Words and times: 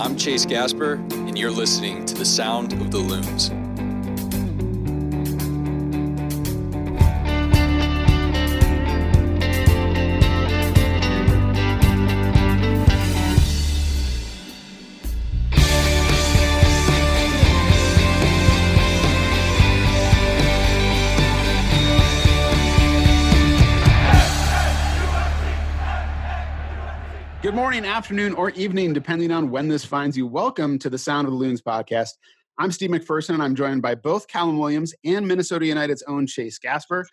I'm 0.00 0.16
Chase 0.16 0.46
Gasper, 0.46 0.92
and 1.10 1.36
you're 1.36 1.50
listening 1.50 2.06
to 2.06 2.14
the 2.14 2.24
Sound 2.24 2.72
of 2.74 2.92
the 2.92 2.98
Loons. 2.98 3.50
Morning, 27.68 27.84
afternoon, 27.84 28.32
or 28.32 28.48
evening, 28.52 28.94
depending 28.94 29.30
on 29.30 29.50
when 29.50 29.68
this 29.68 29.84
finds 29.84 30.16
you. 30.16 30.26
Welcome 30.26 30.78
to 30.78 30.88
the 30.88 30.96
Sound 30.96 31.26
of 31.26 31.32
the 31.32 31.36
Loons 31.36 31.60
podcast. 31.60 32.12
I'm 32.56 32.72
Steve 32.72 32.88
McPherson, 32.88 33.34
and 33.34 33.42
I'm 33.42 33.54
joined 33.54 33.82
by 33.82 33.94
both 33.94 34.26
Callum 34.26 34.56
Williams 34.56 34.94
and 35.04 35.28
Minnesota 35.28 35.66
United's 35.66 36.02
own 36.04 36.26
Chase 36.26 36.58
Gasper. 36.58 37.06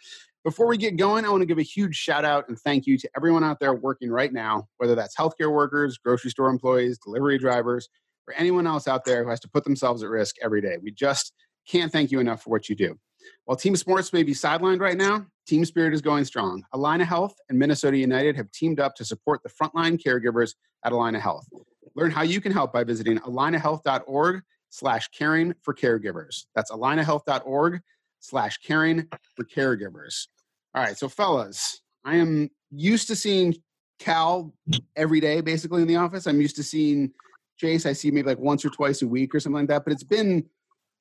Before 0.46 0.66
we 0.68 0.78
get 0.78 0.96
going, 0.96 1.26
I 1.26 1.30
want 1.30 1.42
to 1.42 1.46
give 1.46 1.58
a 1.58 1.62
huge 1.62 1.98
shout 1.98 2.24
out 2.24 2.48
and 2.48 2.58
thank 2.58 2.88
you 2.88 2.98
to 3.00 3.10
everyone 3.18 3.44
out 3.44 3.60
there 3.60 3.74
working 3.74 4.10
right 4.10 4.32
now, 4.32 4.66
whether 4.78 4.96
that's 4.96 5.14
healthcare 5.18 5.52
workers, 5.52 5.98
grocery 5.98 6.32
store 6.32 6.48
employees, 6.48 7.00
delivery 7.00 7.38
drivers, 7.38 7.90
or 8.26 8.34
anyone 8.38 8.66
else 8.66 8.88
out 8.88 9.04
there 9.04 9.26
who 9.26 9.30
has 9.32 9.42
to 9.42 9.50
put 9.50 9.66
themselves 9.66 10.04
at 10.04 10.10
risk 10.10 10.38
every 10.42 10.62
day. 10.62 10.78
We 10.82 10.92
just 10.92 11.34
can't 11.68 11.92
thank 11.92 12.12
you 12.12 12.22
enough 12.22 12.42
for 12.42 12.52
what 12.52 12.70
you 12.70 12.78
do. 12.78 12.98
While 13.44 13.58
team 13.58 13.76
sports 13.76 14.14
may 14.14 14.24
be 14.24 14.34
sidelined 14.34 14.80
right 14.80 14.96
now, 14.96 15.26
team 15.46 15.66
spirit 15.66 15.94
is 15.94 16.02
going 16.02 16.26
strong. 16.26 16.64
Allina 16.74 17.06
Health 17.06 17.36
and 17.50 17.58
Minnesota 17.58 17.98
United 17.98 18.36
have 18.36 18.52
teamed 18.52 18.80
up 18.80 18.96
to 18.96 19.06
support 19.06 19.42
the 19.44 19.50
frontline 19.50 20.02
caregivers 20.02 20.56
at 20.84 20.92
Allina 20.92 21.20
Health. 21.20 21.48
Learn 21.96 22.12
how 22.12 22.24
you 22.24 22.42
can 22.42 22.52
help 22.52 22.74
by 22.74 22.84
visiting 22.84 23.18
allinahealth.org 23.20 24.42
slash 24.70 25.08
caring 25.10 25.54
for 25.62 25.74
caregivers. 25.74 26.46
That's 26.56 26.72
allinahealth.org 26.72 27.82
slash 28.20 28.58
caring 28.58 29.08
for 29.36 29.46
caregivers. 29.46 30.28
All 30.74 30.84
right, 30.84 30.98
so 30.98 31.08
fellas, 31.08 31.82
I 32.04 32.16
am 32.16 32.50
used 32.72 33.08
to 33.08 33.16
seeing 33.16 33.56
Cal 34.00 34.54
every 34.96 35.20
day 35.20 35.40
basically 35.42 35.82
in 35.82 35.88
the 35.88 35.96
office. 35.96 36.28
I'm 36.28 36.42
used 36.42 36.58
to 36.58 36.64
seeing 36.64 37.12
Chase. 37.58 37.86
I 37.86 37.94
see 37.94 38.12
maybe 38.12 38.28
like 38.28 38.40
once 38.40 38.66
or 38.66 38.70
twice 38.70 39.02
a 39.02 39.08
week 39.08 39.34
or 39.34 39.40
something 39.40 39.62
like 39.62 39.70
that, 39.70 39.86
but 39.86 39.94
it's 39.94 40.04
been 40.04 40.46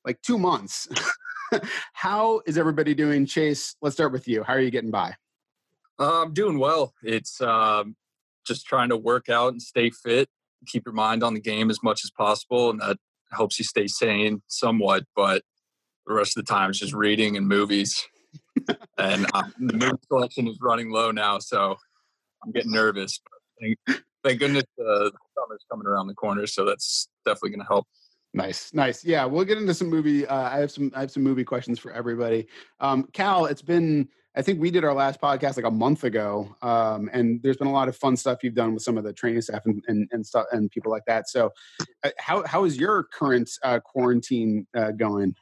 like 0.05 0.21
two 0.23 0.39
months 0.39 0.89
How 1.93 2.41
is 2.47 2.59
everybody 2.59 2.95
doing? 2.95 3.27
Chase, 3.27 3.77
let's 3.83 3.97
start 3.97 4.13
with 4.13 4.29
you. 4.29 4.43
How 4.43 4.55
are 4.55 4.61
you 4.61 4.71
getting 4.71 4.91
by? 4.91 5.15
Uh, 5.99 6.23
I'm 6.23 6.33
doing 6.33 6.59
well. 6.59 6.95
It's 7.03 7.41
um, 7.41 7.97
just 8.47 8.67
trying 8.67 8.89
to 8.89 8.97
work 8.97 9.29
out 9.29 9.53
and 9.53 9.63
stay 9.63 9.91
fit, 9.91 10.29
keep 10.67 10.85
your 10.87 10.95
mind 10.95 11.23
on 11.23 11.35
the 11.35 11.41
game 11.41 11.71
as 11.71 11.83
much 11.83 12.05
as 12.05 12.11
possible, 12.11 12.71
and 12.71 12.81
that 12.81 12.97
helps 13.33 13.59
you 13.59 13.65
stay 13.65 13.87
sane 13.87 14.43
somewhat. 14.47 15.05
But 15.15 15.43
the 16.07 16.15
rest 16.15 16.37
of 16.37 16.45
the 16.45 16.53
time, 16.53 16.71
it's 16.71 16.79
just 16.79 16.95
reading 16.95 17.37
and 17.37 17.47
movies. 17.47 18.05
and 18.99 19.27
uh, 19.33 19.45
the 19.59 19.75
movie 19.75 19.99
selection 20.09 20.49
is 20.49 20.59
running 20.61 20.91
low 20.91 21.11
now, 21.11 21.39
so 21.39 21.77
I'm 22.45 22.53
getting 22.53 22.73
nervous. 22.73 23.21
Thank, 23.61 23.79
thank, 24.25 24.41
goodness 24.41 24.65
uh, 24.81 25.05
the 25.05 25.13
summer's 25.39 25.65
coming 25.71 25.87
around 25.87 26.09
the 26.09 26.15
corner, 26.15 26.47
so 26.47 26.65
that's 26.65 27.09
definitely 27.25 27.51
going 27.51 27.61
to 27.61 27.67
help. 27.67 27.87
Nice, 28.35 28.75
nice. 28.75 29.05
Yeah, 29.05 29.25
we'll 29.27 29.45
get 29.45 29.59
into 29.59 29.73
some 29.73 29.89
movie. 29.89 30.27
Uh, 30.27 30.51
I 30.51 30.59
have 30.59 30.73
some. 30.73 30.91
I 30.93 31.01
have 31.01 31.11
some 31.13 31.23
movie 31.23 31.45
questions 31.45 31.79
for 31.79 31.93
everybody. 31.93 32.49
Um, 32.81 33.05
Cal, 33.13 33.47
it's 33.47 33.63
been. 33.63 34.09
I 34.35 34.43
think 34.43 34.61
we 34.61 34.73
did 34.73 34.83
our 34.83 34.93
last 34.93 35.21
podcast 35.21 35.55
like 35.57 35.65
a 35.65 35.71
month 35.71 36.03
ago, 36.03 36.57
um, 36.61 37.09
and 37.13 37.41
there's 37.45 37.57
been 37.57 37.69
a 37.69 37.73
lot 37.73 37.87
of 37.87 37.97
fun 37.97 38.17
stuff 38.17 38.43
you've 38.43 38.57
done 38.57 38.75
with 38.75 38.83
some 38.83 38.99
of 38.99 39.05
the 39.05 39.13
training 39.13 39.41
staff 39.41 39.65
and 39.67 39.85
and, 39.87 40.09
and 40.11 40.27
stuff 40.27 40.47
and 40.51 40.69
people 40.73 40.91
like 40.91 41.05
that. 41.07 41.29
So, 41.29 41.53
uh, 42.03 42.11
how 42.19 42.45
how 42.45 42.65
is 42.65 42.77
your 42.77 43.05
current 43.05 43.49
uh, 43.63 43.79
quarantine 43.79 44.67
uh, 44.75 44.91
going? 44.91 45.37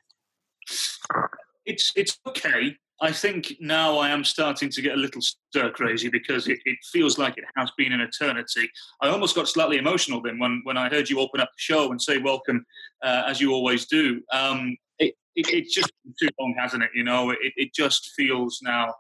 It's 1.65 1.93
it's 1.97 2.19
okay. 2.27 2.77
I 3.03 3.11
think 3.11 3.57
now 3.59 3.99
I 3.99 4.11
am 4.11 4.23
starting 4.23 4.71
to 4.71 4.81
get 4.81 4.95
a 4.95 5.01
little 5.01 5.21
stir 5.21 5.71
crazy 5.71 6.09
because 6.09 6.47
it, 6.47 6.61
it, 6.65 6.79
feels 6.93 7.19
like 7.19 7.37
it 7.37 7.45
has 7.57 7.69
been 7.77 7.93
an 7.93 8.01
eternity. 8.01 8.71
I 9.01 9.09
almost 9.09 9.35
got 9.35 9.49
slightly 9.49 9.77
emotional 9.77 10.23
then 10.23 10.39
when, 10.39 10.61
when 10.63 10.77
I 10.77 10.89
heard 10.89 11.11
you 11.11 11.19
open 11.19 11.41
up 11.41 11.49
the 11.49 11.61
show 11.61 11.91
and 11.91 12.01
say 12.01 12.19
welcome, 12.19 12.65
uh, 13.03 13.25
as 13.27 13.41
you 13.41 13.53
always 13.53 13.87
do. 13.87 14.23
Um, 14.33 14.77
it, 15.01 15.17
it, 15.35 15.49
it's 15.53 15.75
just 15.75 15.91
too 16.21 16.29
long, 16.39 16.55
hasn't 16.57 16.85
it? 16.85 16.91
You 16.95 17.03
know, 17.03 17.31
it, 17.31 17.53
it 17.57 17.75
just 17.75 18.13
feels 18.17 18.61
now 18.63 18.95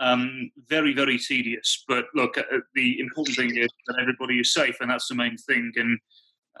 um, 0.00 0.50
very, 0.68 0.92
very 0.92 1.16
tedious. 1.18 1.82
But 1.88 2.04
look, 2.14 2.36
uh, 2.36 2.42
the 2.74 3.00
important 3.00 3.38
thing 3.38 3.56
is 3.56 3.70
that 3.86 3.96
everybody 3.98 4.38
is 4.38 4.52
safe, 4.52 4.76
and 4.82 4.90
that's 4.90 5.08
the 5.08 5.14
main 5.14 5.38
thing. 5.38 5.72
And 5.76 5.98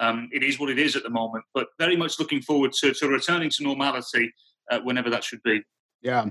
um, 0.00 0.30
it 0.32 0.42
is 0.42 0.58
what 0.58 0.70
it 0.70 0.78
is 0.78 0.96
at 0.96 1.02
the 1.02 1.10
moment. 1.10 1.44
But 1.52 1.66
very 1.78 1.96
much 1.96 2.18
looking 2.18 2.40
forward 2.40 2.72
to, 2.80 2.94
to 2.94 3.08
returning 3.08 3.50
to 3.50 3.62
normality 3.64 4.32
uh, 4.70 4.80
whenever 4.80 5.10
that 5.10 5.24
should 5.24 5.42
be. 5.42 5.62
Yeah. 6.00 6.26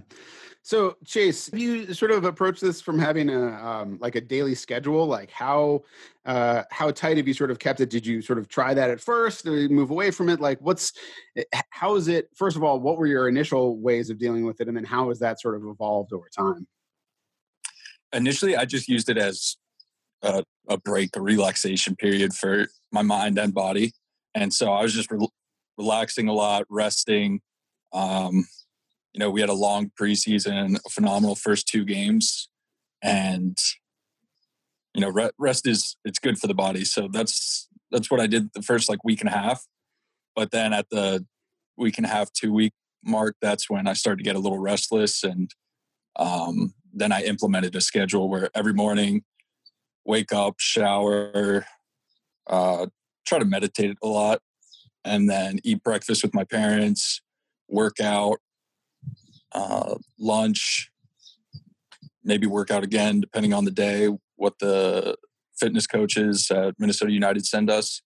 So 0.66 0.98
Chase, 1.06 1.48
you 1.54 1.94
sort 1.94 2.10
of 2.10 2.24
approach 2.24 2.60
this 2.60 2.82
from 2.82 2.98
having 2.98 3.30
a 3.30 3.54
um, 3.54 4.00
like 4.02 4.16
a 4.16 4.22
daily 4.22 4.56
schedule? 4.56 5.06
Like 5.06 5.30
how 5.30 5.84
uh, 6.26 6.64
how 6.72 6.90
tight 6.90 7.18
have 7.18 7.28
you 7.28 7.36
sort 7.36 7.52
of 7.52 7.60
kept 7.60 7.82
it? 7.82 7.92
Did 7.92 8.04
you 8.04 8.20
sort 8.20 8.40
of 8.40 8.48
try 8.48 8.74
that 8.74 8.90
at 8.90 9.00
first? 9.00 9.46
Or 9.46 9.70
move 9.70 9.92
away 9.92 10.10
from 10.10 10.28
it? 10.28 10.40
Like 10.42 10.60
what's 10.62 10.94
eh, 11.38 11.44
how 11.70 11.94
is 11.94 12.08
it? 12.08 12.30
First 12.34 12.58
of 12.58 12.64
all, 12.64 12.80
what 12.80 12.98
were 12.98 13.06
your 13.06 13.30
initial 13.30 13.78
ways 13.78 14.10
of 14.10 14.18
dealing 14.18 14.44
with 14.44 14.60
it, 14.60 14.68
and 14.68 14.76
then 14.76 14.86
how 14.86 15.10
has 15.10 15.20
that 15.20 15.40
sort 15.40 15.54
of 15.54 15.68
evolved 15.68 16.12
over 16.14 16.28
time? 16.36 16.66
Initially, 18.12 18.56
I 18.56 18.66
just 18.66 18.88
used 18.88 19.08
it 19.08 19.20
as 19.20 19.58
a, 20.24 20.44
a 20.68 20.80
break, 20.80 21.16
a 21.16 21.22
relaxation 21.22 21.96
period 21.96 22.34
for 22.34 22.66
my 22.92 23.04
mind 23.04 23.38
and 23.38 23.54
body, 23.54 23.94
and 24.34 24.52
so 24.52 24.74
I 24.74 24.82
was 24.82 24.96
just 24.96 25.12
re- 25.12 25.28
relaxing 25.78 26.28
a 26.28 26.34
lot, 26.34 26.66
resting. 26.72 27.42
Um, 27.94 28.48
you 29.16 29.20
know, 29.20 29.30
we 29.30 29.40
had 29.40 29.50
a 29.50 29.54
long 29.54 29.92
preseason, 29.98 30.76
a 30.86 30.90
phenomenal 30.90 31.36
first 31.36 31.70
two 31.70 31.86
games, 31.86 32.50
and 33.02 33.58
you 34.94 35.00
know, 35.00 35.30
rest 35.40 35.66
is 35.66 35.96
it's 36.04 36.20
good 36.20 36.38
for 36.38 36.48
the 36.48 36.54
body. 36.54 36.84
So 36.84 37.08
that's 37.08 37.70
that's 37.92 38.12
what 38.12 38.20
I 38.20 38.28
did 38.28 38.50
the 38.54 38.62
first 38.62 38.90
like 38.90 39.06
week 39.06 39.22
and 39.22 39.30
a 39.30 39.34
half. 39.34 39.64
But 40.36 40.52
then 40.52 40.74
at 40.74 40.90
the 40.92 41.26
week 41.78 41.98
and 41.98 42.06
a 42.06 42.10
half, 42.10 42.34
two 42.34 42.52
week 42.52 42.74
mark, 43.06 43.38
that's 43.42 43.70
when 43.70 43.88
I 43.88 43.94
started 43.94 44.18
to 44.18 44.26
get 44.26 44.36
a 44.36 44.40
little 44.40 44.60
restless, 44.60 45.24
and 45.24 45.50
um, 46.18 46.74
then 46.94 47.14
I 47.14 47.24
implemented 47.24 47.74
a 47.78 47.82
schedule 47.82 48.28
where 48.28 48.50
every 48.54 48.74
morning, 48.74 49.24
wake 50.04 50.34
up, 50.34 50.56
shower, 50.58 51.66
uh, 52.48 52.88
try 53.26 53.40
to 53.40 53.46
meditate 53.46 53.96
a 54.04 54.08
lot, 54.08 54.42
and 55.06 55.30
then 55.30 55.60
eat 55.64 55.84
breakfast 55.84 56.22
with 56.22 56.34
my 56.34 56.44
parents, 56.44 57.22
work 57.70 58.02
out, 58.02 58.40
uh, 59.56 59.96
lunch, 60.20 60.92
maybe 62.24 62.46
work 62.46 62.70
out 62.70 62.84
again, 62.84 63.22
depending 63.22 63.54
on 63.54 63.66
the 63.66 63.72
day, 63.72 64.10
what 64.36 64.60
the 64.60 65.16
fitness 65.58 65.88
coaches 65.88 66.52
at 66.52 66.76
Minnesota 66.78 67.12
United 67.12 67.46
send 67.46 67.70
us, 67.70 68.02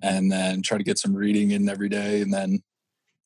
and 0.00 0.30
then 0.30 0.62
try 0.62 0.78
to 0.78 0.84
get 0.84 0.98
some 0.98 1.14
reading 1.14 1.50
in 1.50 1.68
every 1.68 1.88
day, 1.88 2.22
and 2.22 2.32
then 2.32 2.62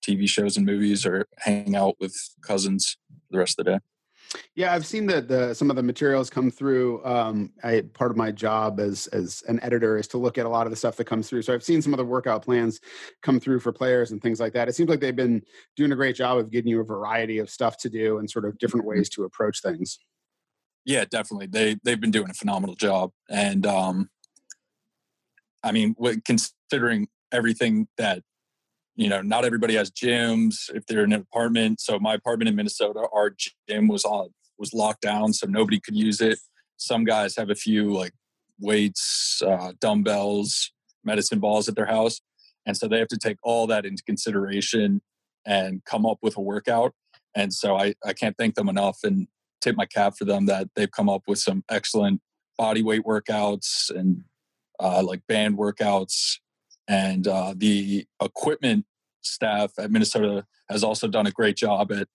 TV 0.05 0.29
shows 0.29 0.57
and 0.57 0.65
movies 0.65 1.05
or 1.05 1.27
hang 1.39 1.77
out 1.77 1.97
with 2.01 2.17
cousins 2.41 2.97
the 3.31 3.39
rest 3.39 3.59
of 3.59 3.65
the 3.67 3.73
day. 3.73 3.79
Yeah, 4.55 4.75
I've 4.75 4.87
seen 4.87 5.07
that 5.07 5.29
the 5.29 5.55
some 5.55 5.71
of 5.71 5.77
the 5.77 5.83
materials 5.83 6.31
come 6.31 6.51
through. 6.51 7.05
Um, 7.05 7.53
I 7.63 7.83
part 7.93 8.11
of 8.11 8.17
my 8.17 8.33
job 8.33 8.81
as 8.81 9.07
as 9.09 9.43
an 9.49 9.61
editor 9.63 9.99
is 9.99 10.09
to 10.09 10.19
look 10.19 10.39
at 10.39 10.47
a 10.47 10.49
lot 10.49 10.67
of 10.67 10.71
the 10.71 10.77
stuff 10.77 10.97
that 10.97 11.05
comes 11.05 11.29
through. 11.29 11.43
So 11.43 11.55
I've 11.55 11.63
seen 11.63 11.83
some 11.83 11.93
of 11.93 11.99
the 11.99 12.05
workout 12.05 12.45
plans 12.45 12.81
come 13.23 13.39
through 13.39 13.61
for 13.61 13.73
players 13.73 14.11
and 14.11 14.21
things 14.21 14.41
like 14.41 14.53
that. 14.55 14.69
It 14.69 14.75
seems 14.75 14.89
like 14.89 15.01
they've 15.01 15.15
been 15.15 15.43
doing 15.77 15.93
a 15.93 15.97
great 15.97 16.17
job 16.17 16.39
of 16.39 16.51
giving 16.51 16.69
you 16.69 16.81
a 16.81 16.85
variety 16.85 17.39
of 17.39 17.51
stuff 17.51 17.77
to 17.79 17.91
do 17.91 18.19
and 18.19 18.31
sort 18.31 18.45
of 18.45 18.59
different 18.59 18.87
mm-hmm. 18.87 18.99
ways 18.99 19.09
to 19.11 19.25
approach 19.25 19.63
things. 19.63 19.99
Yeah, 20.85 21.05
definitely. 21.05 21.47
They 21.47 21.77
they've 21.85 22.01
been 22.01 22.11
doing 22.11 22.31
a 22.31 22.35
phenomenal 22.35 22.77
job, 22.77 23.11
and 23.29 23.67
um, 23.67 24.09
I 25.63 25.73
mean, 25.73 25.97
considering 26.25 27.09
everything 27.33 27.89
that 27.99 28.23
you 28.97 29.11
know, 29.11 29.21
not 29.21 29.45
everybody 29.45 29.75
has 29.75 29.91
gyms 29.91 30.71
if 30.75 30.87
they're 30.87 31.05
in 31.05 31.13
an 31.13 31.21
apartment. 31.21 31.81
So 31.81 31.99
my 31.99 32.15
apartment 32.15 32.49
in 32.49 32.57
Minnesota, 32.57 33.07
our 33.13 33.35
gym 33.69 33.89
was 33.89 34.05
on 34.05 34.31
was 34.59 34.73
locked 34.73 35.03
down, 35.03 35.35
so 35.35 35.47
nobody 35.47 35.79
could 35.79 35.95
use 35.95 36.21
it. 36.23 36.39
Some 36.79 37.05
guys 37.05 37.37
have 37.37 37.51
a 37.51 37.55
few 37.55 37.93
like 37.93 38.13
weights, 38.59 39.43
uh, 39.47 39.73
dumbbells, 39.81 40.73
medicine 41.05 41.41
balls 41.41 41.69
at 41.69 41.77
their 41.77 41.87
house, 41.87 42.21
and 42.65 42.77
so 42.77 42.89
they 42.89 42.99
have 42.99 43.09
to 43.09 43.19
take 43.19 43.37
all 43.43 43.67
that 43.67 43.85
into 43.85 44.03
consideration 44.03 45.03
and 45.47 45.85
come 45.85 46.07
up 46.07 46.19
with 46.23 46.37
a 46.39 46.41
workout. 46.41 46.93
And 47.35 47.53
so 47.53 47.77
I, 47.77 47.95
I 48.05 48.15
can't 48.15 48.35
thank 48.39 48.55
them 48.55 48.69
enough 48.69 48.99
and 49.05 49.29
tip 49.61 49.77
my 49.77 49.87
cap 49.87 50.15
for 50.19 50.25
them 50.25 50.47
that 50.47 50.69
they've 50.75 50.91
come 50.91 51.09
up 51.09 51.23
with 51.29 51.39
some 51.39 51.63
excellent 51.71 52.21
body 52.57 52.83
weight 52.83 53.05
workouts 53.05 53.91
and 53.91 54.25
uh, 54.81 55.03
like 55.03 55.21
band 55.29 55.59
workouts 55.59 56.39
and 56.89 57.27
uh, 57.27 57.55
the 57.57 58.07
equipment 58.23 58.87
staff 59.23 59.73
at 59.79 59.91
Minnesota 59.91 60.45
has 60.69 60.85
also 60.85 61.09
done 61.09 61.27
a 61.27 61.33
great 61.33 61.57
job 61.57 61.93
at 61.93 62.09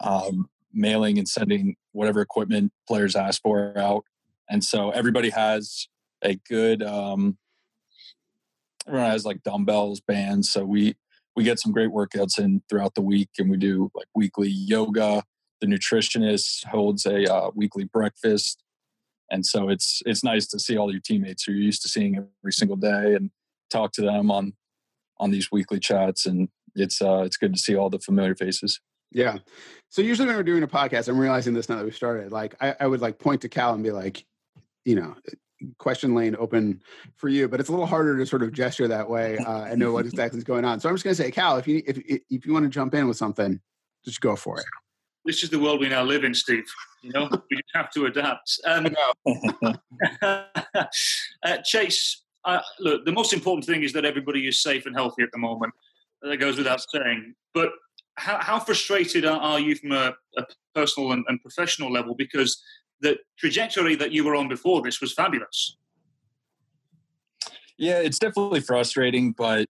um, 0.00 0.48
mailing 0.72 1.18
and 1.18 1.28
sending 1.28 1.76
whatever 1.92 2.20
equipment 2.20 2.72
players 2.86 3.16
ask 3.16 3.40
for 3.42 3.76
out. 3.78 4.04
And 4.48 4.62
so 4.62 4.90
everybody 4.90 5.30
has 5.30 5.88
a 6.22 6.36
good 6.48 6.82
um, 6.82 7.38
everyone 8.86 9.10
has 9.10 9.24
like 9.24 9.42
dumbbells, 9.42 10.00
bands. 10.00 10.50
So 10.50 10.64
we 10.64 10.96
we 11.34 11.44
get 11.44 11.58
some 11.58 11.72
great 11.72 11.90
workouts 11.90 12.38
in 12.38 12.62
throughout 12.68 12.94
the 12.94 13.02
week, 13.02 13.28
and 13.38 13.50
we 13.50 13.56
do 13.56 13.90
like 13.94 14.06
weekly 14.14 14.48
yoga. 14.48 15.22
The 15.60 15.66
nutritionist 15.66 16.66
holds 16.66 17.06
a 17.06 17.32
uh, 17.32 17.50
weekly 17.54 17.84
breakfast, 17.84 18.62
and 19.30 19.44
so 19.44 19.68
it's 19.68 20.02
it's 20.06 20.24
nice 20.24 20.46
to 20.48 20.58
see 20.58 20.76
all 20.76 20.90
your 20.90 21.00
teammates 21.00 21.44
who 21.44 21.52
you're 21.52 21.62
used 21.62 21.82
to 21.82 21.88
seeing 21.88 22.16
every 22.16 22.52
single 22.52 22.76
day 22.76 23.14
and 23.14 23.30
talk 23.70 23.92
to 23.92 24.02
them 24.02 24.30
on 24.30 24.54
on 25.18 25.30
these 25.30 25.50
weekly 25.50 25.80
chats. 25.80 26.26
And 26.26 26.48
it's 26.74 27.00
uh, 27.00 27.22
it's 27.24 27.36
good 27.36 27.54
to 27.54 27.60
see 27.60 27.76
all 27.76 27.90
the 27.90 27.98
familiar 27.98 28.34
faces. 28.34 28.80
Yeah. 29.12 29.38
So 29.88 30.02
usually 30.02 30.26
when 30.26 30.36
we're 30.36 30.42
doing 30.42 30.62
a 30.62 30.68
podcast, 30.68 31.08
I'm 31.08 31.18
realizing 31.18 31.54
this 31.54 31.68
now 31.68 31.76
that 31.76 31.84
we've 31.84 31.94
started. 31.94 32.32
Like 32.32 32.54
I, 32.60 32.74
I 32.80 32.86
would 32.86 33.00
like 33.00 33.18
point 33.18 33.40
to 33.42 33.48
Cal 33.48 33.72
and 33.72 33.82
be 33.82 33.92
like, 33.92 34.24
you 34.84 34.96
know, 34.96 35.14
question 35.78 36.14
lane 36.14 36.36
open 36.38 36.82
for 37.16 37.28
you, 37.28 37.48
but 37.48 37.60
it's 37.60 37.68
a 37.68 37.72
little 37.72 37.86
harder 37.86 38.18
to 38.18 38.26
sort 38.26 38.42
of 38.42 38.52
gesture 38.52 38.88
that 38.88 39.08
way 39.08 39.38
uh, 39.38 39.64
and 39.64 39.78
know 39.78 39.92
what 39.92 40.06
exactly 40.06 40.38
is 40.38 40.44
going 40.44 40.64
on. 40.64 40.80
So 40.80 40.88
I'm 40.88 40.94
just 40.94 41.04
going 41.04 41.16
to 41.16 41.22
say, 41.22 41.30
Cal, 41.30 41.56
if 41.56 41.66
you 41.66 41.82
if 41.86 41.98
if 42.28 42.46
you 42.46 42.52
want 42.52 42.64
to 42.64 42.68
jump 42.68 42.94
in 42.94 43.08
with 43.08 43.16
something, 43.16 43.60
just 44.04 44.20
go 44.20 44.36
for 44.36 44.60
it. 44.60 44.66
This 45.24 45.42
is 45.42 45.50
the 45.50 45.58
world 45.58 45.80
we 45.80 45.88
now 45.88 46.04
live 46.04 46.22
in, 46.22 46.34
Steve. 46.34 46.64
You 47.02 47.10
know, 47.12 47.28
we 47.50 47.56
just 47.56 47.70
have 47.74 47.90
to 47.92 48.06
adapt. 48.06 48.60
Um, 48.64 48.88
uh, 50.22 51.56
Chase, 51.64 52.22
look, 52.80 53.04
the 53.04 53.12
most 53.12 53.32
important 53.32 53.64
thing 53.64 53.82
is 53.82 53.92
that 53.92 54.04
everybody 54.04 54.46
is 54.46 54.62
safe 54.62 54.86
and 54.86 54.94
healthy 54.94 55.22
at 55.22 55.30
the 55.32 55.38
moment. 55.38 55.72
That 56.22 56.38
goes 56.38 56.56
without 56.56 56.80
saying. 56.90 57.34
But 57.52 57.70
how, 58.16 58.38
how 58.40 58.58
frustrated 58.58 59.24
are, 59.24 59.38
are, 59.38 59.60
you 59.60 59.74
from 59.76 59.92
a, 59.92 60.14
a 60.38 60.44
personal 60.74 61.12
and, 61.12 61.24
and 61.28 61.40
professional 61.40 61.92
level? 61.92 62.14
Because 62.14 62.62
the 63.00 63.18
trajectory 63.38 63.94
that 63.96 64.12
you 64.12 64.24
were 64.24 64.34
on 64.34 64.48
before 64.48 64.82
this 64.82 65.00
was 65.00 65.12
fabulous. 65.12 65.76
Yeah, 67.78 67.98
it's 67.98 68.18
definitely 68.18 68.60
frustrating, 68.60 69.32
but 69.32 69.66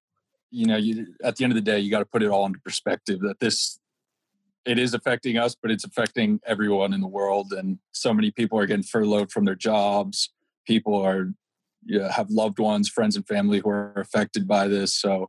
you 0.51 0.67
know, 0.67 0.77
you 0.77 1.09
at 1.25 1.37
the 1.37 1.45
end 1.45 1.53
of 1.53 1.57
the 1.57 1.61
day, 1.61 1.81
you 1.81 1.91
got 1.91 1.99
to 1.99 2.07
put 2.07 2.23
it 2.23 2.31
all 2.31 2.47
into 2.47 2.61
perspective 2.61 3.21
that 3.21 3.41
this 3.41 3.81
it 4.65 4.79
is 4.79 4.95
affecting 4.95 5.37
us, 5.39 5.57
but 5.61 5.71
it's 5.71 5.85
affecting 5.85 6.41
everyone 6.47 6.93
in 6.93 7.01
the 7.01 7.09
world, 7.09 7.53
and 7.53 7.79
so 7.93 8.15
many 8.15 8.31
people 8.31 8.59
are 8.59 8.67
getting 8.67 8.85
furloughed 8.85 9.33
from 9.33 9.45
their 9.45 9.55
jobs. 9.57 10.31
People 10.67 10.95
are 10.95 11.33
you 11.87 12.01
have 12.01 12.31
loved 12.31 12.59
ones, 12.59 12.89
friends, 12.89 13.17
and 13.17 13.27
family 13.27 13.61
who 13.61 13.71
are 13.71 13.95
affected 13.97 14.47
by 14.47 14.69
this. 14.69 14.95
So 14.95 15.29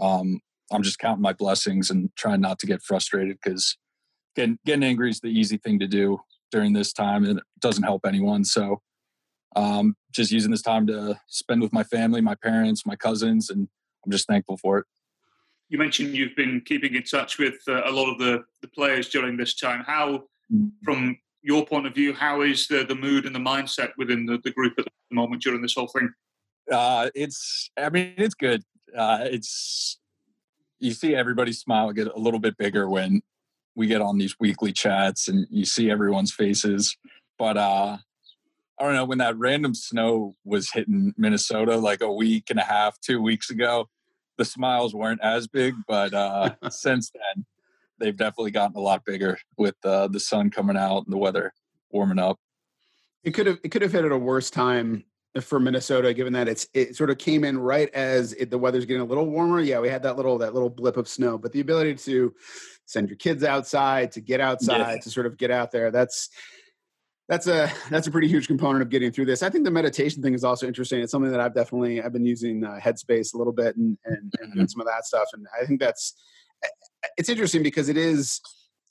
um, 0.00 0.40
I'm 0.72 0.82
just 0.82 0.98
counting 0.98 1.22
my 1.22 1.34
blessings 1.34 1.90
and 1.90 2.10
trying 2.16 2.40
not 2.40 2.58
to 2.60 2.66
get 2.66 2.82
frustrated 2.82 3.38
because 3.42 3.76
getting 4.34 4.58
getting 4.64 4.82
angry 4.82 5.10
is 5.10 5.20
the 5.20 5.28
easy 5.28 5.58
thing 5.58 5.78
to 5.78 5.86
do 5.86 6.18
during 6.50 6.72
this 6.72 6.92
time 6.92 7.24
and 7.24 7.38
it 7.38 7.44
doesn't 7.60 7.84
help 7.84 8.06
anyone. 8.06 8.44
So 8.44 8.80
um, 9.54 9.94
just 10.12 10.32
using 10.32 10.50
this 10.50 10.62
time 10.62 10.86
to 10.86 11.18
spend 11.28 11.60
with 11.60 11.72
my 11.72 11.84
family, 11.84 12.20
my 12.20 12.34
parents, 12.34 12.86
my 12.86 12.96
cousins, 12.96 13.50
and 13.50 13.68
I'm 14.04 14.12
just 14.12 14.26
thankful 14.26 14.56
for 14.56 14.78
it. 14.78 14.86
You 15.68 15.78
mentioned 15.78 16.14
you've 16.14 16.36
been 16.36 16.62
keeping 16.64 16.94
in 16.94 17.02
touch 17.02 17.38
with 17.38 17.56
uh, 17.68 17.82
a 17.84 17.90
lot 17.90 18.10
of 18.10 18.18
the, 18.18 18.44
the 18.60 18.68
players 18.68 19.08
during 19.08 19.36
this 19.36 19.54
time. 19.54 19.82
How, 19.86 20.24
mm. 20.52 20.70
from 20.84 21.16
your 21.42 21.66
point 21.66 21.86
of 21.86 21.94
view, 21.94 22.12
how 22.12 22.42
is 22.42 22.66
the, 22.68 22.84
the 22.84 22.94
mood 22.94 23.26
and 23.26 23.34
the 23.34 23.40
mindset 23.40 23.90
within 23.98 24.26
the, 24.26 24.38
the 24.44 24.50
group 24.50 24.74
at 24.78 24.84
the 24.84 25.14
moment 25.14 25.42
during 25.42 25.60
this 25.60 25.74
whole 25.74 25.88
thing? 25.88 26.12
Uh, 26.70 27.10
it's, 27.14 27.70
I 27.76 27.90
mean, 27.90 28.14
it's 28.16 28.34
good. 28.34 28.62
Uh, 28.96 29.20
it's, 29.22 29.98
you 30.78 30.92
see 30.92 31.14
everybody 31.14 31.52
smile 31.52 31.92
get 31.92 32.08
a 32.08 32.18
little 32.18 32.40
bit 32.40 32.56
bigger 32.56 32.88
when 32.88 33.22
we 33.74 33.86
get 33.86 34.00
on 34.00 34.18
these 34.18 34.36
weekly 34.38 34.72
chats 34.72 35.28
and 35.28 35.46
you 35.50 35.64
see 35.64 35.90
everyone's 35.90 36.32
faces. 36.32 36.96
But 37.38 37.56
uh, 37.56 37.98
I 38.78 38.84
don't 38.84 38.94
know 38.94 39.04
when 39.04 39.18
that 39.18 39.36
random 39.36 39.74
snow 39.74 40.36
was 40.44 40.70
hitting 40.70 41.14
Minnesota 41.16 41.76
like 41.76 42.00
a 42.00 42.12
week 42.12 42.50
and 42.50 42.58
a 42.58 42.64
half, 42.64 43.00
two 43.00 43.20
weeks 43.20 43.50
ago. 43.50 43.88
The 44.38 44.44
smiles 44.44 44.94
weren't 44.94 45.20
as 45.22 45.46
big, 45.46 45.74
but 45.86 46.14
uh, 46.14 46.54
since 46.70 47.10
then 47.10 47.44
they've 48.02 48.16
definitely 48.16 48.50
gotten 48.50 48.76
a 48.76 48.80
lot 48.80 49.04
bigger 49.04 49.38
with 49.56 49.76
uh, 49.84 50.08
the 50.08 50.20
sun 50.20 50.50
coming 50.50 50.76
out 50.76 51.04
and 51.04 51.12
the 51.12 51.18
weather 51.18 51.52
warming 51.90 52.18
up. 52.18 52.36
It 53.22 53.30
could 53.30 53.46
have 53.46 53.58
it 53.62 53.68
could 53.68 53.82
have 53.82 53.92
hit 53.92 54.04
at 54.04 54.10
a 54.12 54.18
worse 54.18 54.50
time 54.50 55.04
for 55.40 55.60
Minnesota, 55.60 56.12
given 56.12 56.32
that 56.32 56.48
it's 56.48 56.66
it 56.74 56.96
sort 56.96 57.10
of 57.10 57.18
came 57.18 57.44
in 57.44 57.58
right 57.58 57.88
as 57.94 58.32
it, 58.34 58.50
the 58.50 58.58
weather's 58.58 58.84
getting 58.84 59.02
a 59.02 59.06
little 59.06 59.26
warmer. 59.26 59.60
Yeah, 59.60 59.78
we 59.78 59.88
had 59.88 60.02
that 60.02 60.16
little 60.16 60.36
that 60.38 60.52
little 60.52 60.68
blip 60.68 60.96
of 60.96 61.08
snow, 61.08 61.38
but 61.38 61.52
the 61.52 61.60
ability 61.60 61.94
to 61.94 62.34
send 62.86 63.08
your 63.08 63.16
kids 63.16 63.44
outside, 63.44 64.10
to 64.12 64.20
get 64.20 64.40
outside, 64.40 64.94
yeah. 64.94 65.00
to 65.00 65.10
sort 65.10 65.26
of 65.26 65.38
get 65.38 65.52
out 65.52 65.70
there, 65.70 65.92
that's 65.92 66.28
that's 67.28 67.46
a 67.46 67.70
that's 67.90 68.08
a 68.08 68.10
pretty 68.10 68.28
huge 68.28 68.48
component 68.48 68.82
of 68.82 68.90
getting 68.90 69.12
through 69.12 69.26
this. 69.26 69.44
I 69.44 69.48
think 69.48 69.64
the 69.64 69.70
meditation 69.70 70.20
thing 70.20 70.34
is 70.34 70.42
also 70.42 70.66
interesting. 70.66 71.00
It's 71.00 71.12
something 71.12 71.30
that 71.30 71.40
I've 71.40 71.54
definitely 71.54 72.02
I've 72.02 72.12
been 72.12 72.26
using 72.26 72.64
uh, 72.64 72.80
Headspace 72.82 73.34
a 73.34 73.38
little 73.38 73.52
bit 73.52 73.76
and 73.76 73.96
and, 74.04 74.34
and 74.40 74.52
mm-hmm. 74.52 74.66
some 74.66 74.80
of 74.80 74.88
that 74.88 75.06
stuff, 75.06 75.28
and 75.32 75.46
I 75.60 75.64
think 75.64 75.78
that's 75.78 76.14
it's 77.16 77.28
interesting 77.28 77.62
because 77.62 77.88
it 77.88 77.96
is 77.96 78.40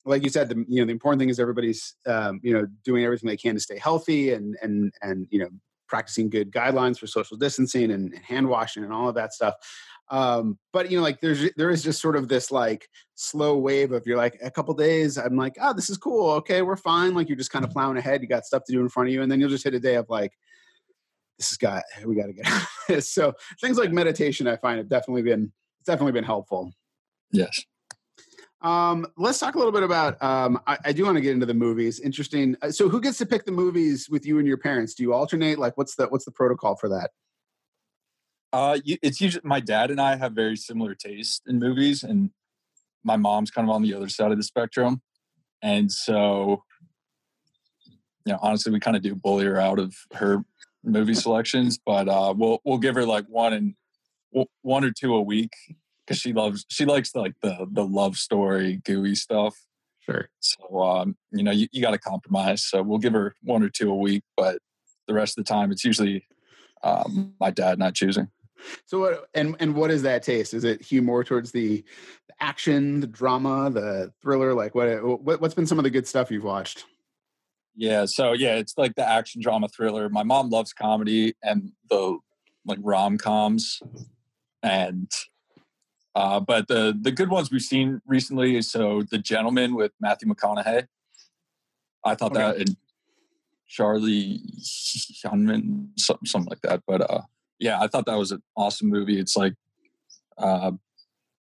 like 0.06 0.24
you 0.24 0.30
said, 0.30 0.50
the 0.50 0.66
you 0.68 0.82
know 0.82 0.86
the 0.86 0.92
important 0.92 1.20
thing 1.20 1.30
is 1.30 1.40
everybody's 1.40 1.96
um, 2.08 2.40
you 2.44 2.54
know 2.54 2.66
doing 2.84 3.04
everything 3.06 3.28
they 3.30 3.38
can 3.38 3.56
to 3.56 3.62
stay 3.62 3.78
healthy 3.78 4.34
and 4.34 4.58
and 4.62 4.94
and 5.02 5.28
you 5.30 5.40
know 5.40 5.50
practicing 5.88 6.30
good 6.30 6.52
guidelines 6.52 6.98
for 6.98 7.06
social 7.06 7.36
distancing 7.36 7.92
and, 7.92 8.14
and 8.14 8.24
hand 8.24 8.48
washing 8.48 8.84
and 8.84 8.94
all 8.94 9.10
of 9.10 9.16
that 9.16 9.34
stuff. 9.34 9.56
Um, 10.10 10.58
but 10.74 10.90
you 10.90 10.98
know, 10.98 11.04
like 11.04 11.22
there's 11.22 11.52
there 11.56 11.70
is 11.70 11.84
just 11.84 12.02
sort 12.02 12.16
of 12.16 12.28
this 12.28 12.52
like 12.52 12.88
slow 13.16 13.58
wave 13.58 13.92
of 13.92 14.06
you're 14.06 14.18
like 14.18 14.40
a 14.42 14.50
couple 14.50 14.74
days. 14.74 15.18
I'm 15.18 15.38
like, 15.38 15.56
oh, 15.62 15.74
this 15.74 15.90
is 15.90 15.98
cool. 15.98 16.32
Okay, 16.32 16.62
we're 16.62 16.76
fine. 16.76 17.14
Like 17.14 17.30
you're 17.30 17.38
just 17.38 17.52
kind 17.52 17.64
of 17.64 17.72
plowing 17.72 17.98
ahead. 17.98 18.22
You 18.22 18.28
got 18.28 18.46
stuff 18.46 18.64
to 18.66 18.74
do 18.74 18.82
in 18.82 18.90
front 18.90 19.10
of 19.10 19.14
you, 19.14 19.22
and 19.22 19.32
then 19.32 19.40
you'll 19.40 19.50
just 19.50 19.64
hit 19.64 19.74
a 19.74 19.80
day 19.80 19.96
of 19.96 20.10
like, 20.10 20.34
this 21.38 21.50
has 21.50 21.58
got 21.58 21.84
we 22.06 22.16
got 22.16 22.28
to 22.28 22.34
get 22.34 22.48
out 22.48 22.62
of 22.62 22.68
this. 22.88 23.14
So 23.14 23.34
things 23.62 23.78
like 23.78 23.92
meditation, 23.92 24.48
I 24.48 24.58
find 24.58 24.80
have 24.80 24.90
definitely 24.90 25.22
been 25.22 25.52
it's 25.80 25.88
definitely 25.88 26.14
been 26.14 26.24
helpful. 26.24 26.72
Yes. 27.32 27.64
Um, 28.62 29.08
let's 29.18 29.40
talk 29.40 29.56
a 29.56 29.58
little 29.58 29.72
bit 29.72 29.82
about. 29.82 30.22
Um, 30.22 30.60
I, 30.68 30.78
I, 30.86 30.92
do 30.92 31.04
want 31.04 31.16
to 31.16 31.22
get 31.22 31.32
into 31.32 31.48
the 31.48 31.54
movies. 31.54 32.00
Interesting. 32.00 32.56
Uh, 32.62 32.70
so, 32.70 32.90
who 32.90 33.02
gets 33.02 33.18
to 33.18 33.26
pick 33.26 33.46
the 33.46 33.52
movies 33.52 34.08
with 34.08 34.24
you 34.24 34.38
and 34.38 34.48
your 34.48 34.58
parents? 34.58 34.94
Do 34.94 35.02
you 35.02 35.14
alternate? 35.14 35.58
Like, 35.58 35.78
what's 35.78 35.96
the 35.96 36.08
what's 36.08 36.26
the 36.26 36.32
protocol 36.32 36.76
for 36.76 36.90
that? 36.90 37.10
Uh, 38.54 38.78
it's 38.86 39.20
usually 39.20 39.42
my 39.44 39.62
dad 39.62 39.90
and 39.90 40.00
I 40.00 40.16
have 40.16 40.34
very 40.34 40.58
similar 40.58 40.94
taste 40.94 41.44
in 41.48 41.58
movies, 41.58 42.04
and 42.04 42.30
my 43.04 43.16
mom's 43.16 43.50
kind 43.50 43.68
of 43.68 43.74
on 43.74 43.82
the 43.82 43.96
other 43.96 44.10
side 44.10 44.32
of 44.32 44.38
the 44.38 44.44
spectrum, 44.44 45.02
and 45.64 45.92
so, 45.92 46.64
you 48.26 48.34
know, 48.34 48.40
honestly, 48.44 48.72
we 48.72 48.80
kind 48.80 48.96
of 48.96 49.02
do 49.02 49.16
bully 49.16 49.46
her 49.46 49.60
out 49.60 49.80
of 49.80 49.96
her 50.14 50.44
movie 50.84 51.16
selections, 51.16 51.80
but 51.84 52.08
uh, 52.08 52.32
we'll 52.38 52.60
we'll 52.64 52.78
give 52.78 52.94
her 52.94 53.06
like 53.06 53.26
one 53.26 53.54
and 53.54 53.76
one 54.62 54.84
or 54.84 54.92
two 54.92 55.16
a 55.16 55.22
week 55.22 55.52
because 56.06 56.20
she 56.20 56.34
loves 56.34 56.66
she 56.70 56.86
likes 56.86 57.12
the, 57.12 57.20
like 57.20 57.36
the 57.42 57.68
the 57.72 57.86
love 57.86 58.18
story 58.18 58.82
gooey 58.84 59.16
stuff. 59.16 59.56
Sure. 60.00 60.30
So 60.40 60.82
um, 60.82 61.16
you 61.32 61.44
know 61.44 61.52
you, 61.52 61.68
you 61.72 61.82
got 61.82 61.92
to 61.92 62.00
compromise. 62.00 62.64
So 62.64 62.82
we'll 62.82 63.00
give 63.00 63.14
her 63.14 63.36
one 63.44 63.64
or 63.64 63.70
two 63.70 63.92
a 63.92 63.96
week, 63.96 64.24
but 64.36 64.60
the 65.08 65.14
rest 65.14 65.38
of 65.38 65.46
the 65.46 65.50
time 65.50 65.72
it's 65.72 65.86
usually 65.86 66.26
um, 66.84 67.34
my 67.40 67.52
dad 67.52 67.80
not 67.80 67.94
choosing. 67.94 68.30
So 68.86 69.00
what 69.00 69.28
and 69.34 69.56
and 69.60 69.76
what 69.76 69.92
is 69.92 70.04
that 70.04 70.24
taste? 70.24 70.54
Is 70.54 70.64
it 70.64 70.82
hue 70.82 71.02
more 71.02 71.24
towards 71.24 71.52
the, 71.52 71.84
the 72.28 72.34
action, 72.40 73.00
the 73.00 73.08
drama, 73.08 73.70
the 73.70 74.12
thriller? 74.22 74.54
Like 74.54 74.76
what, 74.76 75.04
what 75.24 75.42
what's 75.42 75.54
been 75.54 75.68
some 75.68 75.80
of 75.80 75.84
the 75.84 75.90
good 75.90 76.08
stuff 76.08 76.32
you've 76.32 76.44
watched? 76.44 76.86
Yeah, 77.76 78.06
so 78.06 78.34
yeah, 78.34 78.56
it's 78.56 78.78
like 78.78 78.96
the 78.96 79.08
action 79.08 79.42
drama 79.42 79.68
thriller. 79.70 80.10
My 80.10 80.24
mom 80.24 80.50
loves 80.50 80.74
comedy 80.74 81.34
and 81.42 81.72
the 81.90 82.18
like 82.66 82.80
rom 82.82 83.18
coms, 83.18 83.82
and 84.62 85.10
uh, 86.16 86.40
but 86.40 86.68
the 86.68 86.98
the 87.00 87.12
good 87.12 87.30
ones 87.30 87.52
we've 87.52 87.62
seen 87.62 88.02
recently, 88.06 88.56
is 88.56 88.70
so 88.70 89.04
The 89.04 89.18
Gentleman 89.18 89.76
with 89.76 89.92
Matthew 90.00 90.28
McConaughey. 90.28 90.88
I 92.04 92.16
thought 92.16 92.32
okay. 92.32 92.42
that 92.42 92.58
and 92.58 92.76
Charlie 93.68 94.42
Hunnam, 95.26 95.90
something, 95.98 96.26
something 96.26 96.50
like 96.50 96.62
that. 96.62 96.82
But 96.86 97.10
uh, 97.10 97.22
yeah, 97.60 97.80
I 97.80 97.88
thought 97.88 98.06
that 98.08 98.18
was 98.18 98.32
an 98.32 98.42
awesome 98.58 98.90
movie. 98.90 99.20
It's 99.20 99.38
like 99.38 99.54
uh, 100.38 100.72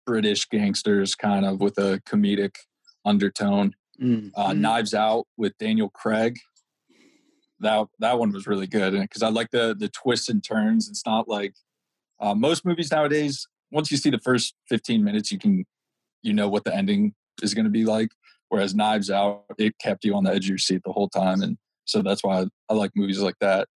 British 0.04 0.46
gangsters, 0.48 1.14
kind 1.14 1.46
of 1.46 1.60
with 1.60 1.78
a 1.78 2.02
comedic 2.06 2.56
undertone. 3.04 3.74
Mm-hmm. 4.02 4.38
Uh, 4.38 4.52
Knives 4.52 4.94
Out 4.94 5.26
with 5.36 5.56
Daniel 5.58 5.88
Craig. 5.88 6.38
That 7.60 7.86
that 7.98 8.18
one 8.18 8.30
was 8.32 8.46
really 8.46 8.66
good, 8.66 8.92
because 8.92 9.22
I 9.22 9.28
like 9.30 9.50
the 9.50 9.74
the 9.76 9.88
twists 9.88 10.28
and 10.28 10.44
turns. 10.44 10.88
It's 10.88 11.06
not 11.06 11.28
like 11.28 11.54
uh, 12.20 12.34
most 12.34 12.64
movies 12.64 12.92
nowadays 12.92 13.48
once 13.70 13.90
you 13.90 13.96
see 13.96 14.10
the 14.10 14.18
first 14.18 14.54
15 14.68 15.02
minutes, 15.04 15.30
you 15.30 15.38
can, 15.38 15.64
you 16.22 16.32
know 16.32 16.48
what 16.48 16.64
the 16.64 16.74
ending 16.74 17.14
is 17.42 17.54
going 17.54 17.64
to 17.64 17.70
be 17.70 17.84
like. 17.84 18.10
Whereas 18.48 18.74
Knives 18.74 19.10
Out, 19.10 19.44
it 19.58 19.74
kept 19.78 20.04
you 20.04 20.14
on 20.16 20.24
the 20.24 20.30
edge 20.30 20.46
of 20.46 20.50
your 20.50 20.58
seat 20.58 20.82
the 20.84 20.92
whole 20.92 21.08
time, 21.08 21.42
and 21.42 21.58
so 21.84 22.02
that's 22.02 22.24
why 22.24 22.40
I, 22.40 22.46
I 22.70 22.74
like 22.74 22.92
movies 22.96 23.20
like 23.20 23.38
that. 23.40 23.68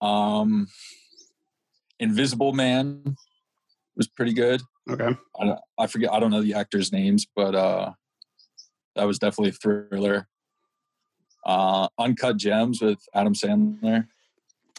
Um, 0.00 0.68
Invisible 2.00 2.52
Man 2.52 3.16
was 3.96 4.08
pretty 4.08 4.32
good. 4.32 4.62
Okay, 4.88 5.16
I, 5.38 5.56
I 5.78 5.86
forget. 5.86 6.12
I 6.12 6.20
don't 6.20 6.30
know 6.30 6.42
the 6.42 6.54
actors' 6.54 6.92
names, 6.92 7.26
but 7.36 7.54
uh, 7.54 7.92
that 8.96 9.06
was 9.06 9.18
definitely 9.18 9.50
a 9.50 9.52
thriller. 9.52 10.28
Uh, 11.44 11.88
Uncut 11.98 12.38
Gems 12.38 12.80
with 12.80 12.98
Adam 13.14 13.34
Sandler. 13.34 14.06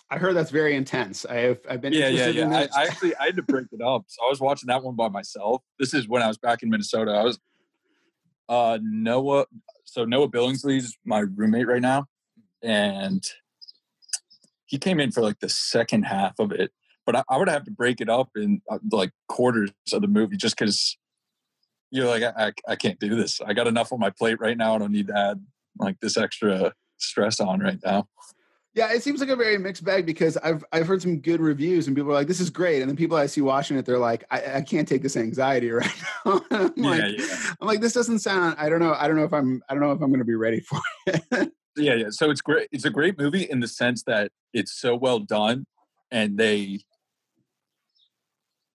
I 0.09 0.17
heard 0.17 0.35
that's 0.35 0.51
very 0.51 0.75
intense. 0.75 1.25
I 1.25 1.35
have 1.35 1.59
I've 1.69 1.81
been 1.81 1.93
Yeah, 1.93 2.07
yeah, 2.07 2.27
interested 2.27 2.37
in 2.37 2.51
yeah. 2.51 2.67
I. 2.73 2.81
I 2.81 2.83
actually 2.85 3.15
I 3.15 3.25
had 3.25 3.35
to 3.37 3.41
break 3.41 3.67
it 3.71 3.81
up. 3.81 4.05
So 4.07 4.25
I 4.25 4.29
was 4.29 4.39
watching 4.39 4.67
that 4.67 4.83
one 4.83 4.95
by 4.95 5.09
myself. 5.09 5.63
This 5.79 5.93
is 5.93 6.07
when 6.07 6.21
I 6.21 6.27
was 6.27 6.37
back 6.37 6.61
in 6.61 6.69
Minnesota. 6.69 7.11
I 7.11 7.23
was 7.23 7.39
uh 8.47 8.77
Noah. 8.81 9.45
So 9.83 10.05
Noah 10.05 10.29
Billingsley's 10.29 10.97
my 11.05 11.19
roommate 11.19 11.67
right 11.67 11.81
now, 11.81 12.05
and 12.61 13.23
he 14.65 14.77
came 14.77 14.99
in 14.99 15.11
for 15.11 15.21
like 15.21 15.39
the 15.39 15.49
second 15.49 16.03
half 16.03 16.37
of 16.39 16.51
it. 16.51 16.71
But 17.05 17.15
I, 17.15 17.23
I 17.29 17.37
would 17.37 17.49
have 17.49 17.63
to 17.65 17.71
break 17.71 18.01
it 18.01 18.09
up 18.09 18.29
in 18.35 18.61
uh, 18.69 18.79
like 18.91 19.11
quarters 19.27 19.71
of 19.91 20.01
the 20.01 20.07
movie 20.07 20.37
just 20.37 20.57
because 20.57 20.97
you're 21.89 22.07
like 22.07 22.23
I, 22.23 22.47
I 22.47 22.51
I 22.69 22.75
can't 22.75 22.99
do 22.99 23.15
this. 23.15 23.41
I 23.41 23.53
got 23.53 23.67
enough 23.67 23.91
on 23.91 23.99
my 23.99 24.11
plate 24.11 24.39
right 24.39 24.57
now. 24.57 24.75
I 24.75 24.77
don't 24.77 24.91
need 24.91 25.07
to 25.07 25.17
add 25.17 25.43
like 25.79 25.99
this 25.99 26.15
extra 26.15 26.73
stress 26.97 27.39
on 27.39 27.59
right 27.59 27.79
now. 27.83 28.07
Yeah, 28.75 28.91
it 28.91 29.01
seems 29.03 29.21
like 29.21 29.29
a 29.29 29.37
very 29.37 29.57
mixed 29.57 29.85
bag 29.85 30.05
because 30.05 30.35
I've 30.37 30.63
I've 30.73 30.85
heard 30.85 31.01
some 31.01 31.19
good 31.19 31.39
reviews 31.39 31.87
and 31.87 31.95
people 31.95 32.11
are 32.11 32.15
like, 32.15 32.27
"This 32.27 32.41
is 32.41 32.49
great," 32.49 32.81
and 32.81 32.89
then 32.89 32.97
people 32.97 33.15
I 33.15 33.25
see 33.25 33.39
watching 33.39 33.77
it, 33.77 33.85
they're 33.85 33.97
like, 33.97 34.25
"I, 34.29 34.57
I 34.57 34.61
can't 34.61 34.85
take 34.85 35.01
this 35.01 35.15
anxiety 35.15 35.69
right 35.71 35.89
now." 36.25 36.41
I'm 36.51 36.73
like, 36.75 37.01
yeah, 37.01 37.07
yeah. 37.17 37.53
I'm 37.61 37.67
like, 37.67 37.79
this 37.79 37.93
doesn't 37.93 38.19
sound. 38.19 38.57
I 38.59 38.67
don't 38.67 38.81
know. 38.81 38.93
I 38.93 39.07
don't 39.07 39.15
know 39.15 39.23
if 39.23 39.33
I'm. 39.33 39.63
I 39.69 39.73
don't 39.73 39.81
know 39.81 39.93
if 39.93 40.01
I'm 40.01 40.09
going 40.09 40.19
to 40.19 40.25
be 40.25 40.35
ready 40.35 40.59
for 40.69 40.81
it. 41.07 41.53
yeah 41.77 41.93
yeah 41.93 42.09
so 42.09 42.29
it's 42.29 42.41
great 42.41 42.67
it's 42.71 42.85
a 42.85 42.89
great 42.89 43.17
movie 43.17 43.43
in 43.43 43.59
the 43.59 43.67
sense 43.67 44.03
that 44.03 44.31
it's 44.53 44.73
so 44.73 44.95
well 44.95 45.19
done 45.19 45.65
and 46.11 46.37
they 46.37 46.79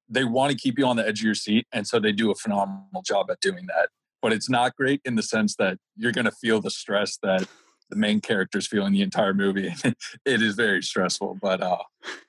they 0.08 0.24
want 0.24 0.50
to 0.50 0.58
keep 0.58 0.78
you 0.78 0.86
on 0.86 0.96
the 0.96 1.06
edge 1.06 1.20
of 1.20 1.24
your 1.24 1.34
seat 1.34 1.66
and 1.72 1.86
so 1.86 1.98
they 1.98 2.12
do 2.12 2.30
a 2.30 2.34
phenomenal 2.34 3.02
job 3.02 3.30
at 3.30 3.40
doing 3.40 3.66
that 3.66 3.88
but 4.20 4.32
it's 4.32 4.50
not 4.50 4.76
great 4.76 5.00
in 5.04 5.14
the 5.14 5.22
sense 5.22 5.56
that 5.56 5.78
you're 5.96 6.12
going 6.12 6.24
to 6.26 6.32
feel 6.32 6.60
the 6.60 6.70
stress 6.70 7.18
that 7.22 7.46
the 7.90 7.96
main 7.96 8.20
characters 8.20 8.66
feeling 8.66 8.92
the 8.92 9.02
entire 9.02 9.34
movie. 9.34 9.74
It 10.24 10.42
is 10.42 10.54
very 10.54 10.82
stressful 10.82 11.38
but 11.40 11.60
uh 11.62 11.82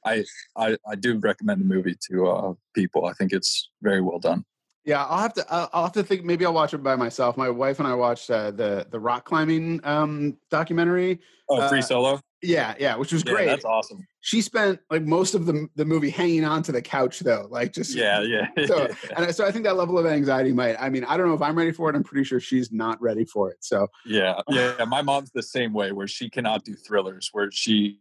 I, 0.06 0.26
I 0.58 0.78
i 0.88 0.96
do 0.96 1.18
recommend 1.20 1.62
the 1.62 1.66
movie 1.66 1.96
to 2.10 2.28
uh 2.28 2.54
people. 2.74 3.06
I 3.06 3.14
think 3.14 3.32
it's 3.32 3.70
very 3.82 4.02
well 4.02 4.20
done 4.20 4.46
yeah, 4.86 5.06
I'll 5.06 5.20
have 5.20 5.34
to. 5.36 5.46
I'll, 5.50 5.70
I'll 5.74 5.84
have 5.84 5.92
to 5.94 6.04
think. 6.04 6.24
Maybe 6.24 6.46
I'll 6.46 6.54
watch 6.54 6.74
it 6.74 6.80
by 6.84 6.96
myself. 6.96 7.38
My 7.38 7.50
wife 7.50 7.80
and 7.80 7.88
I 7.88 7.94
watched 7.94 8.30
uh, 8.30 8.52
the 8.52 8.88
the 8.90 9.00
rock 9.00 9.26
climbing 9.26 9.80
um, 9.84 10.38
documentary. 10.50 11.20
oh 11.50 11.68
free 11.70 11.80
Uh, 11.80 11.84
solo 11.84 12.20
Yeah, 12.42 12.74
yeah, 12.80 12.96
which 12.96 13.14
was 13.14 13.24
yeah, 13.24 13.32
great. 13.34 13.46
that's 13.46 13.66
awesome 13.66 14.06
She 14.22 14.42
spent 14.42 14.80
like 14.90 15.04
most 15.04 15.36
of 15.36 15.46
the 15.46 15.68
the 15.76 15.86
movie 15.86 16.10
hanging 16.10 16.46
onto 16.46 16.72
the 16.72 16.82
couch 16.82 17.20
though, 17.20 17.48
like 17.52 17.74
just 17.74 17.94
yeah 17.96 18.22
yeah 18.22 18.48
So, 18.66 18.88
and 19.16 19.26
I- 19.28 19.32
so 19.32 19.46
I 19.46 19.52
think 19.52 19.66
that 19.66 19.76
level 19.78 19.98
of 20.00 20.06
anxiety 20.06 20.52
might. 20.54 20.76
I 20.80 20.90
mean, 20.90 21.04
I 21.04 21.16
don't 21.18 21.28
know 21.28 21.34
if 21.36 21.42
I'm 21.42 21.58
ready 21.58 21.72
for 21.72 21.90
it. 21.90 21.96
I'm 21.96 22.04
pretty 22.04 22.24
sure 22.24 22.40
she's 22.40 22.72
not 22.72 23.00
ready 23.02 23.26
for 23.26 23.52
it. 23.52 23.58
So 23.64 23.88
Yeah, 24.06 24.42
yeah. 24.50 24.84
My 24.86 25.02
mom's 25.04 25.32
the 25.32 25.44
same 25.44 25.74
way, 25.74 25.92
where 25.92 26.08
she 26.08 26.30
cannot 26.30 26.64
do 26.66 26.74
thrillers. 26.76 27.30
Where 27.32 27.52
she 27.52 28.00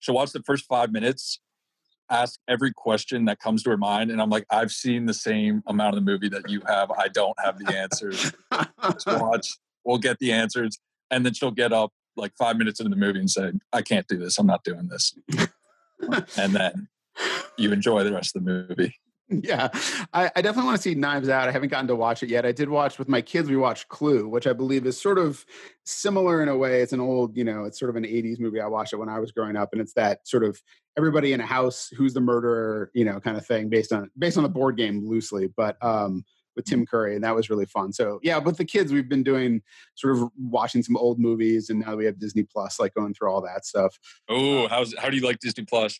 she'll 0.00 0.16
watch 0.16 0.32
the 0.32 0.42
first 0.42 0.64
five 0.66 0.90
minutes, 0.90 1.40
ask 2.10 2.38
every 2.48 2.72
question 2.72 3.24
that 3.26 3.38
comes 3.40 3.62
to 3.62 3.70
her 3.70 3.76
mind, 3.76 4.10
and 4.10 4.20
I'm 4.20 4.30
like, 4.30 4.46
I've 4.50 4.70
seen 4.70 5.06
the 5.06 5.14
same 5.14 5.62
amount 5.66 5.96
of 5.96 6.04
the 6.04 6.10
movie 6.10 6.28
that 6.28 6.48
you 6.48 6.62
have. 6.66 6.90
I 6.90 7.08
don't 7.08 7.38
have 7.42 7.58
the 7.58 7.76
answers. 7.76 8.32
Just 8.92 9.06
watch. 9.20 9.48
We'll 9.84 9.98
get 9.98 10.18
the 10.18 10.32
answers, 10.32 10.78
and 11.10 11.24
then 11.24 11.34
she'll 11.34 11.50
get 11.50 11.72
up 11.72 11.92
like 12.16 12.32
five 12.38 12.56
minutes 12.56 12.80
into 12.80 12.90
the 12.90 12.96
movie 12.96 13.18
and 13.18 13.30
say, 13.30 13.52
"I 13.72 13.82
can't 13.82 14.06
do 14.06 14.18
this. 14.18 14.38
I'm 14.38 14.46
not 14.46 14.64
doing 14.64 14.88
this." 14.88 15.14
and 16.36 16.52
then 16.54 16.88
you 17.56 17.72
enjoy 17.72 18.04
the 18.04 18.12
rest 18.12 18.36
of 18.36 18.44
the 18.44 18.66
movie. 18.68 18.94
Yeah, 19.44 19.68
I, 20.12 20.30
I 20.36 20.42
definitely 20.42 20.64
want 20.64 20.76
to 20.76 20.82
see 20.82 20.94
Knives 20.94 21.28
Out. 21.28 21.48
I 21.48 21.52
haven't 21.52 21.70
gotten 21.70 21.88
to 21.88 21.96
watch 21.96 22.22
it 22.22 22.28
yet. 22.28 22.44
I 22.44 22.52
did 22.52 22.68
watch 22.68 22.98
with 22.98 23.08
my 23.08 23.20
kids. 23.20 23.48
We 23.48 23.56
watched 23.56 23.88
Clue, 23.88 24.28
which 24.28 24.46
I 24.46 24.52
believe 24.52 24.86
is 24.86 25.00
sort 25.00 25.18
of 25.18 25.44
similar 25.84 26.42
in 26.42 26.48
a 26.48 26.56
way. 26.56 26.82
It's 26.82 26.92
an 26.92 27.00
old, 27.00 27.36
you 27.36 27.44
know, 27.44 27.64
it's 27.64 27.78
sort 27.78 27.90
of 27.90 27.96
an 27.96 28.04
'80s 28.04 28.40
movie. 28.40 28.60
I 28.60 28.66
watched 28.66 28.92
it 28.92 28.96
when 28.96 29.08
I 29.08 29.18
was 29.18 29.32
growing 29.32 29.56
up, 29.56 29.70
and 29.72 29.80
it's 29.80 29.94
that 29.94 30.26
sort 30.26 30.44
of 30.44 30.60
everybody 30.96 31.32
in 31.32 31.40
a 31.40 31.46
house 31.46 31.88
who's 31.96 32.14
the 32.14 32.20
murderer, 32.20 32.90
you 32.94 33.04
know, 33.04 33.20
kind 33.20 33.36
of 33.36 33.46
thing, 33.46 33.68
based 33.68 33.92
on 33.92 34.10
based 34.18 34.36
on 34.36 34.42
the 34.42 34.48
board 34.48 34.76
game 34.76 35.08
loosely, 35.08 35.48
but 35.56 35.82
um, 35.82 36.24
with 36.56 36.64
Tim 36.64 36.86
Curry, 36.86 37.14
and 37.14 37.24
that 37.24 37.34
was 37.34 37.50
really 37.50 37.66
fun. 37.66 37.92
So 37.92 38.20
yeah, 38.22 38.38
with 38.38 38.56
the 38.56 38.64
kids, 38.64 38.92
we've 38.92 39.08
been 39.08 39.22
doing 39.22 39.62
sort 39.94 40.16
of 40.16 40.28
watching 40.38 40.82
some 40.82 40.96
old 40.96 41.18
movies, 41.18 41.70
and 41.70 41.80
now 41.80 41.96
we 41.96 42.04
have 42.04 42.18
Disney 42.18 42.42
Plus, 42.44 42.78
like 42.78 42.94
going 42.94 43.14
through 43.14 43.30
all 43.30 43.40
that 43.42 43.64
stuff. 43.64 43.98
Oh, 44.28 44.68
how's 44.68 44.94
how 44.98 45.10
do 45.10 45.16
you 45.16 45.24
like 45.24 45.38
Disney 45.40 45.64
Plus? 45.64 45.98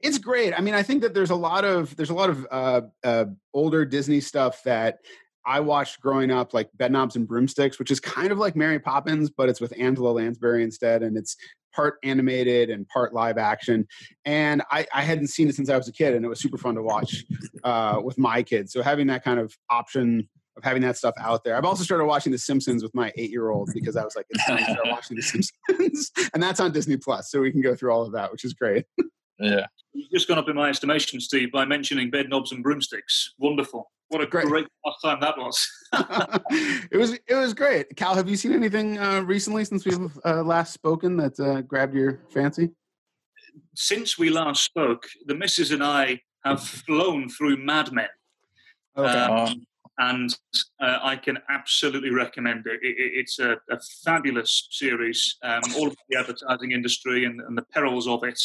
It's 0.00 0.18
great. 0.18 0.52
I 0.56 0.60
mean, 0.60 0.74
I 0.74 0.82
think 0.82 1.02
that 1.02 1.14
there's 1.14 1.30
a 1.30 1.36
lot 1.36 1.64
of 1.64 1.94
there's 1.96 2.10
a 2.10 2.14
lot 2.14 2.30
of 2.30 2.46
uh, 2.50 2.80
uh, 3.02 3.26
older 3.52 3.84
Disney 3.84 4.20
stuff 4.20 4.62
that 4.64 4.98
I 5.46 5.60
watched 5.60 6.00
growing 6.00 6.30
up, 6.30 6.54
like 6.54 6.70
Bedknobs 6.76 7.16
and 7.16 7.26
Broomsticks, 7.26 7.78
which 7.78 7.90
is 7.90 8.00
kind 8.00 8.32
of 8.32 8.38
like 8.38 8.56
Mary 8.56 8.78
Poppins, 8.78 9.30
but 9.30 9.48
it's 9.48 9.60
with 9.60 9.72
Angela 9.78 10.10
Lansbury 10.10 10.62
instead, 10.62 11.02
and 11.02 11.16
it's 11.16 11.36
part 11.74 11.98
animated 12.02 12.70
and 12.70 12.88
part 12.88 13.12
live 13.12 13.36
action. 13.36 13.86
And 14.24 14.62
I, 14.70 14.86
I 14.94 15.02
hadn't 15.02 15.28
seen 15.28 15.48
it 15.48 15.54
since 15.54 15.68
I 15.68 15.76
was 15.76 15.88
a 15.88 15.92
kid, 15.92 16.14
and 16.14 16.24
it 16.24 16.28
was 16.28 16.40
super 16.40 16.58
fun 16.58 16.74
to 16.76 16.82
watch 16.82 17.24
uh, 17.64 18.00
with 18.02 18.18
my 18.18 18.42
kids. 18.42 18.72
So 18.72 18.82
having 18.82 19.06
that 19.08 19.24
kind 19.24 19.38
of 19.38 19.56
option 19.70 20.28
of 20.56 20.62
having 20.62 20.82
that 20.82 20.96
stuff 20.96 21.14
out 21.18 21.42
there. 21.42 21.56
I've 21.56 21.64
also 21.64 21.82
started 21.82 22.04
watching 22.04 22.30
The 22.30 22.38
Simpsons 22.38 22.82
with 22.82 22.94
my 22.94 23.12
eight 23.16 23.30
year 23.30 23.50
old 23.50 23.70
because 23.74 23.96
I 23.96 24.04
was 24.04 24.14
like, 24.14 24.26
it's 24.30 24.44
time 24.46 24.58
to 24.58 24.64
start 24.64 24.78
watching 24.86 25.16
The 25.16 25.22
Simpsons, 25.22 26.12
and 26.34 26.42
that's 26.42 26.60
on 26.60 26.72
Disney 26.72 26.96
Plus, 26.96 27.30
so 27.30 27.40
we 27.40 27.50
can 27.50 27.60
go 27.60 27.74
through 27.74 27.92
all 27.92 28.02
of 28.02 28.12
that, 28.12 28.30
which 28.30 28.44
is 28.44 28.54
great. 28.54 28.84
Yeah, 29.38 29.66
You've 29.92 30.10
just 30.10 30.28
gone 30.28 30.38
up 30.38 30.48
in 30.48 30.56
my 30.56 30.68
estimation, 30.68 31.20
Steve, 31.20 31.52
by 31.52 31.64
mentioning 31.64 32.10
bed 32.10 32.28
knobs 32.28 32.52
and 32.52 32.62
broomsticks. 32.62 33.34
Wonderful. 33.38 33.90
What 34.08 34.20
a 34.20 34.26
Great. 34.26 34.46
great, 34.46 34.66
time 35.02 35.18
that 35.20 35.36
was. 35.38 35.68
it 36.90 36.96
was 36.96 37.12
it 37.26 37.34
was 37.34 37.54
great. 37.54 37.96
Cal, 37.96 38.14
have 38.14 38.28
you 38.28 38.36
seen 38.36 38.52
anything 38.52 38.98
uh, 38.98 39.22
recently 39.22 39.64
since 39.64 39.84
we've 39.84 40.10
uh, 40.24 40.42
last 40.42 40.72
spoken 40.72 41.16
that 41.16 41.38
uh, 41.40 41.62
grabbed 41.62 41.94
your 41.94 42.20
fancy? 42.30 42.70
Since 43.74 44.18
we 44.18 44.30
last 44.30 44.64
spoke, 44.64 45.04
the 45.26 45.34
missus 45.34 45.70
and 45.70 45.82
I 45.82 46.20
have 46.44 46.62
flown 46.62 47.28
through 47.28 47.56
Mad 47.56 47.92
Men. 47.92 48.08
Okay. 48.96 49.08
Um, 49.08 49.48
Um, 49.48 49.66
and 49.98 50.36
uh, 50.80 50.98
I 51.02 51.16
can 51.16 51.38
absolutely 51.48 52.10
recommend 52.10 52.66
it. 52.66 52.80
it, 52.82 52.96
it 52.98 53.12
it's 53.14 53.38
a, 53.38 53.52
a 53.70 53.78
fabulous 54.04 54.68
series, 54.70 55.36
um, 55.42 55.62
all 55.76 55.86
about 55.86 55.96
the 56.08 56.18
advertising 56.18 56.72
industry 56.72 57.24
and, 57.24 57.40
and 57.40 57.56
the 57.56 57.62
perils 57.62 58.08
of 58.08 58.24
it. 58.24 58.40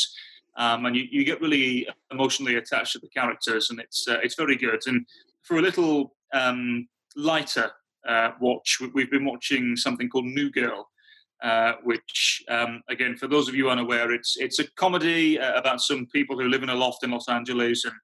Um, 0.59 0.85
and 0.85 0.95
you, 0.95 1.05
you 1.09 1.23
get 1.23 1.41
really 1.41 1.87
emotionally 2.11 2.55
attached 2.57 2.91
to 2.93 2.99
the 2.99 3.07
characters, 3.19 3.69
and 3.69 3.79
it's 3.79 4.07
uh, 4.07 4.19
it's 4.21 4.35
very 4.35 4.57
good. 4.57 4.81
And 4.89 5.05
for 5.47 5.57
a 5.57 5.61
little 5.61 6.13
um, 6.33 6.87
lighter 7.15 7.71
uh, 8.07 8.31
watch, 8.41 8.77
we- 8.81 8.91
we've 8.93 9.11
been 9.11 9.25
watching 9.25 9.75
something 9.77 10.09
called 10.09 10.25
New 10.25 10.49
Girl, 10.51 10.81
uh, 11.49 11.73
which 11.89 12.43
um, 12.49 12.81
again, 12.89 13.15
for 13.15 13.27
those 13.27 13.47
of 13.47 13.55
you 13.55 13.69
unaware, 13.69 14.11
it's 14.11 14.35
it's 14.37 14.59
a 14.59 14.69
comedy 14.83 15.39
uh, 15.39 15.57
about 15.57 15.79
some 15.81 16.05
people 16.13 16.35
who 16.37 16.49
live 16.49 16.63
in 16.63 16.69
a 16.69 16.75
loft 16.75 17.03
in 17.05 17.11
Los 17.11 17.29
Angeles, 17.29 17.85
and 17.85 17.95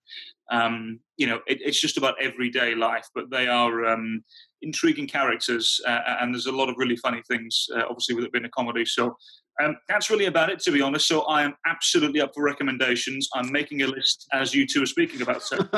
um, 0.50 1.00
you 1.18 1.28
know, 1.28 1.40
it, 1.48 1.60
it's 1.62 1.82
just 1.82 1.98
about 1.98 2.16
everyday 2.22 2.74
life. 2.74 3.08
But 3.14 3.30
they 3.30 3.48
are 3.48 3.86
um, 3.86 4.24
intriguing 4.62 5.08
characters, 5.08 5.82
uh, 5.86 6.02
and 6.22 6.34
there's 6.34 6.46
a 6.54 6.60
lot 6.62 6.70
of 6.70 6.76
really 6.78 6.96
funny 6.98 7.22
things. 7.28 7.68
Uh, 7.76 7.84
obviously, 7.90 8.16
with 8.16 8.26
it 8.26 8.32
being 8.32 8.46
a 8.46 8.50
comedy, 8.50 8.86
so. 8.86 9.18
Um, 9.64 9.78
that's 9.88 10.10
really 10.10 10.26
about 10.26 10.50
it, 10.50 10.60
to 10.60 10.72
be 10.72 10.82
honest. 10.82 11.08
So 11.08 11.22
I 11.22 11.44
am 11.44 11.56
absolutely 11.66 12.22
up 12.22 12.34
for 12.34 12.44
recommendations. 12.44 13.30
I'm 13.34 13.52
making 13.52 13.82
a 13.82 13.88
list 13.88 14.28
as 14.34 14.54
you 14.54 14.68
two 14.68 14.84
are 14.84 14.88
speaking 14.88 15.22
about. 15.22 15.44
So 15.44 15.58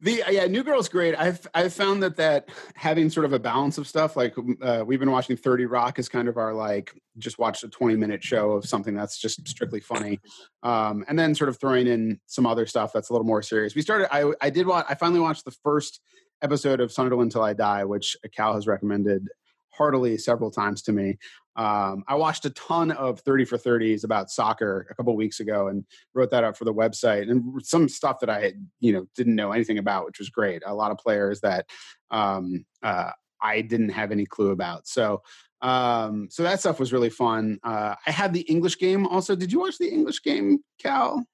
the 0.00 0.22
yeah, 0.30 0.46
New 0.46 0.62
Girl's 0.62 0.88
great. 0.88 1.14
I've 1.14 1.46
I've 1.54 1.72
found 1.72 2.02
that 2.02 2.16
that 2.16 2.50
having 2.74 3.08
sort 3.08 3.24
of 3.24 3.32
a 3.32 3.38
balance 3.38 3.78
of 3.78 3.86
stuff, 3.86 4.16
like 4.16 4.34
uh, 4.62 4.84
we've 4.86 5.00
been 5.00 5.10
watching 5.10 5.36
Thirty 5.36 5.64
Rock, 5.64 5.98
is 5.98 6.08
kind 6.08 6.28
of 6.28 6.36
our 6.36 6.52
like 6.52 6.92
just 7.18 7.38
watch 7.38 7.62
a 7.62 7.68
twenty 7.68 7.96
minute 7.96 8.22
show 8.22 8.52
of 8.52 8.66
something 8.66 8.94
that's 8.94 9.18
just 9.18 9.46
strictly 9.48 9.80
funny, 9.80 10.20
um, 10.62 11.04
and 11.08 11.18
then 11.18 11.34
sort 11.34 11.48
of 11.48 11.58
throwing 11.58 11.86
in 11.86 12.20
some 12.26 12.46
other 12.46 12.66
stuff 12.66 12.92
that's 12.92 13.08
a 13.08 13.12
little 13.14 13.26
more 13.26 13.42
serious. 13.42 13.74
We 13.74 13.80
started. 13.80 14.14
I 14.14 14.32
I 14.42 14.50
did 14.50 14.66
watch. 14.66 14.84
I 14.88 14.94
finally 14.94 15.20
watched 15.20 15.46
the 15.46 15.56
first 15.62 16.00
episode 16.42 16.80
of 16.80 16.92
Sunderland 16.92 17.32
Till 17.32 17.42
I 17.42 17.54
Die, 17.54 17.84
which 17.84 18.16
Cal 18.36 18.54
has 18.54 18.66
recommended 18.66 19.28
heartily 19.70 20.18
several 20.18 20.50
times 20.50 20.82
to 20.82 20.92
me. 20.92 21.18
Um, 21.56 22.04
I 22.08 22.16
watched 22.16 22.44
a 22.44 22.50
ton 22.50 22.90
of 22.90 23.20
30 23.20 23.44
for 23.44 23.58
30s 23.58 24.04
about 24.04 24.30
soccer 24.30 24.86
a 24.90 24.94
couple 24.94 25.14
weeks 25.16 25.40
ago 25.40 25.68
and 25.68 25.84
wrote 26.12 26.30
that 26.30 26.44
up 26.44 26.56
for 26.56 26.64
the 26.64 26.74
website 26.74 27.30
and 27.30 27.64
some 27.64 27.88
stuff 27.88 28.20
that 28.20 28.30
I, 28.30 28.54
you 28.80 28.92
know, 28.92 29.06
didn't 29.16 29.36
know 29.36 29.52
anything 29.52 29.78
about, 29.78 30.06
which 30.06 30.18
was 30.18 30.30
great. 30.30 30.62
A 30.66 30.74
lot 30.74 30.90
of 30.90 30.98
players 30.98 31.40
that 31.40 31.66
um, 32.10 32.64
uh, 32.82 33.10
I 33.40 33.60
didn't 33.60 33.90
have 33.90 34.10
any 34.10 34.26
clue 34.26 34.50
about. 34.50 34.88
So, 34.88 35.22
um, 35.62 36.28
so 36.30 36.42
that 36.42 36.60
stuff 36.60 36.80
was 36.80 36.92
really 36.92 37.10
fun. 37.10 37.58
Uh, 37.62 37.94
I 38.06 38.10
had 38.10 38.32
the 38.32 38.42
English 38.42 38.78
game 38.78 39.06
also. 39.06 39.36
Did 39.36 39.52
you 39.52 39.60
watch 39.60 39.78
the 39.78 39.88
English 39.88 40.22
game, 40.22 40.60
Cal? 40.78 41.24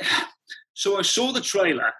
So 0.74 0.98
I 0.98 1.02
saw 1.02 1.32
the 1.32 1.42
trailer 1.42 1.92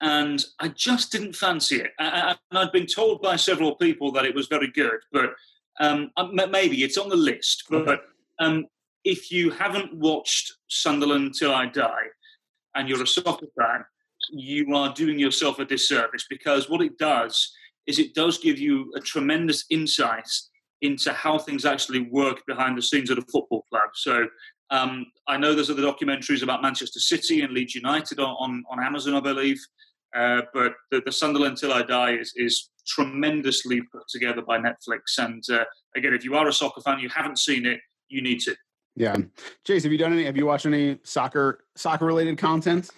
and 0.00 0.44
I 0.58 0.68
just 0.68 1.12
didn't 1.12 1.34
fancy 1.34 1.76
it. 1.76 1.92
And 1.98 2.38
I'd 2.52 2.72
been 2.72 2.86
told 2.86 3.22
by 3.22 3.36
several 3.36 3.76
people 3.76 4.12
that 4.12 4.24
it 4.24 4.34
was 4.34 4.46
very 4.46 4.70
good, 4.70 4.98
but 5.10 5.34
um, 5.80 6.10
maybe 6.50 6.84
it's 6.84 6.98
on 6.98 7.08
the 7.08 7.16
list. 7.16 7.64
But 7.70 8.02
um, 8.38 8.66
if 9.04 9.32
you 9.32 9.50
haven't 9.50 9.94
watched 9.94 10.52
Sunderland 10.68 11.34
Till 11.38 11.52
I 11.52 11.66
Die 11.66 12.06
and 12.74 12.88
you're 12.88 13.02
a 13.02 13.06
soccer 13.06 13.46
fan, 13.58 13.84
you 14.30 14.76
are 14.76 14.92
doing 14.94 15.18
yourself 15.18 15.58
a 15.58 15.64
disservice 15.64 16.26
because 16.28 16.68
what 16.68 16.82
it 16.82 16.98
does 16.98 17.52
is 17.86 17.98
it 17.98 18.14
does 18.14 18.38
give 18.38 18.58
you 18.58 18.92
a 18.94 19.00
tremendous 19.00 19.64
insight 19.70 20.30
into 20.82 21.12
how 21.12 21.38
things 21.38 21.64
actually 21.64 22.02
work 22.10 22.42
behind 22.46 22.76
the 22.76 22.82
scenes 22.82 23.10
at 23.10 23.18
a 23.18 23.22
football 23.32 23.64
club. 23.70 23.90
So 23.94 24.26
Um, 24.70 25.06
I 25.26 25.36
know 25.36 25.52
there's 25.52 25.70
other 25.70 25.82
documentaries 25.82 26.42
about 26.42 26.62
Manchester 26.62 27.00
City 27.00 27.42
and 27.42 27.52
Leeds 27.52 27.74
United 27.74 28.20
on, 28.20 28.36
on, 28.38 28.62
on 28.70 28.78
Amazon, 28.88 29.14
I 29.14 29.20
believe. 29.20 29.60
Uh, 30.14 30.42
but 30.54 30.74
the, 30.90 31.02
the, 31.04 31.12
Sunderland 31.12 31.56
Till 31.56 31.72
I 31.72 31.82
Die 31.82 32.12
is, 32.22 32.32
is 32.36 32.70
tremendously 32.90 33.80
put 33.92 34.02
together 34.08 34.42
by 34.42 34.58
Netflix. 34.58 35.18
And 35.18 35.42
uh, 35.50 35.64
again, 35.96 36.12
if 36.12 36.24
you 36.24 36.34
are 36.34 36.48
a 36.48 36.52
soccer 36.52 36.80
fan, 36.80 36.98
you 36.98 37.08
haven't 37.08 37.38
seen 37.38 37.64
it, 37.64 37.80
you 38.08 38.20
need 38.20 38.40
to. 38.40 38.56
Yeah, 38.96 39.16
Chase, 39.64 39.84
have 39.84 39.92
you 39.92 39.98
done 39.98 40.12
any? 40.12 40.24
Have 40.24 40.36
you 40.36 40.46
watched 40.46 40.66
any 40.66 40.98
soccer 41.04 41.64
soccer 41.76 42.04
related 42.04 42.36
content? 42.36 42.90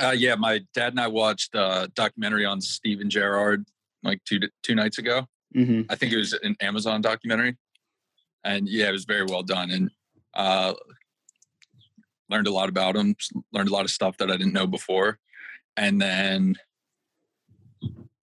Uh, 0.00 0.14
yeah, 0.16 0.36
my 0.36 0.60
dad 0.72 0.92
and 0.92 1.00
I 1.00 1.08
watched 1.08 1.54
a 1.54 1.90
documentary 1.94 2.44
on 2.44 2.60
Steven 2.60 3.10
Gerrard 3.10 3.66
like 4.04 4.22
two 4.24 4.38
two 4.62 4.76
nights 4.76 4.98
ago. 4.98 5.26
Mm-hmm. 5.54 5.90
I 5.90 5.96
think 5.96 6.12
it 6.12 6.16
was 6.16 6.32
an 6.32 6.56
Amazon 6.60 7.00
documentary, 7.02 7.56
and 8.44 8.68
yeah, 8.68 8.88
it 8.88 8.92
was 8.92 9.04
very 9.04 9.24
well 9.24 9.42
done 9.42 9.70
and 9.72 9.90
uh, 10.34 10.74
learned 12.30 12.46
a 12.46 12.52
lot 12.52 12.68
about 12.68 12.96
him. 12.96 13.16
Learned 13.52 13.68
a 13.68 13.72
lot 13.72 13.84
of 13.84 13.90
stuff 13.90 14.16
that 14.18 14.30
I 14.30 14.36
didn't 14.36 14.52
know 14.52 14.68
before, 14.68 15.18
and 15.76 16.00
then 16.00 16.54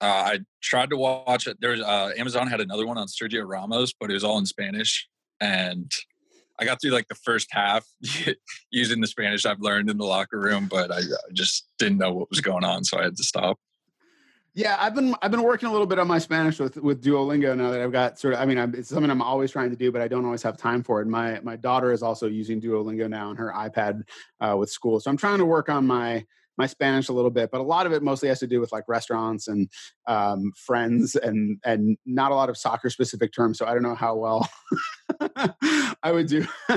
uh, 0.01 0.05
I 0.05 0.39
tried 0.61 0.89
to 0.89 0.97
watch 0.97 1.47
it. 1.47 1.57
There's 1.59 1.81
uh, 1.81 2.11
Amazon 2.17 2.47
had 2.47 2.61
another 2.61 2.85
one 2.85 2.97
on 2.97 3.07
Sergio 3.07 3.47
Ramos, 3.47 3.93
but 3.99 4.09
it 4.09 4.13
was 4.13 4.23
all 4.23 4.37
in 4.37 4.45
Spanish, 4.45 5.07
and 5.39 5.91
I 6.59 6.65
got 6.65 6.81
through 6.81 6.91
like 6.91 7.07
the 7.07 7.15
first 7.15 7.47
half 7.51 7.85
using 8.71 9.01
the 9.01 9.07
Spanish 9.07 9.45
I've 9.45 9.61
learned 9.61 9.89
in 9.89 9.97
the 9.97 10.05
locker 10.05 10.39
room, 10.39 10.67
but 10.69 10.91
I, 10.91 10.97
I 10.97 11.31
just 11.33 11.67
didn't 11.79 11.97
know 11.97 12.13
what 12.13 12.29
was 12.29 12.41
going 12.41 12.63
on, 12.63 12.83
so 12.83 12.99
I 12.99 13.03
had 13.03 13.15
to 13.17 13.23
stop. 13.23 13.57
Yeah, 14.53 14.77
I've 14.79 14.95
been 14.95 15.13
I've 15.21 15.31
been 15.31 15.43
working 15.43 15.67
a 15.67 15.71
little 15.71 15.87
bit 15.87 15.99
on 15.99 16.07
my 16.07 16.17
Spanish 16.17 16.59
with 16.59 16.77
with 16.77 17.03
Duolingo 17.03 17.57
now 17.57 17.71
that 17.71 17.81
I've 17.81 17.91
got 17.91 18.17
sort 18.17 18.35
of. 18.35 18.39
I 18.39 18.45
mean, 18.45 18.57
I'm, 18.57 18.73
it's 18.73 18.87
something 18.87 19.11
I'm 19.11 19.21
always 19.21 19.51
trying 19.51 19.69
to 19.69 19.75
do, 19.75 19.91
but 19.91 20.01
I 20.01 20.07
don't 20.07 20.23
always 20.23 20.43
have 20.43 20.55
time 20.55 20.81
for 20.81 21.01
it. 21.01 21.07
My 21.07 21.41
my 21.41 21.57
daughter 21.57 21.91
is 21.91 22.01
also 22.01 22.27
using 22.27 22.61
Duolingo 22.61 23.09
now 23.09 23.29
on 23.29 23.35
her 23.35 23.51
iPad 23.53 24.03
uh, 24.39 24.55
with 24.57 24.69
school, 24.69 25.01
so 25.01 25.11
I'm 25.11 25.17
trying 25.17 25.39
to 25.39 25.45
work 25.45 25.67
on 25.67 25.85
my 25.85 26.25
my 26.57 26.65
Spanish 26.65 27.09
a 27.09 27.13
little 27.13 27.31
bit, 27.31 27.51
but 27.51 27.61
a 27.61 27.63
lot 27.63 27.85
of 27.85 27.91
it 27.91 28.03
mostly 28.03 28.29
has 28.29 28.39
to 28.39 28.47
do 28.47 28.59
with 28.59 28.71
like 28.71 28.85
restaurants 28.87 29.47
and 29.47 29.69
um, 30.07 30.51
friends 30.55 31.15
and 31.15 31.59
and 31.63 31.97
not 32.05 32.31
a 32.31 32.35
lot 32.35 32.49
of 32.49 32.57
soccer 32.57 32.89
specific 32.89 33.33
terms. 33.33 33.57
So 33.57 33.65
I 33.65 33.73
don't 33.73 33.83
know 33.83 33.95
how 33.95 34.15
well 34.15 34.49
I 36.03 36.11
would 36.11 36.27
do. 36.27 36.45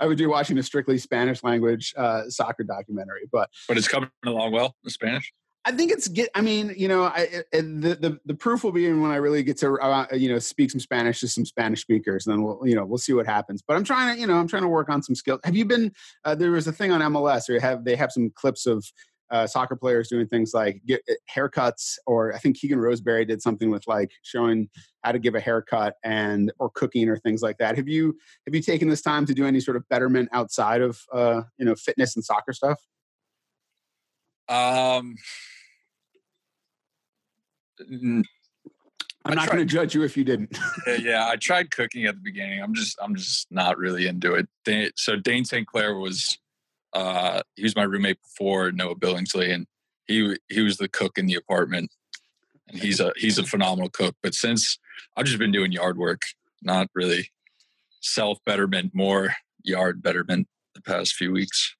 I 0.00 0.06
would 0.06 0.18
do 0.18 0.28
watching 0.28 0.58
a 0.58 0.62
strictly 0.62 0.98
Spanish 0.98 1.42
language 1.42 1.94
uh, 1.96 2.28
soccer 2.28 2.64
documentary, 2.64 3.28
but 3.32 3.50
but 3.68 3.76
it's 3.76 3.88
coming 3.88 4.10
along 4.24 4.52
well 4.52 4.74
the 4.84 4.90
Spanish. 4.90 5.32
I 5.64 5.72
think 5.72 5.92
it's 5.92 6.08
get. 6.08 6.30
I 6.34 6.40
mean, 6.40 6.72
you 6.76 6.88
know, 6.88 7.04
I, 7.04 7.42
the, 7.52 7.96
the 8.00 8.18
the 8.24 8.34
proof 8.34 8.64
will 8.64 8.72
be 8.72 8.86
in 8.86 9.02
when 9.02 9.10
I 9.10 9.16
really 9.16 9.42
get 9.42 9.58
to 9.58 9.74
uh, 9.74 10.06
you 10.12 10.30
know 10.30 10.38
speak 10.38 10.70
some 10.70 10.80
Spanish 10.80 11.20
to 11.20 11.28
some 11.28 11.44
Spanish 11.44 11.82
speakers, 11.82 12.26
and 12.26 12.34
then 12.34 12.42
we'll 12.42 12.60
you 12.64 12.74
know 12.74 12.86
we'll 12.86 12.98
see 12.98 13.12
what 13.12 13.26
happens. 13.26 13.62
But 13.66 13.76
I'm 13.76 13.84
trying 13.84 14.14
to 14.14 14.20
you 14.20 14.26
know 14.26 14.36
I'm 14.36 14.48
trying 14.48 14.62
to 14.62 14.68
work 14.68 14.88
on 14.88 15.02
some 15.02 15.14
skills. 15.14 15.40
Have 15.44 15.54
you 15.54 15.66
been? 15.66 15.92
Uh, 16.24 16.34
there 16.34 16.52
was 16.52 16.66
a 16.66 16.72
thing 16.72 16.92
on 16.92 17.02
MLS, 17.12 17.50
or 17.50 17.60
have 17.60 17.84
they 17.84 17.94
have 17.94 18.10
some 18.10 18.30
clips 18.30 18.64
of 18.64 18.90
uh, 19.30 19.46
soccer 19.46 19.76
players 19.76 20.08
doing 20.08 20.26
things 20.26 20.52
like 20.54 20.80
get 20.86 21.02
uh, 21.08 21.14
haircuts, 21.32 21.98
or 22.06 22.34
I 22.34 22.38
think 22.38 22.56
Keegan 22.56 22.78
Rosenberry 22.78 23.24
did 23.24 23.40
something 23.42 23.70
with 23.70 23.86
like 23.86 24.10
showing 24.22 24.68
how 25.02 25.12
to 25.12 25.18
give 25.18 25.34
a 25.34 25.40
haircut 25.40 25.94
and 26.04 26.52
or 26.58 26.70
cooking 26.70 27.08
or 27.08 27.16
things 27.16 27.42
like 27.42 27.58
that. 27.58 27.76
Have 27.76 27.88
you 27.88 28.16
have 28.46 28.54
you 28.54 28.62
taken 28.62 28.88
this 28.88 29.02
time 29.02 29.26
to 29.26 29.34
do 29.34 29.46
any 29.46 29.60
sort 29.60 29.76
of 29.76 29.88
betterment 29.88 30.28
outside 30.32 30.80
of 30.80 31.00
uh, 31.12 31.42
you 31.58 31.64
know 31.64 31.74
fitness 31.74 32.16
and 32.16 32.24
soccer 32.24 32.52
stuff? 32.52 32.80
Um. 34.48 35.16
I'm 39.24 39.34
not 39.34 39.46
going 39.46 39.58
to 39.58 39.64
judge 39.64 39.94
you 39.94 40.02
if 40.02 40.16
you 40.16 40.24
didn't. 40.24 40.58
yeah, 40.86 40.96
yeah, 40.96 41.28
I 41.28 41.36
tried 41.36 41.70
cooking 41.70 42.04
at 42.06 42.14
the 42.14 42.20
beginning. 42.22 42.62
I'm 42.62 42.74
just, 42.74 42.98
I'm 43.02 43.14
just 43.14 43.46
not 43.50 43.78
really 43.78 44.06
into 44.06 44.34
it. 44.34 44.92
so 44.98 45.16
Dayne 45.16 45.44
St. 45.44 45.66
Clair 45.66 45.94
was 45.94 46.38
uh, 46.92 47.42
he 47.56 47.62
was 47.62 47.76
my 47.76 47.82
roommate 47.82 48.20
before 48.22 48.72
Noah 48.72 48.96
Billingsley, 48.96 49.52
and 49.52 49.66
he 50.06 50.36
he 50.48 50.60
was 50.60 50.76
the 50.76 50.88
cook 50.88 51.18
in 51.18 51.26
the 51.26 51.34
apartment. 51.34 51.90
And 52.68 52.78
he's 52.78 53.00
a 53.00 53.12
he's 53.16 53.38
a 53.38 53.44
phenomenal 53.44 53.90
cook. 53.90 54.16
But 54.22 54.34
since 54.34 54.78
I've 55.16 55.26
just 55.26 55.38
been 55.38 55.52
doing 55.52 55.72
yard 55.72 55.98
work, 55.98 56.22
not 56.62 56.88
really 56.94 57.30
self 58.00 58.38
betterment, 58.44 58.94
more 58.94 59.34
yard 59.62 60.02
betterment 60.02 60.48
the 60.74 60.82
past 60.82 61.14
few 61.14 61.32
weeks 61.32 61.74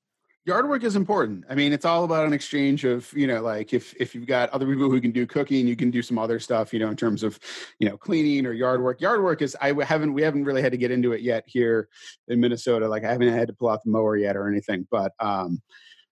yard 0.44 0.68
work 0.68 0.85
is 0.85 0.96
important. 0.96 1.44
I 1.48 1.55
mean, 1.55 1.72
it's 1.72 1.85
all 1.85 2.05
about 2.05 2.26
an 2.26 2.33
exchange 2.33 2.85
of, 2.85 3.12
you 3.12 3.26
know, 3.26 3.42
like 3.42 3.72
if 3.72 3.94
if 4.00 4.14
you've 4.14 4.26
got 4.26 4.50
other 4.50 4.66
people 4.66 4.90
who 4.90 5.00
can 5.00 5.11
do 5.11 5.26
cooking, 5.26 5.66
you 5.66 5.76
can 5.76 5.90
do 5.90 6.03
some 6.03 6.18
other 6.18 6.40
stuff, 6.40 6.72
you 6.72 6.79
know, 6.79 6.88
in 6.88 6.96
terms 6.96 7.22
of, 7.22 7.38
you 7.79 7.88
know, 7.88 7.96
cleaning 7.96 8.46
or 8.46 8.53
yard 8.53 8.83
work. 8.83 9.00
Yard 9.00 9.22
work 9.22 9.42
is 9.42 9.57
I 9.61 9.72
haven't 9.85 10.12
we 10.12 10.22
haven't 10.22 10.44
really 10.44 10.62
had 10.62 10.72
to 10.72 10.79
get 10.79 10.90
into 10.90 11.12
it 11.12 11.20
yet 11.20 11.44
here 11.46 11.88
in 12.29 12.40
Minnesota. 12.40 12.88
Like 12.88 13.05
I 13.05 13.12
haven't 13.12 13.29
had 13.29 13.48
to 13.48 13.55
pull 13.55 13.68
out 13.68 13.85
the 13.85 13.90
mower 13.90 14.16
yet 14.16 14.37
or 14.37 14.48
anything, 14.48 14.87
but 14.90 15.12
um 15.20 15.61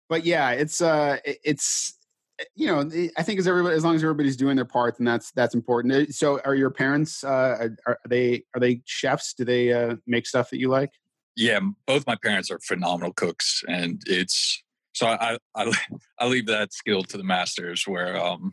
but 0.08 0.24
yeah, 0.24 0.50
it's 0.50 0.80
uh 0.80 1.18
it's 1.24 1.94
you 2.54 2.68
know, 2.68 2.88
I 3.16 3.22
think 3.24 3.40
as 3.40 3.48
everybody, 3.48 3.74
as 3.74 3.84
long 3.84 3.96
as 3.96 4.02
everybody's 4.04 4.36
doing 4.36 4.54
their 4.54 4.64
part, 4.64 4.98
then 4.98 5.04
that's 5.04 5.32
that's 5.32 5.56
important. 5.56 5.92
Uh, 5.92 6.12
so, 6.12 6.40
are 6.44 6.54
your 6.54 6.70
parents 6.70 7.24
uh, 7.24 7.70
are, 7.84 7.98
they 8.08 8.44
are 8.54 8.60
they 8.60 8.80
chefs? 8.84 9.34
Do 9.34 9.44
they 9.44 9.72
uh, 9.72 9.96
make 10.06 10.24
stuff 10.24 10.50
that 10.50 10.60
you 10.60 10.68
like? 10.68 10.92
Yeah, 11.38 11.60
both 11.86 12.04
my 12.06 12.16
parents 12.16 12.50
are 12.50 12.58
phenomenal 12.58 13.12
cooks, 13.12 13.62
and 13.68 14.02
it's 14.06 14.60
so 14.92 15.06
I 15.06 15.38
I, 15.54 15.72
I 16.18 16.26
leave 16.26 16.46
that 16.46 16.72
skill 16.72 17.02
to 17.04 17.16
the 17.16 17.22
masters 17.22 17.86
where 17.86 18.16
um 18.16 18.52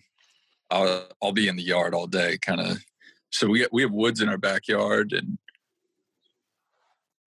I'll 0.70 1.08
I'll 1.22 1.32
be 1.32 1.48
in 1.48 1.56
the 1.56 1.64
yard 1.64 1.96
all 1.96 2.08
day, 2.08 2.38
kind 2.38 2.62
of. 2.62 2.78
So 3.32 3.48
we 3.48 3.68
we 3.72 3.82
have 3.82 3.92
woods 3.92 4.22
in 4.22 4.30
our 4.30 4.38
backyard, 4.38 5.14
and 5.14 5.40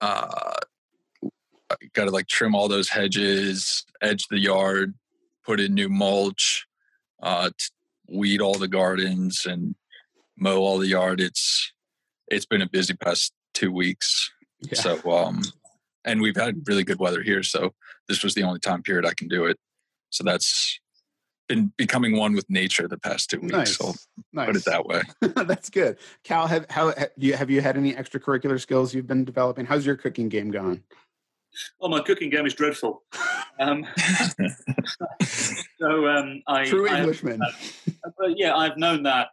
uh, 0.01 0.55
got 1.93 2.05
to 2.05 2.11
like 2.13 2.29
trim 2.29 2.55
all 2.55 2.69
those 2.69 2.89
hedges, 2.89 3.85
edge 4.01 4.29
the 4.29 4.39
yard, 4.39 4.95
put 5.45 5.59
in 5.59 5.75
new 5.75 5.89
mulch, 5.89 6.67
uh, 7.21 7.51
weed 8.09 8.41
all 8.41 8.55
the 8.55 8.69
gardens, 8.69 9.45
and 9.45 9.75
mow 10.37 10.59
all 10.59 10.79
the 10.79 10.87
yard. 10.87 11.21
It's 11.21 11.73
it's 12.29 12.47
been 12.47 12.63
a 12.63 12.69
busy 12.69 12.95
past 12.95 13.33
two 13.55 13.73
weeks. 13.73 14.31
Yeah. 14.61 14.81
So, 14.81 15.11
um, 15.11 15.43
and 16.05 16.21
we've 16.21 16.37
had 16.37 16.67
really 16.67 16.85
good 16.85 16.99
weather 16.99 17.23
here. 17.23 17.43
So 17.43 17.75
this 18.09 18.23
was 18.23 18.35
the 18.35 18.43
only 18.43 18.61
time 18.61 18.83
period 18.83 19.07
I 19.07 19.15
can 19.15 19.29
do 19.29 19.45
it. 19.45 19.57
So 20.11 20.25
that's 20.25 20.81
been 21.49 21.73
becoming 21.77 22.17
one 22.17 22.35
with 22.35 22.49
nature 22.49 22.87
the 22.87 22.99
past 22.99 23.31
two 23.31 23.41
weeks. 23.41 23.53
Nice. 23.53 23.77
So 23.77 23.95
nice. 24.33 24.47
put 24.47 24.57
it 24.57 24.65
that 24.67 24.87
way. 24.87 25.03
that's 25.47 25.71
good. 25.71 25.99
Cal, 26.25 26.47
have 26.47 26.67
how 26.71 26.89
have 26.95 27.11
you, 27.17 27.35
have 27.35 27.51
you 27.51 27.61
had 27.61 27.77
any 27.77 27.95
extracurricular 27.95 28.61
skills 28.61 28.95
you've 28.95 29.07
been 29.07 29.25
developing? 29.25 29.67
How's 29.67 29.87
your 29.87 29.97
cooking 29.97 30.29
game 30.29 30.51
going? 30.51 30.83
Oh, 31.81 31.89
my 31.89 32.01
cooking 32.01 32.31
game 32.31 32.47
is 32.47 32.55
dreadful. 32.55 33.03
Um, 33.59 33.87
so 35.25 36.07
um, 36.07 36.43
I 36.47 36.67
true 36.67 36.89
Englishman. 36.89 37.41
Uh, 37.43 38.11
but 38.19 38.39
yeah, 38.39 38.55
I've 38.55 38.77
known 38.77 39.03
that 39.05 39.29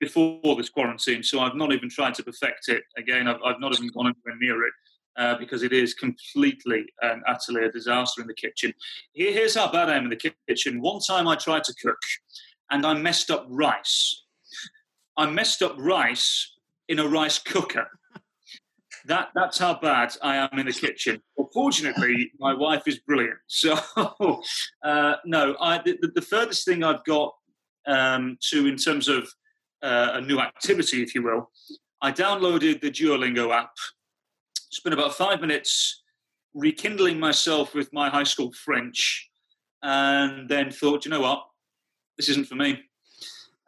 before 0.00 0.56
this 0.56 0.68
quarantine, 0.68 1.22
so 1.22 1.40
I've 1.40 1.54
not 1.54 1.72
even 1.72 1.88
tried 1.88 2.14
to 2.14 2.22
perfect 2.22 2.68
it. 2.68 2.82
Again, 2.96 3.28
I've, 3.28 3.42
I've 3.44 3.60
not 3.60 3.74
even 3.74 3.88
gone 3.88 4.06
anywhere 4.06 4.38
near 4.40 4.66
it. 4.66 4.72
Uh, 5.16 5.36
because 5.36 5.64
it 5.64 5.72
is 5.72 5.92
completely 5.92 6.86
and 7.02 7.20
utterly 7.26 7.64
a 7.64 7.70
disaster 7.70 8.22
in 8.22 8.28
the 8.28 8.32
kitchen. 8.32 8.72
Here, 9.12 9.32
here's 9.32 9.56
how 9.56 9.70
bad 9.70 9.90
I 9.90 9.96
am 9.96 10.04
in 10.04 10.10
the 10.10 10.32
kitchen. 10.48 10.80
One 10.80 11.00
time 11.00 11.26
I 11.26 11.34
tried 11.34 11.64
to 11.64 11.74
cook 11.82 11.98
and 12.70 12.86
I 12.86 12.94
messed 12.94 13.30
up 13.30 13.44
rice. 13.48 14.24
I 15.16 15.28
messed 15.28 15.62
up 15.62 15.74
rice 15.76 16.54
in 16.88 17.00
a 17.00 17.06
rice 17.06 17.38
cooker. 17.38 17.88
That, 19.06 19.30
that's 19.34 19.58
how 19.58 19.74
bad 19.74 20.14
I 20.22 20.36
am 20.36 20.58
in 20.58 20.66
the 20.66 20.72
kitchen. 20.72 21.20
Well, 21.36 21.50
fortunately, 21.52 22.30
my 22.38 22.54
wife 22.54 22.86
is 22.86 22.98
brilliant. 23.00 23.38
So, 23.48 23.78
uh, 24.84 25.14
no, 25.24 25.56
I, 25.60 25.82
the, 25.84 26.10
the, 26.14 26.22
furthest 26.22 26.64
thing 26.64 26.84
I've 26.84 27.04
got 27.04 27.34
um, 27.86 28.38
to 28.50 28.66
in 28.66 28.76
terms 28.76 29.08
of 29.08 29.28
uh, 29.82 30.10
a 30.14 30.20
new 30.20 30.40
activity, 30.40 31.02
if 31.02 31.14
you 31.14 31.22
will, 31.22 31.50
I 32.02 32.12
downloaded 32.12 32.80
the 32.80 32.90
Duolingo 32.90 33.54
app. 33.54 33.72
Spent 34.70 34.94
about 34.94 35.14
five 35.14 35.40
minutes 35.40 36.02
rekindling 36.54 37.18
myself 37.18 37.74
with 37.74 37.92
my 37.92 38.08
high 38.08 38.24
school 38.24 38.52
French, 38.52 39.28
and 39.82 40.48
then 40.48 40.70
thought, 40.70 41.04
you 41.04 41.10
know 41.10 41.20
what, 41.20 41.44
this 42.16 42.28
isn't 42.28 42.48
for 42.48 42.54
me. 42.54 42.80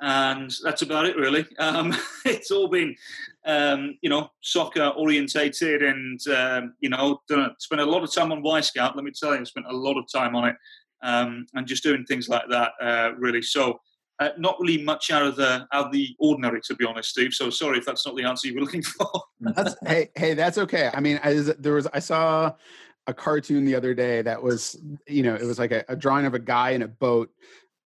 And 0.00 0.52
that's 0.64 0.82
about 0.82 1.06
it, 1.06 1.16
really. 1.16 1.46
Um, 1.58 1.94
it's 2.24 2.50
all 2.50 2.68
been, 2.68 2.96
um, 3.46 3.98
you 4.02 4.10
know, 4.10 4.30
soccer 4.40 4.88
orientated, 4.96 5.82
and 5.82 6.20
um, 6.28 6.74
you 6.80 6.88
know, 6.88 7.20
spent 7.58 7.80
a 7.80 7.86
lot 7.86 8.02
of 8.02 8.12
time 8.12 8.32
on 8.32 8.42
Wyscout. 8.42 8.96
Let 8.96 9.04
me 9.04 9.12
tell 9.12 9.34
you, 9.34 9.40
I 9.40 9.44
spent 9.44 9.66
a 9.68 9.76
lot 9.76 9.98
of 9.98 10.06
time 10.12 10.34
on 10.34 10.48
it, 10.48 10.56
um, 11.02 11.46
and 11.54 11.66
just 11.66 11.82
doing 11.82 12.04
things 12.04 12.28
like 12.28 12.44
that, 12.50 12.72
uh, 12.80 13.12
really. 13.16 13.42
So 13.42 13.80
uh, 14.18 14.30
not 14.38 14.56
really 14.60 14.82
much 14.82 15.10
out 15.10 15.22
of 15.22 15.36
the 15.36 15.66
out 15.72 15.86
of 15.86 15.92
the 15.92 16.14
ordinary, 16.18 16.60
to 16.62 16.74
be 16.74 16.84
honest, 16.84 17.10
Steve. 17.10 17.32
So 17.32 17.50
sorry 17.50 17.78
if 17.78 17.86
that's 17.86 18.06
not 18.06 18.16
the 18.16 18.24
answer 18.24 18.48
you 18.48 18.54
were 18.54 18.60
looking 18.64 18.82
for. 18.82 19.08
that's, 19.40 19.74
hey, 19.86 20.10
hey, 20.14 20.34
that's 20.34 20.58
okay. 20.58 20.90
I 20.92 21.00
mean, 21.00 21.20
there 21.58 21.74
was 21.74 21.86
I 21.92 21.98
saw 21.98 22.52
a 23.06 23.14
cartoon 23.14 23.64
the 23.64 23.74
other 23.74 23.94
day 23.94 24.22
that 24.22 24.40
was, 24.40 24.80
you 25.08 25.22
know, 25.24 25.34
it 25.34 25.44
was 25.44 25.58
like 25.58 25.72
a, 25.72 25.84
a 25.88 25.96
drawing 25.96 26.24
of 26.24 26.34
a 26.34 26.38
guy 26.38 26.70
in 26.70 26.82
a 26.82 26.88
boat 26.88 27.30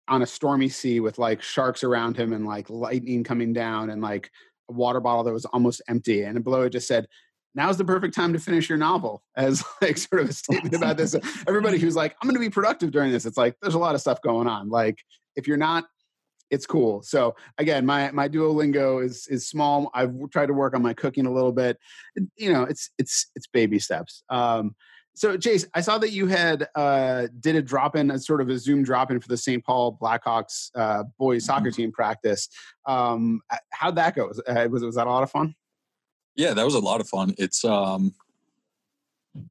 on 0.07 0.21
a 0.21 0.25
stormy 0.25 0.67
sea 0.67 0.99
with 0.99 1.17
like 1.17 1.41
sharks 1.41 1.83
around 1.83 2.17
him 2.17 2.33
and 2.33 2.45
like 2.45 2.69
lightning 2.69 3.23
coming 3.23 3.53
down 3.53 3.89
and 3.89 4.01
like 4.01 4.29
a 4.69 4.73
water 4.73 4.99
bottle 4.99 5.23
that 5.23 5.33
was 5.33 5.45
almost 5.45 5.81
empty, 5.87 6.23
and 6.23 6.43
below 6.43 6.63
it 6.63 6.71
just 6.71 6.87
said, 6.87 7.07
now's 7.55 7.77
the 7.77 7.85
perfect 7.85 8.13
time 8.13 8.33
to 8.33 8.39
finish 8.39 8.67
your 8.67 8.77
novel 8.77 9.23
as 9.37 9.63
like 9.81 9.97
sort 9.97 10.21
of 10.21 10.29
a 10.29 10.33
statement 10.33 10.75
about 10.75 10.97
this 10.97 11.15
everybody 11.47 11.79
who's 11.79 11.95
like 11.95 12.15
i'm 12.21 12.27
going 12.27 12.35
to 12.35 12.39
be 12.45 12.49
productive 12.49 12.91
during 12.91 13.11
this 13.11 13.25
it's 13.25 13.37
like 13.37 13.55
there's 13.61 13.75
a 13.75 13.79
lot 13.79 13.95
of 13.95 14.01
stuff 14.01 14.21
going 14.21 14.45
on 14.47 14.69
like 14.69 14.99
if 15.35 15.47
you're 15.47 15.57
not 15.57 15.85
it's 16.55 16.65
cool 16.65 17.01
so 17.03 17.35
again 17.57 17.85
my 17.85 18.09
my 18.11 18.27
duolingo 18.27 19.03
is 19.03 19.27
is 19.27 19.47
small 19.47 19.91
i've 19.93 20.13
tried 20.31 20.47
to 20.47 20.53
work 20.53 20.73
on 20.73 20.81
my 20.81 20.93
cooking 20.93 21.25
a 21.25 21.31
little 21.31 21.51
bit 21.51 21.77
you 22.37 22.51
know 22.51 22.63
it's 22.63 22.89
it's 22.97 23.27
it's 23.35 23.47
baby 23.47 23.77
steps 23.77 24.23
um 24.29 24.73
so 25.17 25.37
Chase, 25.37 25.65
I 25.73 25.79
saw 25.79 25.97
that 25.99 26.11
you 26.11 26.27
had 26.27 26.67
uh, 26.75 27.27
did 27.39 27.55
a 27.55 27.61
drop 27.61 27.95
in, 27.95 28.11
a 28.11 28.19
sort 28.19 28.41
of 28.41 28.49
a 28.49 28.59
Zoom 28.59 28.83
drop 28.83 29.11
in 29.11 29.21
for 29.21 29.29
the 29.29 29.37
St. 29.37 29.63
Paul 29.63 29.97
Blackhawks 30.01 30.71
uh, 30.75 31.05
boys 31.17 31.45
soccer 31.45 31.69
mm-hmm. 31.69 31.75
team 31.75 31.91
practice. 31.93 32.49
Um, 32.85 33.39
how'd 33.71 33.95
that 33.95 34.15
go? 34.15 34.27
Was, 34.27 34.41
uh, 34.45 34.67
was 34.69 34.83
was 34.83 34.95
that 34.95 35.07
a 35.07 35.09
lot 35.09 35.23
of 35.23 35.31
fun? 35.31 35.55
Yeah, 36.35 36.53
that 36.53 36.65
was 36.65 36.75
a 36.75 36.79
lot 36.79 36.99
of 36.99 37.07
fun. 37.07 37.33
It's 37.37 37.63
um, 37.63 38.13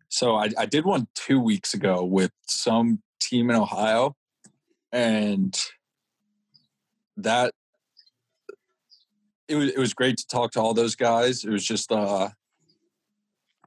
so 0.09 0.37
I, 0.37 0.51
I 0.59 0.67
did 0.67 0.85
one 0.85 1.09
two 1.15 1.41
weeks 1.41 1.73
ago 1.73 2.05
with 2.05 2.33
some 2.47 3.03
team 3.21 3.49
in 3.49 3.57
Ohio, 3.57 4.17
and 4.93 5.59
that 7.17 7.53
it 9.49 9.57
was 9.57 9.71
it 9.71 9.79
was 9.79 9.95
great 9.95 10.17
to 10.19 10.27
talk 10.27 10.53
to 10.53 10.61
all 10.61 10.75
those 10.75 10.97
guys. 10.97 11.45
It 11.45 11.51
was 11.51 11.65
just 11.65 11.93
uh, 11.93 12.31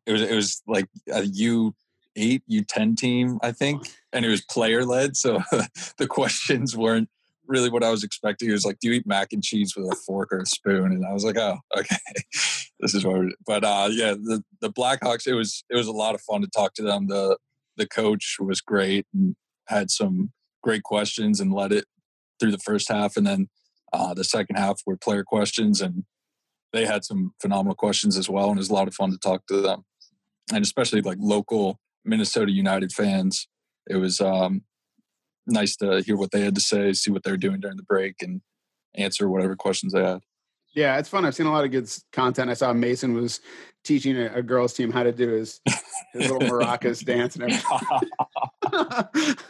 it 0.05 0.11
was 0.11 0.21
it 0.21 0.35
was 0.35 0.61
like 0.67 0.87
a 1.11 1.23
U 1.23 1.75
eight 2.15 2.43
U 2.47 2.63
ten 2.63 2.95
team, 2.95 3.39
I 3.41 3.51
think, 3.51 3.87
and 4.11 4.25
it 4.25 4.29
was 4.29 4.41
player 4.41 4.85
led. 4.85 5.15
So 5.15 5.41
the 5.97 6.07
questions 6.07 6.75
weren't 6.75 7.09
really 7.47 7.69
what 7.69 7.83
I 7.83 7.89
was 7.89 8.03
expecting. 8.03 8.49
It 8.49 8.53
was 8.53 8.65
like, 8.65 8.79
do 8.79 8.89
you 8.89 8.95
eat 8.95 9.07
mac 9.07 9.31
and 9.31 9.43
cheese 9.43 9.73
with 9.75 9.91
a 9.91 9.95
fork 9.95 10.33
or 10.33 10.39
a 10.39 10.45
spoon? 10.45 10.91
And 10.91 11.05
I 11.05 11.13
was 11.13 11.23
like, 11.23 11.37
oh, 11.37 11.59
okay, 11.77 11.95
this 12.79 12.93
is 12.93 13.05
what. 13.05 13.27
But 13.45 13.63
uh, 13.63 13.89
yeah, 13.91 14.13
the 14.13 14.43
the 14.61 14.71
Blackhawks. 14.71 15.27
It 15.27 15.33
was 15.33 15.63
it 15.69 15.75
was 15.75 15.87
a 15.87 15.91
lot 15.91 16.15
of 16.15 16.21
fun 16.21 16.41
to 16.41 16.47
talk 16.47 16.73
to 16.75 16.83
them. 16.83 17.07
The 17.07 17.37
the 17.77 17.87
coach 17.87 18.37
was 18.39 18.61
great 18.61 19.05
and 19.13 19.35
had 19.67 19.91
some 19.91 20.31
great 20.63 20.83
questions 20.83 21.39
and 21.39 21.53
led 21.53 21.71
it 21.71 21.85
through 22.39 22.51
the 22.51 22.57
first 22.59 22.89
half, 22.89 23.17
and 23.17 23.25
then 23.25 23.49
uh, 23.93 24.13
the 24.13 24.23
second 24.23 24.57
half 24.57 24.81
were 24.85 24.97
player 24.97 25.23
questions 25.23 25.81
and 25.81 26.03
they 26.73 26.85
had 26.85 27.05
some 27.05 27.33
phenomenal 27.41 27.75
questions 27.75 28.17
as 28.17 28.29
well 28.29 28.49
and 28.49 28.57
it 28.57 28.59
was 28.59 28.69
a 28.69 28.73
lot 28.73 28.87
of 28.87 28.93
fun 28.93 29.09
to 29.09 29.17
talk 29.17 29.47
to 29.47 29.61
them 29.61 29.85
and 30.53 30.63
especially 30.63 31.01
like 31.01 31.17
local 31.19 31.79
Minnesota 32.05 32.51
United 32.51 32.91
fans. 32.91 33.47
It 33.89 33.97
was 33.97 34.19
um, 34.21 34.63
nice 35.45 35.75
to 35.77 36.01
hear 36.05 36.17
what 36.17 36.31
they 36.31 36.41
had 36.41 36.55
to 36.55 36.61
say, 36.61 36.93
see 36.93 37.11
what 37.11 37.23
they 37.23 37.31
were 37.31 37.37
doing 37.37 37.59
during 37.59 37.77
the 37.77 37.83
break, 37.83 38.15
and 38.21 38.41
answer 38.95 39.29
whatever 39.29 39.55
questions 39.55 39.93
they 39.93 40.03
had. 40.03 40.19
Yeah, 40.77 40.99
it's 40.99 41.09
fun. 41.09 41.25
I've 41.25 41.33
seen 41.33 41.47
a 41.47 41.51
lot 41.51 41.65
of 41.65 41.71
good 41.71 41.89
content. 42.13 42.51
I 42.51 42.53
saw 42.53 42.71
Mason 42.71 43.15
was 43.15 43.41
teaching 43.83 44.15
a, 44.15 44.27
a 44.35 44.43
girls 44.43 44.73
team 44.73 44.91
how 44.91 45.01
to 45.01 45.11
do 45.11 45.29
his 45.29 45.59
his 46.13 46.29
little 46.29 46.37
maracas 46.47 47.03
dance 47.03 47.35
and 47.35 47.45
everything. 47.45 47.65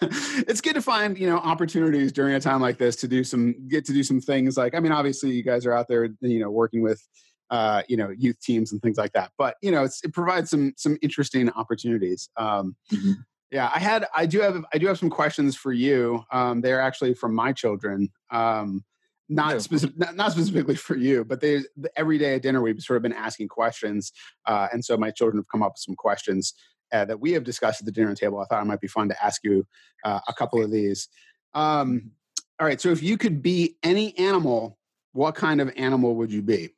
it's 0.47 0.61
good 0.61 0.75
to 0.75 0.81
find 0.81 1.17
you 1.17 1.27
know 1.27 1.37
opportunities 1.37 2.13
during 2.13 2.35
a 2.35 2.39
time 2.39 2.61
like 2.61 2.77
this 2.77 2.95
to 2.97 3.09
do 3.09 3.25
some 3.25 3.67
get 3.67 3.83
to 3.83 3.91
do 3.91 4.03
some 4.03 4.21
things 4.21 4.55
like 4.55 4.73
I 4.73 4.79
mean 4.79 4.93
obviously 4.93 5.31
you 5.31 5.43
guys 5.43 5.65
are 5.65 5.73
out 5.73 5.89
there 5.89 6.07
you 6.21 6.39
know 6.39 6.49
working 6.49 6.81
with 6.81 7.05
uh, 7.49 7.83
you 7.89 7.97
know 7.97 8.09
youth 8.17 8.39
teams 8.39 8.71
and 8.71 8.81
things 8.81 8.97
like 8.97 9.11
that. 9.11 9.31
But 9.37 9.55
you 9.61 9.71
know, 9.71 9.83
it 9.83 10.13
provides 10.13 10.49
some 10.49 10.73
some 10.77 10.97
interesting 11.01 11.49
opportunities. 11.51 12.29
Um, 12.37 12.77
mm-hmm. 12.89 13.11
Yeah, 13.51 13.69
I 13.73 13.79
had 13.79 14.07
I 14.15 14.25
do 14.25 14.39
have 14.39 14.63
I 14.73 14.77
do 14.77 14.87
have 14.87 14.97
some 14.97 15.09
questions 15.09 15.57
for 15.57 15.73
you. 15.73 16.23
Um, 16.31 16.61
they're 16.61 16.81
actually 16.81 17.13
from 17.13 17.35
my 17.35 17.51
children. 17.51 18.09
Um, 18.31 18.85
not, 19.29 19.53
yeah. 19.53 19.59
specific, 19.59 19.97
not, 19.97 20.15
not, 20.15 20.31
specifically 20.31 20.75
for 20.75 20.95
you, 20.95 21.25
but 21.25 21.41
they 21.41 21.61
every 21.95 22.17
day 22.17 22.35
at 22.35 22.41
dinner 22.41 22.61
we've 22.61 22.81
sort 22.81 22.97
of 22.97 23.03
been 23.03 23.13
asking 23.13 23.47
questions, 23.49 24.11
uh, 24.45 24.67
and 24.71 24.83
so 24.83 24.97
my 24.97 25.11
children 25.11 25.37
have 25.39 25.49
come 25.51 25.63
up 25.63 25.73
with 25.73 25.81
some 25.81 25.95
questions 25.95 26.53
uh, 26.93 27.05
that 27.05 27.19
we 27.19 27.31
have 27.33 27.43
discussed 27.43 27.81
at 27.81 27.85
the 27.85 27.91
dinner 27.91 28.15
table. 28.15 28.39
I 28.39 28.45
thought 28.45 28.61
it 28.61 28.65
might 28.65 28.81
be 28.81 28.87
fun 28.87 29.09
to 29.09 29.23
ask 29.23 29.43
you 29.43 29.65
uh, 30.03 30.19
a 30.27 30.33
couple 30.33 30.63
of 30.63 30.71
these. 30.71 31.09
Um, 31.53 32.11
all 32.59 32.67
right, 32.67 32.79
so 32.79 32.89
if 32.89 33.03
you 33.03 33.17
could 33.17 33.41
be 33.41 33.75
any 33.83 34.17
animal, 34.17 34.77
what 35.13 35.35
kind 35.35 35.61
of 35.61 35.71
animal 35.75 36.15
would 36.15 36.31
you 36.31 36.41
be? 36.41 36.69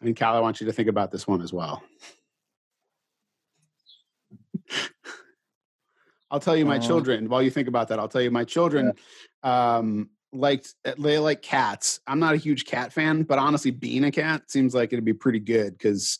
And 0.00 0.14
Cal, 0.14 0.36
I 0.36 0.40
want 0.40 0.60
you 0.60 0.66
to 0.66 0.72
think 0.72 0.88
about 0.88 1.10
this 1.10 1.26
one 1.26 1.40
as 1.40 1.52
well. 1.52 1.82
I'll 6.34 6.40
tell 6.40 6.56
you, 6.56 6.66
my 6.66 6.78
uh, 6.78 6.80
children. 6.80 7.28
While 7.28 7.44
you 7.44 7.50
think 7.50 7.68
about 7.68 7.86
that, 7.88 8.00
I'll 8.00 8.08
tell 8.08 8.20
you, 8.20 8.32
my 8.32 8.42
children 8.42 8.92
yeah. 9.44 9.76
um, 9.76 10.10
liked 10.32 10.74
they 10.98 11.20
like 11.20 11.42
cats. 11.42 12.00
I'm 12.08 12.18
not 12.18 12.34
a 12.34 12.36
huge 12.36 12.64
cat 12.64 12.92
fan, 12.92 13.22
but 13.22 13.38
honestly, 13.38 13.70
being 13.70 14.02
a 14.02 14.10
cat 14.10 14.50
seems 14.50 14.74
like 14.74 14.92
it'd 14.92 15.04
be 15.04 15.12
pretty 15.12 15.38
good 15.38 15.78
because 15.78 16.18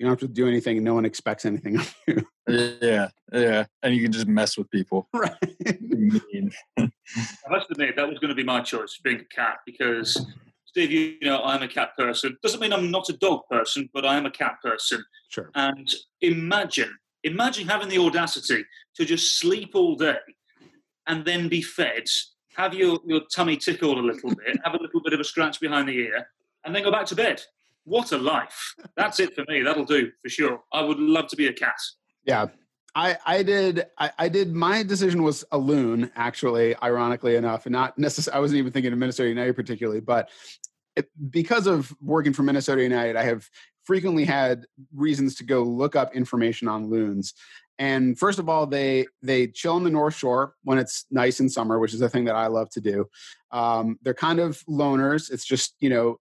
you 0.00 0.04
don't 0.04 0.20
have 0.20 0.28
to 0.28 0.34
do 0.34 0.48
anything, 0.48 0.78
and 0.78 0.84
no 0.84 0.94
one 0.94 1.04
expects 1.04 1.44
anything 1.44 1.76
of 1.78 1.94
you. 2.08 2.26
Yeah, 2.48 3.10
yeah, 3.32 3.66
and 3.84 3.94
you 3.94 4.02
can 4.02 4.10
just 4.10 4.26
mess 4.26 4.58
with 4.58 4.68
people. 4.68 5.08
Right. 5.14 5.32
I 6.76 7.48
must 7.48 7.70
admit 7.70 7.94
that 7.94 8.08
was 8.08 8.18
going 8.18 8.30
to 8.30 8.34
be 8.34 8.42
my 8.42 8.62
choice, 8.62 8.98
being 9.04 9.20
a 9.20 9.34
cat, 9.34 9.58
because 9.64 10.26
Steve, 10.64 10.90
you 10.90 11.18
know, 11.22 11.40
I'm 11.44 11.62
a 11.62 11.68
cat 11.68 11.96
person. 11.96 12.36
Doesn't 12.42 12.58
mean 12.58 12.72
I'm 12.72 12.90
not 12.90 13.08
a 13.10 13.12
dog 13.12 13.42
person, 13.48 13.88
but 13.94 14.04
I 14.04 14.16
am 14.16 14.26
a 14.26 14.30
cat 14.30 14.56
person. 14.60 15.04
Sure. 15.28 15.50
And 15.54 15.88
imagine, 16.20 16.92
imagine 17.24 17.68
having 17.68 17.88
the 17.88 17.98
audacity 17.98 18.64
to 18.96 19.04
just 19.04 19.38
sleep 19.38 19.72
all 19.74 19.94
day 19.94 20.18
and 21.06 21.24
then 21.24 21.48
be 21.48 21.62
fed, 21.62 22.04
have 22.56 22.74
your, 22.74 22.98
your 23.06 23.22
tummy 23.34 23.56
tickled 23.56 23.98
a 23.98 24.02
little 24.02 24.30
bit, 24.30 24.58
have 24.64 24.74
a 24.74 24.82
little 24.82 25.02
bit 25.02 25.12
of 25.12 25.20
a 25.20 25.24
scratch 25.24 25.60
behind 25.60 25.88
the 25.88 25.96
ear, 25.96 26.26
and 26.64 26.74
then 26.74 26.82
go 26.82 26.90
back 26.90 27.06
to 27.06 27.14
bed. 27.14 27.42
What 27.84 28.12
a 28.12 28.18
life. 28.18 28.74
That's 28.96 29.18
it 29.18 29.34
for 29.34 29.44
me. 29.48 29.62
That'll 29.62 29.84
do 29.84 30.10
for 30.22 30.28
sure. 30.28 30.62
I 30.72 30.82
would 30.82 30.98
love 30.98 31.26
to 31.28 31.36
be 31.36 31.48
a 31.48 31.52
cat. 31.52 31.74
Yeah, 32.24 32.46
I, 32.94 33.16
I 33.26 33.42
did 33.42 33.86
I, 33.98 34.10
I, 34.18 34.28
did 34.28 34.52
my 34.52 34.82
decision 34.82 35.22
was 35.22 35.44
a 35.50 35.58
loon 35.58 36.10
actually 36.14 36.76
ironically 36.82 37.36
enough 37.36 37.66
and 37.66 37.72
not 37.72 37.98
necessarily 37.98 38.36
I 38.36 38.40
wasn't 38.40 38.58
even 38.58 38.72
thinking 38.72 38.92
of 38.92 38.98
Minnesota 38.98 39.30
United 39.30 39.54
particularly 39.54 40.00
but 40.00 40.28
it, 40.94 41.08
because 41.30 41.66
of 41.66 41.94
working 42.02 42.32
for 42.32 42.42
Minnesota 42.42 42.82
United 42.82 43.16
I 43.16 43.22
have 43.22 43.48
frequently 43.84 44.24
had 44.24 44.66
reasons 44.94 45.34
to 45.36 45.44
go 45.44 45.62
look 45.62 45.96
up 45.96 46.14
information 46.14 46.68
on 46.68 46.88
loons. 46.88 47.34
And 47.78 48.18
first 48.18 48.38
of 48.38 48.48
all 48.48 48.66
they 48.66 49.06
they 49.22 49.46
chill 49.48 49.74
on 49.74 49.84
the 49.84 49.90
North 49.90 50.14
Shore 50.14 50.54
when 50.62 50.78
it's 50.78 51.06
nice 51.10 51.40
in 51.40 51.48
summer 51.48 51.78
which 51.78 51.94
is 51.94 52.00
a 52.00 52.08
thing 52.08 52.24
that 52.26 52.36
I 52.36 52.46
love 52.46 52.70
to 52.70 52.80
do. 52.80 53.06
Um, 53.50 53.98
they're 54.02 54.14
kind 54.14 54.38
of 54.38 54.60
loners. 54.66 55.32
It's 55.32 55.44
just 55.44 55.74
you 55.80 55.90
know 55.90 56.18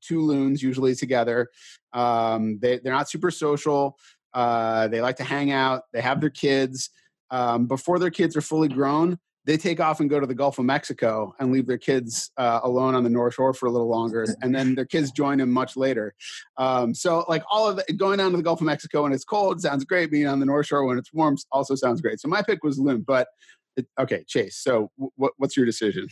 two 0.00 0.20
loons 0.20 0.62
usually 0.62 0.94
together. 0.94 1.48
Um, 1.92 2.58
they, 2.60 2.78
they're 2.78 2.92
not 2.92 3.08
super 3.08 3.30
social. 3.30 3.96
Uh, 4.32 4.88
they 4.88 5.00
like 5.00 5.16
to 5.16 5.24
hang 5.24 5.52
out. 5.52 5.82
They 5.92 6.00
have 6.00 6.20
their 6.20 6.30
kids. 6.30 6.90
Um, 7.30 7.66
before 7.66 7.98
their 7.98 8.10
kids 8.10 8.36
are 8.36 8.40
fully 8.40 8.68
grown, 8.68 9.18
they 9.46 9.56
take 9.56 9.78
off 9.78 10.00
and 10.00 10.08
go 10.08 10.18
to 10.18 10.26
the 10.26 10.34
Gulf 10.34 10.58
of 10.58 10.64
Mexico 10.64 11.34
and 11.38 11.52
leave 11.52 11.66
their 11.66 11.78
kids 11.78 12.30
uh, 12.36 12.60
alone 12.62 12.94
on 12.94 13.04
the 13.04 13.10
North 13.10 13.34
Shore 13.34 13.52
for 13.52 13.66
a 13.66 13.70
little 13.70 13.88
longer, 13.88 14.26
and 14.42 14.54
then 14.54 14.74
their 14.74 14.86
kids 14.86 15.10
join 15.10 15.38
them 15.38 15.50
much 15.50 15.76
later. 15.76 16.14
Um, 16.56 16.94
so, 16.94 17.24
like 17.28 17.42
all 17.50 17.68
of 17.68 17.78
it, 17.86 17.96
going 17.96 18.18
down 18.18 18.30
to 18.30 18.36
the 18.36 18.42
Gulf 18.42 18.60
of 18.60 18.66
Mexico 18.66 19.02
when 19.02 19.12
it's 19.12 19.24
cold 19.24 19.60
sounds 19.60 19.84
great. 19.84 20.10
Being 20.10 20.26
on 20.26 20.40
the 20.40 20.46
North 20.46 20.66
Shore 20.66 20.84
when 20.84 20.98
it's 20.98 21.12
warm 21.12 21.36
also 21.52 21.74
sounds 21.74 22.00
great. 22.00 22.20
So 22.20 22.28
my 22.28 22.42
pick 22.42 22.64
was 22.64 22.78
loon, 22.78 23.02
but 23.06 23.28
it, 23.76 23.86
okay, 23.98 24.24
Chase. 24.26 24.56
So 24.56 24.90
w- 24.98 25.32
what's 25.36 25.56
your 25.56 25.66
decision? 25.66 26.08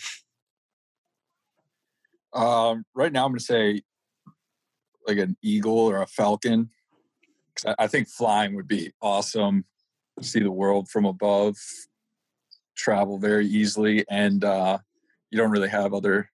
Um, 2.35 2.85
right 2.95 3.13
now, 3.13 3.25
I'm 3.25 3.31
going 3.31 3.39
to 3.39 3.45
say 3.45 3.83
like 5.07 5.19
an 5.19 5.37
eagle 5.43 5.79
or 5.79 6.03
a 6.03 6.07
falcon. 6.07 6.71
I 7.79 7.87
think 7.87 8.09
flying 8.09 8.55
would 8.57 8.69
be 8.69 8.93
awesome. 9.03 9.65
See 10.21 10.41
the 10.41 10.51
world 10.51 10.89
from 10.89 11.05
above, 11.05 11.57
travel 12.77 13.19
very 13.19 13.47
easily, 13.47 14.05
and 14.11 14.45
uh, 14.45 14.79
you 15.31 15.39
don't 15.39 15.51
really 15.51 15.69
have 15.69 15.95
other 15.95 16.31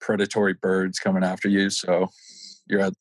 predatory 0.00 0.54
birds 0.54 0.98
coming 0.98 1.24
after 1.24 1.48
you. 1.48 1.70
So 1.70 2.08
you're 2.66 2.80
at 2.80 2.94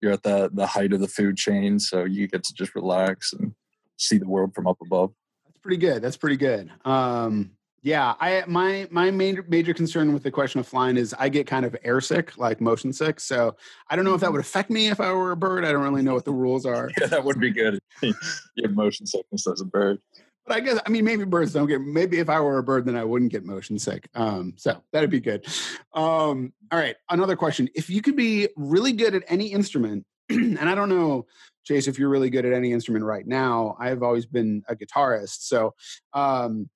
you're 0.00 0.12
at 0.12 0.22
the 0.22 0.50
the 0.52 0.66
height 0.66 0.92
of 0.92 1.00
the 1.00 1.08
food 1.08 1.36
chain, 1.36 1.78
so 1.78 2.04
you 2.04 2.28
get 2.28 2.44
to 2.44 2.54
just 2.54 2.74
relax 2.74 3.32
and 3.32 3.54
see 3.96 4.18
the 4.18 4.28
world 4.28 4.54
from 4.54 4.66
up 4.66 4.78
above. 4.82 5.12
That's 5.46 5.58
pretty 5.58 5.78
good. 5.78 6.02
That's 6.02 6.16
pretty 6.16 6.36
good. 6.36 6.70
Um, 6.84 7.52
yeah, 7.84 8.14
I 8.20 8.44
my 8.46 8.86
my 8.90 9.10
major 9.10 9.44
major 9.48 9.74
concern 9.74 10.12
with 10.12 10.22
the 10.22 10.30
question 10.30 10.60
of 10.60 10.68
flying 10.68 10.96
is 10.96 11.14
I 11.18 11.28
get 11.28 11.48
kind 11.48 11.66
of 11.66 11.76
airsick, 11.84 12.38
like 12.38 12.60
motion 12.60 12.92
sick. 12.92 13.18
So 13.18 13.56
I 13.90 13.96
don't 13.96 14.04
know 14.04 14.14
if 14.14 14.20
that 14.20 14.26
mm-hmm. 14.26 14.34
would 14.34 14.40
affect 14.40 14.70
me 14.70 14.88
if 14.88 15.00
I 15.00 15.12
were 15.12 15.32
a 15.32 15.36
bird. 15.36 15.64
I 15.64 15.72
don't 15.72 15.82
really 15.82 16.02
know 16.02 16.14
what 16.14 16.24
the 16.24 16.32
rules 16.32 16.64
are. 16.64 16.90
Yeah, 17.00 17.08
that 17.08 17.24
would 17.24 17.40
be 17.40 17.50
good. 17.50 17.80
you 18.02 18.14
have 18.62 18.74
motion 18.74 19.06
sickness 19.06 19.46
as 19.48 19.60
a 19.60 19.64
bird. 19.64 19.98
But 20.46 20.56
I 20.56 20.60
guess 20.60 20.80
I 20.84 20.90
mean 20.90 21.04
maybe 21.04 21.24
birds 21.24 21.52
don't 21.52 21.68
get. 21.68 21.80
Maybe 21.80 22.18
if 22.18 22.28
I 22.28 22.40
were 22.40 22.58
a 22.58 22.62
bird, 22.62 22.84
then 22.84 22.96
I 22.96 23.04
wouldn't 23.04 23.30
get 23.30 23.44
motion 23.44 23.78
sick. 23.78 24.08
Um, 24.14 24.54
so 24.56 24.82
that'd 24.92 25.10
be 25.10 25.20
good. 25.20 25.46
Um, 25.94 26.52
all 26.70 26.78
right, 26.78 26.96
another 27.10 27.36
question: 27.36 27.68
If 27.74 27.88
you 27.88 28.02
could 28.02 28.16
be 28.16 28.48
really 28.56 28.92
good 28.92 29.14
at 29.14 29.22
any 29.28 29.52
instrument, 29.52 30.04
and 30.28 30.58
I 30.58 30.74
don't 30.74 30.88
know, 30.88 31.26
Chase, 31.64 31.86
if 31.86 31.98
you're 31.98 32.08
really 32.08 32.30
good 32.30 32.44
at 32.44 32.52
any 32.52 32.72
instrument 32.72 33.04
right 33.04 33.26
now. 33.26 33.76
I've 33.78 34.02
always 34.02 34.26
been 34.26 34.62
a 34.68 34.74
guitarist, 34.74 35.42
so. 35.42 35.74
Um, 36.12 36.68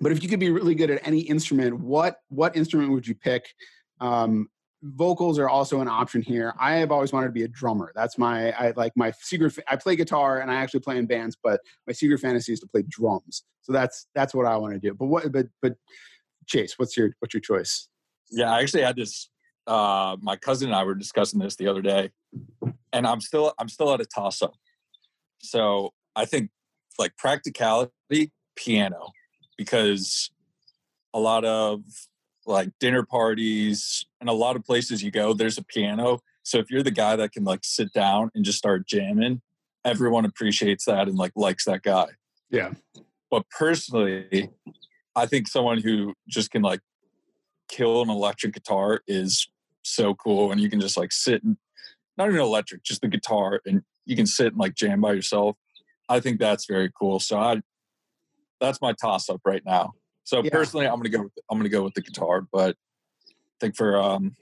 but 0.00 0.10
if 0.10 0.22
you 0.22 0.28
could 0.28 0.40
be 0.40 0.50
really 0.50 0.74
good 0.74 0.90
at 0.90 1.06
any 1.06 1.20
instrument, 1.20 1.78
what 1.78 2.16
what 2.28 2.56
instrument 2.56 2.90
would 2.90 3.06
you 3.06 3.14
pick? 3.14 3.46
Um, 4.00 4.48
vocals 4.84 5.38
are 5.38 5.48
also 5.48 5.80
an 5.80 5.88
option 5.88 6.20
here. 6.20 6.54
I 6.60 6.74
have 6.76 6.92
always 6.92 7.12
wanted 7.12 7.28
to 7.28 7.32
be 7.32 7.44
a 7.44 7.48
drummer. 7.48 7.90
That's 7.94 8.18
my 8.18 8.52
I 8.52 8.72
like 8.76 8.92
my 8.96 9.12
secret. 9.20 9.58
I 9.68 9.76
play 9.76 9.96
guitar 9.96 10.40
and 10.40 10.50
I 10.50 10.56
actually 10.56 10.80
play 10.80 10.98
in 10.98 11.06
bands, 11.06 11.36
but 11.42 11.60
my 11.86 11.92
secret 11.92 12.18
fantasy 12.20 12.52
is 12.52 12.60
to 12.60 12.66
play 12.66 12.84
drums. 12.88 13.44
So 13.62 13.72
that's 13.72 14.06
that's 14.14 14.34
what 14.34 14.46
I 14.46 14.56
want 14.56 14.74
to 14.74 14.78
do. 14.78 14.94
But 14.94 15.06
what? 15.06 15.32
But 15.32 15.46
but 15.62 15.74
Chase, 16.46 16.74
what's 16.78 16.96
your 16.96 17.10
what's 17.20 17.32
your 17.32 17.40
choice? 17.40 17.88
Yeah, 18.30 18.52
I 18.52 18.60
actually 18.60 18.82
had 18.82 18.96
this. 18.96 19.30
Uh, 19.66 20.18
my 20.20 20.36
cousin 20.36 20.68
and 20.68 20.76
I 20.76 20.84
were 20.84 20.94
discussing 20.94 21.40
this 21.40 21.56
the 21.56 21.68
other 21.68 21.80
day, 21.80 22.10
and 22.92 23.06
I'm 23.06 23.22
still 23.22 23.54
I'm 23.58 23.68
still 23.68 23.92
at 23.94 24.00
a 24.00 24.04
toss 24.04 24.42
up. 24.42 24.54
So 25.40 25.94
I 26.14 26.26
think 26.26 26.50
like 26.98 27.16
practicality, 27.16 28.32
piano, 28.56 29.12
because 29.56 30.30
a 31.14 31.18
lot 31.18 31.46
of 31.46 31.82
like 32.46 32.70
dinner 32.80 33.04
parties 33.04 34.04
and 34.20 34.28
a 34.28 34.32
lot 34.32 34.56
of 34.56 34.64
places 34.64 35.02
you 35.02 35.10
go, 35.10 35.32
there's 35.32 35.58
a 35.58 35.64
piano. 35.64 36.20
So 36.42 36.58
if 36.58 36.70
you're 36.70 36.82
the 36.82 36.90
guy 36.90 37.16
that 37.16 37.32
can 37.32 37.44
like 37.44 37.60
sit 37.62 37.92
down 37.92 38.30
and 38.34 38.44
just 38.44 38.58
start 38.58 38.86
jamming, 38.86 39.40
everyone 39.84 40.24
appreciates 40.24 40.84
that 40.86 41.08
and 41.08 41.16
like 41.16 41.32
likes 41.36 41.64
that 41.64 41.82
guy. 41.82 42.06
Yeah. 42.50 42.72
But 43.30 43.44
personally, 43.50 44.50
I 45.16 45.26
think 45.26 45.48
someone 45.48 45.80
who 45.80 46.14
just 46.28 46.50
can 46.50 46.62
like 46.62 46.80
kill 47.68 48.02
an 48.02 48.10
electric 48.10 48.54
guitar 48.54 49.00
is 49.06 49.48
so 49.82 50.14
cool. 50.14 50.52
And 50.52 50.60
you 50.60 50.68
can 50.68 50.80
just 50.80 50.96
like 50.96 51.12
sit 51.12 51.42
and 51.42 51.56
not 52.16 52.28
even 52.28 52.40
electric, 52.40 52.84
just 52.84 53.00
the 53.00 53.08
guitar, 53.08 53.60
and 53.66 53.82
you 54.04 54.16
can 54.16 54.26
sit 54.26 54.48
and 54.48 54.56
like 54.56 54.74
jam 54.74 55.00
by 55.00 55.12
yourself. 55.12 55.56
I 56.08 56.20
think 56.20 56.38
that's 56.38 56.66
very 56.66 56.90
cool. 56.98 57.18
So 57.18 57.38
I 57.38 57.62
that's 58.60 58.80
my 58.80 58.92
toss 58.92 59.28
up 59.28 59.40
right 59.44 59.62
now. 59.64 59.94
So 60.24 60.42
yeah. 60.42 60.50
personally, 60.50 60.86
I'm 60.86 60.96
gonna 60.96 61.10
go. 61.10 61.22
With, 61.22 61.32
I'm 61.50 61.58
gonna 61.58 61.68
go 61.68 61.84
with 61.84 61.94
the 61.94 62.02
guitar, 62.02 62.46
but 62.52 62.76
I 63.30 63.32
think 63.60 63.76
for 63.76 63.96
um, 64.00 64.34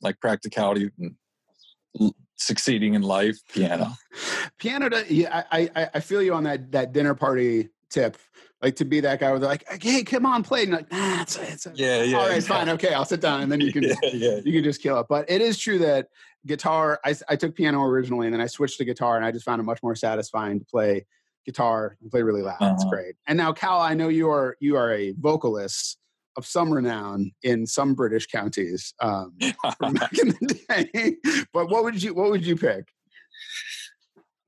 like 0.00 0.20
practicality 0.20 0.90
and 0.98 2.14
succeeding 2.36 2.94
in 2.94 3.02
life, 3.02 3.38
piano. 3.52 3.92
Piano. 4.58 4.90
yeah, 5.08 5.44
I, 5.50 5.70
I 5.74 5.88
I 5.94 6.00
feel 6.00 6.22
you 6.22 6.34
on 6.34 6.44
that 6.44 6.70
that 6.72 6.92
dinner 6.92 7.14
party 7.14 7.70
tip. 7.90 8.16
Like 8.62 8.76
to 8.76 8.84
be 8.84 9.00
that 9.00 9.20
guy 9.20 9.30
where 9.30 9.38
they're 9.38 9.48
like, 9.48 9.82
"Hey, 9.82 10.04
come 10.04 10.24
on, 10.24 10.42
play." 10.42 10.62
And 10.62 10.72
like, 10.72 10.90
nah, 10.90 11.20
it's, 11.20 11.36
it's 11.36 11.66
yeah, 11.74 12.02
yeah. 12.02 12.16
All 12.16 12.28
right, 12.28 12.36
yeah. 12.36 12.40
fine, 12.40 12.68
okay, 12.70 12.94
I'll 12.94 13.04
sit 13.04 13.20
down, 13.20 13.42
and 13.42 13.52
then 13.52 13.60
you 13.60 13.72
can 13.74 13.82
yeah, 13.82 13.94
yeah. 14.12 14.40
you 14.44 14.52
can 14.52 14.64
just 14.64 14.80
kill 14.80 14.98
it. 15.00 15.06
But 15.08 15.28
it 15.28 15.42
is 15.42 15.58
true 15.58 15.78
that 15.80 16.08
guitar. 16.46 17.00
I 17.04 17.14
I 17.28 17.36
took 17.36 17.54
piano 17.54 17.82
originally, 17.82 18.26
and 18.26 18.32
then 18.32 18.40
I 18.40 18.46
switched 18.46 18.78
to 18.78 18.84
guitar, 18.84 19.16
and 19.16 19.24
I 19.24 19.32
just 19.32 19.44
found 19.44 19.60
it 19.60 19.64
much 19.64 19.82
more 19.82 19.94
satisfying 19.94 20.60
to 20.60 20.64
play 20.64 21.04
guitar 21.44 21.96
and 22.00 22.10
play 22.10 22.22
really 22.22 22.42
loud. 22.42 22.56
Uh-huh. 22.60 22.74
It's 22.74 22.84
great. 22.84 23.14
And 23.26 23.36
now, 23.36 23.52
Cal, 23.52 23.80
I 23.80 23.94
know 23.94 24.08
you 24.08 24.30
are 24.30 24.56
you 24.60 24.76
are 24.76 24.92
a 24.92 25.12
vocalist 25.12 25.98
of 26.36 26.46
some 26.46 26.72
renown 26.72 27.32
in 27.42 27.66
some 27.66 27.94
British 27.94 28.26
counties 28.26 28.92
um, 29.00 29.36
from 29.78 29.94
back 29.94 30.18
in 30.18 30.28
the 30.28 30.60
day. 30.68 31.16
But 31.52 31.70
what 31.70 31.84
would 31.84 32.02
you 32.02 32.14
what 32.14 32.30
would 32.30 32.44
you 32.44 32.56
pick? 32.56 32.88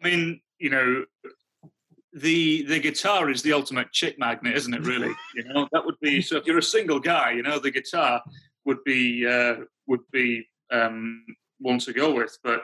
I 0.03 0.09
mean, 0.09 0.41
you 0.59 0.71
know, 0.71 1.05
the 2.13 2.65
the 2.65 2.81
guitar 2.81 3.31
is 3.31 3.43
the 3.43 3.53
ultimate 3.53 3.93
chick 3.93 4.19
magnet, 4.19 4.57
isn't 4.57 4.75
it? 4.75 4.83
Really, 4.83 5.13
you 5.35 5.45
know, 5.45 5.69
that 5.73 5.85
would 5.85 5.99
be 6.01 6.21
so. 6.21 6.37
If 6.37 6.47
you're 6.47 6.59
a 6.59 6.63
single 6.63 6.99
guy, 6.99 7.33
you 7.33 7.43
know, 7.43 7.59
the 7.59 7.71
guitar 7.71 8.23
would 8.65 8.83
be 8.85 9.27
uh, 9.27 9.57
would 9.87 10.01
be 10.13 10.47
um, 10.73 11.25
one 11.59 11.79
to 11.81 11.93
go 11.93 12.15
with. 12.15 12.37
But 12.43 12.63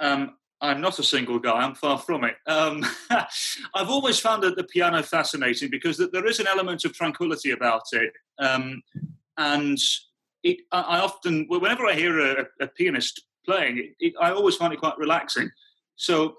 um, 0.00 0.34
I'm 0.60 0.80
not 0.80 0.98
a 0.98 1.04
single 1.04 1.38
guy. 1.38 1.52
I'm 1.52 1.74
far 1.74 1.98
from 1.98 2.24
it. 2.24 2.36
Um, 2.46 2.84
I've 3.10 3.90
always 3.90 4.18
found 4.18 4.42
the 4.42 4.64
piano 4.64 5.02
fascinating 5.02 5.70
because 5.70 5.98
there 5.98 6.26
is 6.26 6.40
an 6.40 6.48
element 6.48 6.84
of 6.84 6.92
tranquility 6.92 7.52
about 7.52 7.82
it, 7.92 8.12
um, 8.38 8.82
and 9.36 9.78
it, 10.42 10.58
I 10.72 10.98
often, 10.98 11.46
whenever 11.48 11.86
I 11.86 11.94
hear 11.94 12.18
a, 12.18 12.46
a 12.60 12.66
pianist 12.66 13.22
playing, 13.44 13.78
it, 13.78 13.94
it, 14.00 14.14
I 14.20 14.30
always 14.30 14.56
find 14.56 14.72
it 14.72 14.80
quite 14.80 14.98
relaxing. 14.98 15.50
So 15.96 16.38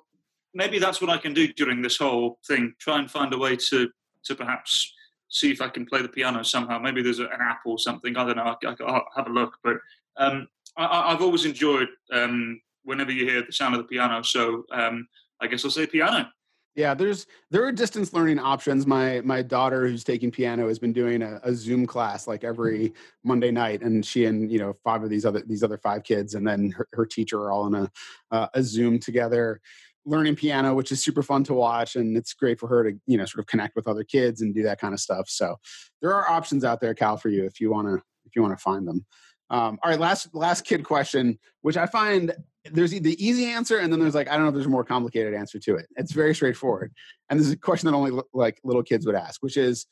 maybe 0.53 0.79
that's 0.79 1.01
what 1.01 1.10
I 1.10 1.17
can 1.17 1.34
do 1.34 1.47
during 1.53 1.82
this 1.82 1.97
whole 1.97 2.39
thing. 2.47 2.73
Try 2.79 2.99
and 2.99 3.10
find 3.10 3.34
a 3.34 3.38
way 3.38 3.55
to 3.55 3.89
to 4.25 4.36
perhaps 4.36 4.93
see 5.29 5.51
if 5.51 5.62
I 5.62 5.69
can 5.69 5.86
play 5.86 6.01
the 6.01 6.10
piano 6.10 6.43
somehow. 6.43 6.79
Maybe 6.79 7.01
there's 7.01 7.19
an 7.19 7.29
app 7.39 7.62
or 7.65 7.79
something. 7.79 8.17
I 8.17 8.25
don't 8.25 8.38
know. 8.38 8.55
I, 8.65 8.75
will 8.79 9.01
have 9.15 9.27
a 9.27 9.32
look. 9.32 9.53
But 9.63 9.77
um, 10.17 10.47
I, 10.75 11.12
have 11.12 11.21
always 11.21 11.45
enjoyed 11.45 11.88
um, 12.12 12.60
whenever 12.89 13.12
you 13.12 13.25
hear 13.25 13.43
the 13.45 13.54
sound 13.54 13.75
of 13.75 13.78
the 13.78 13.88
piano. 13.88 14.23
So 14.23 14.65
um, 14.73 15.08
I 15.39 15.47
guess 15.47 15.63
I'll 15.63 15.71
say 15.71 15.86
piano. 15.86 16.28
Yeah, 16.75 16.93
there's 16.93 17.25
there 17.52 17.65
are 17.65 17.71
distance 17.71 18.13
learning 18.13 18.39
options. 18.39 18.88
My 18.88 19.21
my 19.21 19.41
daughter 19.41 19.88
who's 19.88 20.04
taking 20.04 20.32
piano 20.32 20.67
has 20.67 20.80
been 20.80 20.93
doing 20.93 21.21
a, 21.21 21.39
a, 21.43 21.54
Zoom 21.54 21.86
class 21.86 22.28
like 22.28 22.43
every 22.43 22.93
Monday 23.23 23.52
night, 23.52 23.82
and 23.82 24.06
she 24.06 24.25
and 24.25 24.52
you 24.52 24.60
know 24.60 24.73
five 24.84 25.04
of 25.04 25.10
these 25.10 25.25
other 25.25 25.43
these 25.45 25.63
other 25.63 25.78
five 25.78 26.04
kids, 26.04 26.36
and 26.36 26.47
then 26.47 26.71
her, 26.71 26.88
her 26.93 27.06
teacher 27.06 27.39
are 27.41 27.52
all 27.52 27.67
in 27.67 27.75
a 27.75 27.91
uh, 28.32 28.47
a 28.54 28.63
Zoom 28.63 28.99
together 28.99 29.60
learning 30.06 30.36
piano, 30.36 30.73
which 30.73 30.91
is 30.91 31.04
super 31.04 31.21
fun 31.21 31.43
to 31.43 31.54
watch, 31.54 31.95
and 31.95 32.15
it's 32.15 32.34
great 32.34 32.60
for 32.60 32.67
her 32.67 32.84
to 32.89 32.97
you 33.08 33.17
know 33.17 33.25
sort 33.25 33.39
of 33.39 33.47
connect 33.47 33.75
with 33.75 33.88
other 33.88 34.04
kids 34.04 34.41
and 34.41 34.56
do 34.56 34.63
that 34.63 34.80
kind 34.80 34.93
of 34.93 34.99
stuff. 34.99 35.28
So 35.28 35.56
there 36.02 36.13
are 36.13 36.30
options 36.30 36.63
out 36.63 36.80
there, 36.80 36.93
Cal, 36.93 37.17
for 37.17 37.30
you 37.30 37.45
if 37.45 37.60
you 37.60 37.71
want 37.71 37.88
to 37.88 37.95
if 38.25 38.36
you 38.36 38.41
want 38.41 38.58
to 38.58 38.63
find 38.63 38.88
them. 38.88 39.06
Um, 39.49 39.79
all 39.83 39.89
right, 39.89 39.99
last 39.99 40.33
last 40.33 40.63
kid 40.63 40.83
question, 40.83 41.39
which 41.62 41.77
I 41.77 41.85
find 41.85 42.33
there's 42.71 42.91
the 42.91 43.25
easy 43.25 43.45
answer, 43.45 43.79
and 43.79 43.91
then 43.91 43.99
there's 43.99 44.15
like 44.15 44.27
I 44.27 44.33
don't 44.33 44.43
know 44.43 44.49
if 44.49 44.53
there's 44.53 44.67
a 44.67 44.69
more 44.69 44.83
complicated 44.83 45.33
answer 45.33 45.59
to 45.59 45.75
it. 45.75 45.88
It's 45.95 46.12
very 46.12 46.35
straightforward, 46.35 46.93
and 47.29 47.39
this 47.39 47.47
is 47.47 47.53
a 47.53 47.57
question 47.57 47.89
that 47.89 47.95
only 47.95 48.21
like 48.33 48.59
little 48.63 48.83
kids 48.83 49.05
would 49.05 49.15
ask, 49.15 49.41
which 49.41 49.57
is, 49.57 49.88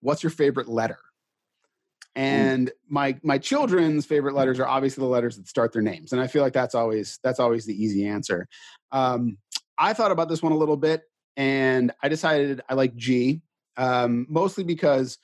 "What's 0.00 0.22
your 0.22 0.30
favorite 0.30 0.68
letter?" 0.68 0.98
And 2.14 2.70
my 2.88 3.18
my 3.22 3.38
children's 3.38 4.06
favorite 4.06 4.34
letters 4.34 4.60
are 4.60 4.66
obviously 4.66 5.02
the 5.02 5.08
letters 5.08 5.36
that 5.36 5.48
start 5.48 5.72
their 5.72 5.82
names, 5.82 6.12
and 6.12 6.20
I 6.20 6.26
feel 6.26 6.42
like 6.42 6.52
that's 6.52 6.74
always 6.74 7.18
that's 7.22 7.40
always 7.40 7.64
the 7.64 7.82
easy 7.82 8.06
answer. 8.06 8.46
Um, 8.92 9.38
I 9.78 9.94
thought 9.94 10.12
about 10.12 10.28
this 10.28 10.42
one 10.42 10.52
a 10.52 10.56
little 10.56 10.76
bit, 10.76 11.02
and 11.36 11.92
I 12.02 12.08
decided 12.08 12.60
I 12.68 12.74
like 12.74 12.94
G, 12.94 13.40
um, 13.76 14.26
mostly 14.28 14.62
because 14.62 15.18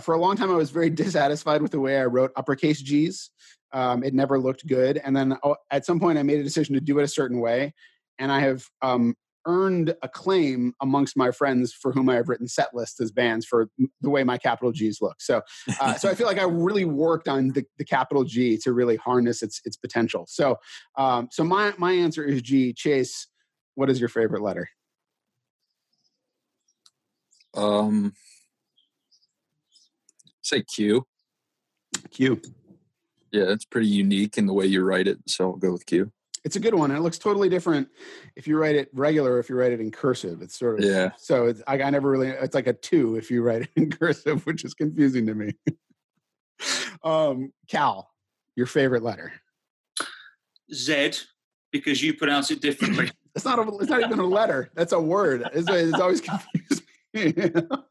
for 0.00 0.14
a 0.14 0.20
long 0.20 0.36
time 0.36 0.50
I 0.50 0.56
was 0.56 0.70
very 0.70 0.90
dissatisfied 0.90 1.62
with 1.62 1.72
the 1.72 1.80
way 1.80 1.98
I 1.98 2.04
wrote 2.04 2.32
uppercase 2.36 2.80
G's. 2.80 3.30
Um, 3.72 4.02
it 4.02 4.14
never 4.14 4.38
looked 4.38 4.66
good, 4.66 4.98
and 4.98 5.16
then 5.16 5.36
oh, 5.44 5.56
at 5.70 5.86
some 5.86 6.00
point 6.00 6.18
I 6.18 6.24
made 6.24 6.40
a 6.40 6.44
decision 6.44 6.74
to 6.74 6.80
do 6.80 6.98
it 6.98 7.04
a 7.04 7.08
certain 7.08 7.40
way, 7.40 7.72
and 8.18 8.32
I 8.32 8.40
have 8.40 8.64
um, 8.82 9.14
earned 9.46 9.94
acclaim 10.02 10.74
amongst 10.80 11.16
my 11.16 11.30
friends 11.30 11.72
for 11.72 11.92
whom 11.92 12.08
I 12.08 12.16
have 12.16 12.28
written 12.28 12.48
set 12.48 12.74
lists 12.74 13.00
as 13.00 13.10
bands 13.10 13.46
for 13.46 13.68
the 14.00 14.10
way 14.10 14.24
my 14.24 14.38
capital 14.38 14.72
G's 14.72 15.00
look. 15.00 15.20
So, 15.20 15.42
uh, 15.80 15.94
so 15.94 16.10
I 16.10 16.14
feel 16.14 16.26
like 16.26 16.38
I 16.38 16.44
really 16.44 16.84
worked 16.84 17.28
on 17.28 17.48
the, 17.48 17.64
the, 17.78 17.84
capital 17.84 18.24
G 18.24 18.58
to 18.58 18.72
really 18.72 18.96
harness 18.96 19.42
its 19.42 19.60
its 19.64 19.76
potential. 19.76 20.26
So, 20.28 20.58
um, 20.96 21.28
so 21.30 21.44
my 21.44 21.72
my 21.78 21.92
answer 21.92 22.24
is 22.24 22.42
G. 22.42 22.72
Chase, 22.72 23.28
what 23.74 23.90
is 23.90 24.00
your 24.00 24.08
favorite 24.08 24.42
letter? 24.42 24.68
Um, 27.54 28.14
say 30.50 30.62
Q. 30.62 31.06
Q. 32.10 32.40
Yeah, 33.32 33.44
it's 33.44 33.64
pretty 33.64 33.86
unique 33.86 34.36
in 34.38 34.46
the 34.46 34.52
way 34.52 34.66
you 34.66 34.82
write 34.82 35.06
it, 35.06 35.18
so 35.26 35.52
I'll 35.52 35.56
go 35.56 35.72
with 35.72 35.86
Q. 35.86 36.10
It's 36.44 36.56
a 36.56 36.60
good 36.60 36.74
one, 36.74 36.90
and 36.90 36.98
it 36.98 37.02
looks 37.02 37.18
totally 37.18 37.48
different 37.48 37.88
if 38.34 38.48
you 38.48 38.58
write 38.58 38.74
it 38.74 38.88
regular. 38.92 39.38
If 39.38 39.48
you 39.50 39.56
write 39.56 39.72
it 39.72 39.80
in 39.80 39.90
cursive, 39.90 40.40
it's 40.42 40.58
sort 40.58 40.78
of 40.78 40.84
yeah. 40.84 41.10
So 41.18 41.46
it's 41.46 41.62
I, 41.66 41.80
I 41.82 41.90
never 41.90 42.10
really. 42.10 42.28
It's 42.28 42.54
like 42.54 42.66
a 42.66 42.72
two 42.72 43.16
if 43.16 43.30
you 43.30 43.42
write 43.42 43.62
it 43.62 43.70
in 43.76 43.90
cursive, 44.02 44.44
which 44.46 44.64
is 44.64 44.74
confusing 44.74 45.26
to 45.26 45.34
me. 45.34 45.52
um, 47.04 47.52
Cal, 47.68 48.10
your 48.56 48.66
favorite 48.66 49.02
letter? 49.02 49.32
Z, 50.72 51.12
because 51.72 52.02
you 52.02 52.14
pronounce 52.14 52.50
it 52.50 52.62
differently. 52.62 53.10
it's 53.34 53.44
not 53.44 53.58
a. 53.58 53.76
It's 53.78 53.90
not 53.90 54.00
even 54.00 54.18
a 54.18 54.26
letter. 54.26 54.70
That's 54.74 54.92
a 54.92 55.00
word. 55.00 55.44
It's, 55.52 55.68
it's 55.68 56.00
always 56.00 56.22
confusing. 56.22 57.70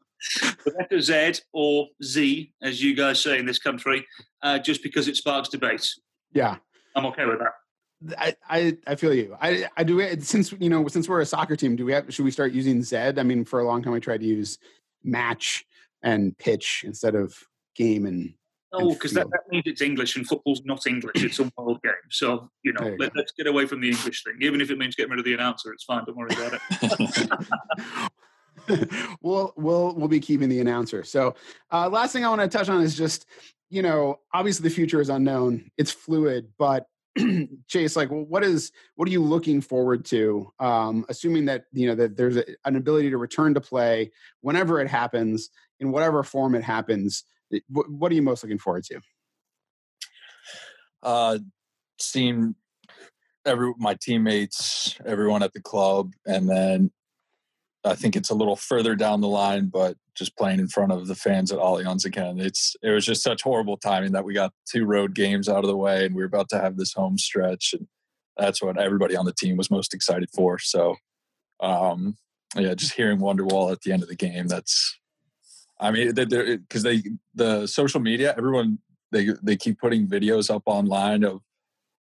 the 0.64 0.72
letter 0.78 1.00
Z 1.00 1.42
or 1.52 1.88
Z, 2.02 2.52
as 2.62 2.82
you 2.82 2.94
guys 2.94 3.20
say 3.20 3.38
in 3.38 3.46
this 3.46 3.58
country, 3.58 4.06
uh, 4.42 4.58
just 4.58 4.82
because 4.82 5.08
it 5.08 5.16
sparks 5.16 5.48
debate. 5.48 5.88
Yeah, 6.32 6.56
I'm 6.94 7.06
okay 7.06 7.26
with 7.26 7.38
that. 7.38 7.52
I, 8.18 8.34
I, 8.48 8.78
I 8.86 8.94
feel 8.94 9.12
you. 9.12 9.36
I, 9.40 9.66
I 9.76 9.84
do 9.84 10.00
since 10.20 10.52
you 10.52 10.70
know 10.70 10.86
since 10.88 11.08
we're 11.08 11.20
a 11.20 11.26
soccer 11.26 11.56
team. 11.56 11.76
Do 11.76 11.84
we 11.84 11.92
have? 11.92 12.12
Should 12.12 12.24
we 12.24 12.30
start 12.30 12.52
using 12.52 12.82
Z? 12.82 12.96
I 12.96 13.22
mean, 13.22 13.44
for 13.44 13.60
a 13.60 13.66
long 13.66 13.82
time, 13.82 13.92
we 13.92 14.00
tried 14.00 14.20
to 14.20 14.26
use 14.26 14.58
match 15.04 15.64
and 16.02 16.36
pitch 16.38 16.82
instead 16.86 17.14
of 17.14 17.34
game 17.74 18.06
and. 18.06 18.34
Oh, 18.72 18.90
because 18.92 19.12
that, 19.14 19.28
that 19.30 19.40
means 19.50 19.64
it's 19.66 19.82
English 19.82 20.14
and 20.14 20.24
football's 20.24 20.62
not 20.64 20.86
English. 20.86 21.24
It's 21.24 21.40
a 21.40 21.50
world 21.58 21.82
game. 21.82 21.92
So, 22.08 22.48
you 22.62 22.72
know, 22.72 22.86
you 22.86 22.96
let, 23.00 23.16
us 23.16 23.32
get 23.36 23.48
away 23.48 23.66
from 23.66 23.80
the 23.80 23.90
English 23.90 24.22
thing. 24.22 24.36
Even 24.40 24.60
if 24.60 24.70
it 24.70 24.78
means 24.78 24.94
getting 24.94 25.10
rid 25.10 25.18
of 25.18 25.24
the 25.24 25.34
announcer, 25.34 25.72
it's 25.72 25.82
fine. 25.82 26.04
Don't 26.04 26.16
worry 26.16 26.30
about 26.32 26.60
it. 26.70 28.12
we'll 29.22 29.52
we'll 29.56 29.94
we'll 29.94 30.08
be 30.08 30.20
keeping 30.20 30.48
the 30.48 30.60
announcer. 30.60 31.04
So, 31.04 31.34
uh, 31.72 31.88
last 31.88 32.12
thing 32.12 32.24
I 32.24 32.28
want 32.28 32.40
to 32.40 32.48
touch 32.48 32.68
on 32.68 32.82
is 32.82 32.96
just 32.96 33.26
you 33.68 33.82
know 33.82 34.20
obviously 34.32 34.68
the 34.68 34.74
future 34.74 35.00
is 35.00 35.08
unknown. 35.08 35.70
It's 35.76 35.90
fluid, 35.90 36.48
but 36.58 36.86
Chase, 37.68 37.96
like, 37.96 38.10
well, 38.10 38.24
what 38.24 38.44
is 38.44 38.72
what 38.94 39.08
are 39.08 39.12
you 39.12 39.22
looking 39.22 39.60
forward 39.60 40.04
to? 40.06 40.52
Um, 40.58 41.04
assuming 41.08 41.46
that 41.46 41.64
you 41.72 41.88
know 41.88 41.94
that 41.96 42.16
there's 42.16 42.36
a, 42.36 42.44
an 42.64 42.76
ability 42.76 43.10
to 43.10 43.18
return 43.18 43.54
to 43.54 43.60
play 43.60 44.12
whenever 44.40 44.80
it 44.80 44.88
happens, 44.88 45.50
in 45.80 45.90
whatever 45.90 46.22
form 46.22 46.54
it 46.54 46.62
happens. 46.62 47.24
What, 47.68 47.90
what 47.90 48.12
are 48.12 48.14
you 48.14 48.22
most 48.22 48.44
looking 48.44 48.58
forward 48.58 48.84
to? 48.84 49.00
Uh, 51.02 51.38
seen 51.98 52.54
every 53.44 53.72
my 53.78 53.96
teammates, 54.00 54.96
everyone 55.04 55.42
at 55.42 55.52
the 55.52 55.60
club, 55.60 56.12
and 56.26 56.48
then 56.48 56.92
I 57.84 57.94
think 57.94 58.14
it's 58.14 58.30
a 58.30 58.34
little 58.34 58.56
further 58.56 58.94
down 58.94 59.20
the 59.20 59.28
line, 59.28 59.66
but 59.66 59.96
just 60.14 60.36
playing 60.36 60.60
in 60.60 60.68
front 60.68 60.92
of 60.92 61.06
the 61.06 61.14
fans 61.14 61.50
at 61.50 61.58
Allianz 61.58 62.04
again. 62.04 62.38
It's 62.38 62.76
it 62.82 62.90
was 62.90 63.06
just 63.06 63.22
such 63.22 63.42
horrible 63.42 63.78
timing 63.78 64.12
that 64.12 64.24
we 64.24 64.34
got 64.34 64.52
two 64.70 64.84
road 64.84 65.14
games 65.14 65.48
out 65.48 65.64
of 65.64 65.68
the 65.68 65.76
way, 65.76 66.04
and 66.04 66.14
we 66.14 66.22
are 66.22 66.26
about 66.26 66.50
to 66.50 66.60
have 66.60 66.76
this 66.76 66.92
home 66.92 67.16
stretch, 67.16 67.72
and 67.72 67.86
that's 68.36 68.62
what 68.62 68.78
everybody 68.78 69.16
on 69.16 69.24
the 69.24 69.32
team 69.32 69.56
was 69.56 69.70
most 69.70 69.94
excited 69.94 70.28
for. 70.34 70.58
So, 70.58 70.96
um, 71.60 72.16
yeah, 72.54 72.74
just 72.74 72.94
hearing 72.94 73.18
Wonderwall 73.18 73.72
at 73.72 73.80
the 73.80 73.92
end 73.92 74.02
of 74.02 74.08
the 74.08 74.16
game. 74.16 74.46
That's, 74.46 74.98
I 75.78 75.90
mean, 75.90 76.12
because 76.12 76.82
they 76.82 77.02
the 77.34 77.66
social 77.66 78.00
media, 78.00 78.34
everyone 78.36 78.78
they 79.12 79.30
they 79.42 79.56
keep 79.56 79.78
putting 79.78 80.06
videos 80.06 80.54
up 80.54 80.64
online 80.66 81.24
of 81.24 81.40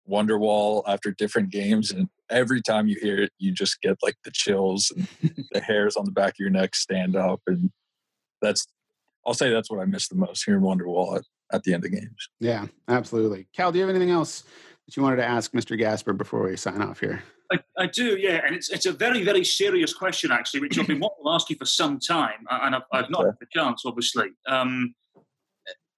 Wonderwall 0.10 0.84
after 0.88 1.12
different 1.12 1.52
games, 1.52 1.92
and 1.92 2.10
every 2.30 2.62
time 2.62 2.88
you 2.88 2.98
hear 3.02 3.20
it, 3.20 3.32
you 3.38 3.52
just 3.52 3.82
get 3.82 3.98
like 4.02 4.18
the 4.24 4.32
chills, 4.32 4.92
and 4.96 5.08
the 5.52 5.62
hairs 5.62 5.96
on 5.96 6.06
the 6.06 6.12
back 6.12 6.34
of 6.34 6.40
your 6.40 6.50
neck 6.50 6.76
stand 6.76 7.16
up, 7.16 7.42
and 7.48 7.72
that's 8.42 8.68
I'll 9.26 9.34
say 9.34 9.52
that's 9.52 9.70
what 9.70 9.80
I 9.80 9.86
miss 9.86 10.08
the 10.08 10.16
most 10.16 10.44
hearing 10.44 10.62
Wonderwall 10.62 11.18
at, 11.18 11.24
at 11.52 11.64
the 11.64 11.74
end 11.74 11.86
of 11.86 11.92
games. 11.92 12.30
Yeah, 12.40 12.68
absolutely. 12.88 13.48
Cal, 13.56 13.72
do 13.72 13.78
you 13.78 13.86
have 13.86 13.94
anything 13.94 14.12
else 14.12 14.44
that 14.86 14.96
you 14.96 15.04
wanted 15.04 15.18
to 15.18 15.26
ask 15.26 15.52
Mr. 15.52 15.78
Gasper 15.78 16.14
before 16.14 16.44
we 16.44 16.56
sign 16.56 16.82
off 16.82 17.00
here? 17.00 17.24
I, 17.52 17.60
I, 17.78 17.88
do, 17.88 18.18
yeah, 18.18 18.42
and 18.46 18.56
it's 18.56 18.70
it's 18.70 18.86
a 18.86 18.92
very 18.92 19.24
very 19.24 19.44
serious 19.44 19.94
question 19.94 20.32
actually, 20.32 20.62
which 20.62 20.78
I've 20.78 20.88
been 20.88 21.00
wanting 21.00 21.24
to 21.24 21.32
ask 21.32 21.50
you 21.50 21.56
for 21.56 21.66
some 21.66 22.00
time, 22.00 22.46
and 22.50 22.76
I've, 22.76 22.84
I've 22.92 23.10
not 23.10 23.26
had 23.26 23.36
the 23.40 23.48
chance, 23.52 23.84
obviously. 23.86 24.30
Um, 24.48 24.94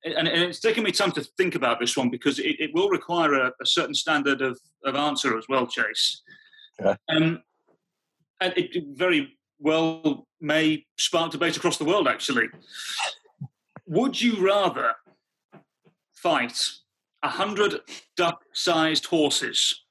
and, 0.03 0.27
it's 0.27 0.59
taken 0.59 0.83
me 0.83 0.91
time 0.91 1.11
to 1.11 1.23
think 1.37 1.55
about 1.55 1.79
this 1.79 1.95
one 1.95 2.09
because 2.09 2.39
it, 2.39 2.59
it 2.59 2.73
will 2.73 2.89
require 2.89 3.33
a, 3.33 3.51
a, 3.61 3.65
certain 3.65 3.93
standard 3.93 4.41
of, 4.41 4.59
of 4.83 4.95
answer 4.95 5.37
as 5.37 5.45
well, 5.47 5.67
Chase. 5.67 6.21
Yeah. 6.79 6.95
Um, 7.09 7.43
and 8.39 8.53
it 8.57 8.83
very 8.97 9.37
well 9.59 10.27
may 10.39 10.85
spark 10.97 11.31
debate 11.31 11.57
across 11.57 11.77
the 11.77 11.85
world, 11.85 12.07
actually. 12.07 12.47
Would 13.85 14.19
you 14.19 14.43
rather 14.43 14.93
fight 16.13 16.59
a 17.23 17.29
hundred 17.29 17.81
duck-sized 18.17 19.05
horses 19.05 19.83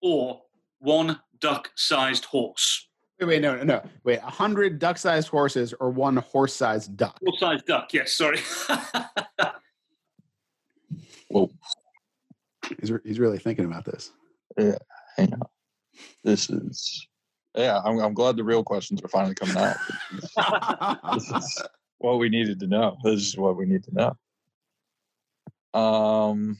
or 0.00 0.42
one 0.78 1.20
duck-sized 1.40 2.26
horse? 2.26 2.88
Wait, 3.22 3.28
wait, 3.28 3.42
no, 3.42 3.54
no, 3.54 3.62
no. 3.62 3.82
Wait, 4.02 4.18
a 4.18 4.30
hundred 4.30 4.80
duck-sized 4.80 5.28
horses 5.28 5.72
or 5.78 5.90
one 5.90 6.16
horse-sized 6.16 6.96
duck? 6.96 7.16
Horse-sized 7.24 7.66
duck. 7.66 7.94
Yes, 7.94 8.14
sorry. 8.14 8.40
Whoa. 11.28 11.48
He's, 12.80 12.90
re- 12.90 12.98
he's 13.04 13.20
really 13.20 13.38
thinking 13.38 13.64
about 13.64 13.84
this. 13.84 14.10
Yeah, 14.58 14.78
hang 15.16 15.34
on. 15.34 15.42
This 16.24 16.50
is. 16.50 17.06
Yeah, 17.56 17.80
I'm, 17.84 18.00
I'm 18.00 18.12
glad 18.12 18.36
the 18.36 18.42
real 18.42 18.64
questions 18.64 19.00
are 19.04 19.08
finally 19.08 19.36
coming 19.36 19.56
out. 19.56 19.76
this 21.14 21.30
is 21.30 21.62
what 21.98 22.18
we 22.18 22.28
needed 22.28 22.58
to 22.58 22.66
know. 22.66 22.96
This 23.04 23.20
is 23.20 23.36
what 23.36 23.56
we 23.56 23.66
need 23.66 23.84
to 23.84 24.16
know. 25.74 25.80
Um. 25.80 26.58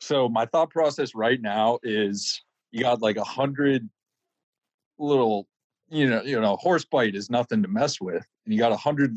So 0.00 0.30
my 0.30 0.46
thought 0.46 0.70
process 0.70 1.14
right 1.14 1.40
now 1.40 1.80
is 1.82 2.42
you 2.70 2.80
got 2.80 3.02
like 3.02 3.18
a 3.18 3.24
hundred 3.24 3.90
little 4.98 5.46
you 5.88 6.08
know 6.08 6.22
you 6.22 6.40
know 6.40 6.56
horse 6.56 6.84
bite 6.84 7.14
is 7.14 7.30
nothing 7.30 7.62
to 7.62 7.68
mess 7.68 8.00
with 8.00 8.24
and 8.44 8.54
you 8.54 8.58
got 8.58 8.72
a 8.72 8.76
hundred 8.76 9.16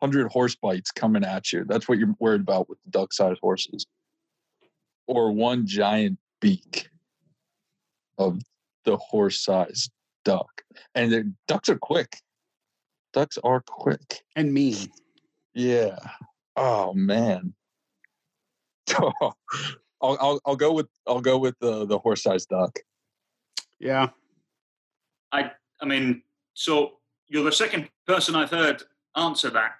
hundred 0.00 0.30
horse 0.30 0.54
bites 0.54 0.90
coming 0.90 1.24
at 1.24 1.52
you. 1.52 1.64
That's 1.64 1.88
what 1.88 1.98
you're 1.98 2.14
worried 2.18 2.40
about 2.40 2.68
with 2.68 2.78
the 2.84 2.90
duck 2.90 3.12
sized 3.12 3.40
horses. 3.40 3.86
Or 5.06 5.32
one 5.32 5.66
giant 5.66 6.18
beak 6.40 6.88
of 8.18 8.40
the 8.84 8.96
horse 8.96 9.40
sized 9.40 9.90
duck. 10.24 10.62
And 10.94 11.12
the 11.12 11.32
ducks 11.46 11.68
are 11.68 11.78
quick. 11.78 12.16
Ducks 13.12 13.38
are 13.42 13.62
quick. 13.66 14.22
And 14.36 14.52
mean. 14.52 14.76
Yeah. 15.54 15.98
Oh 16.56 16.92
man. 16.94 17.54
I'll, 18.96 19.36
I'll, 20.20 20.40
I'll 20.46 20.56
go 20.56 20.72
with 20.72 20.86
I'll 21.06 21.20
go 21.20 21.38
with 21.38 21.58
the 21.60 21.86
the 21.86 21.98
horse 21.98 22.22
sized 22.22 22.48
duck. 22.48 22.78
Yeah, 23.80 24.08
I 25.32 25.52
I 25.80 25.86
mean, 25.86 26.22
so 26.54 26.98
you're 27.28 27.44
the 27.44 27.52
second 27.52 27.88
person 28.06 28.34
I've 28.34 28.50
heard 28.50 28.82
answer 29.16 29.50
that. 29.50 29.72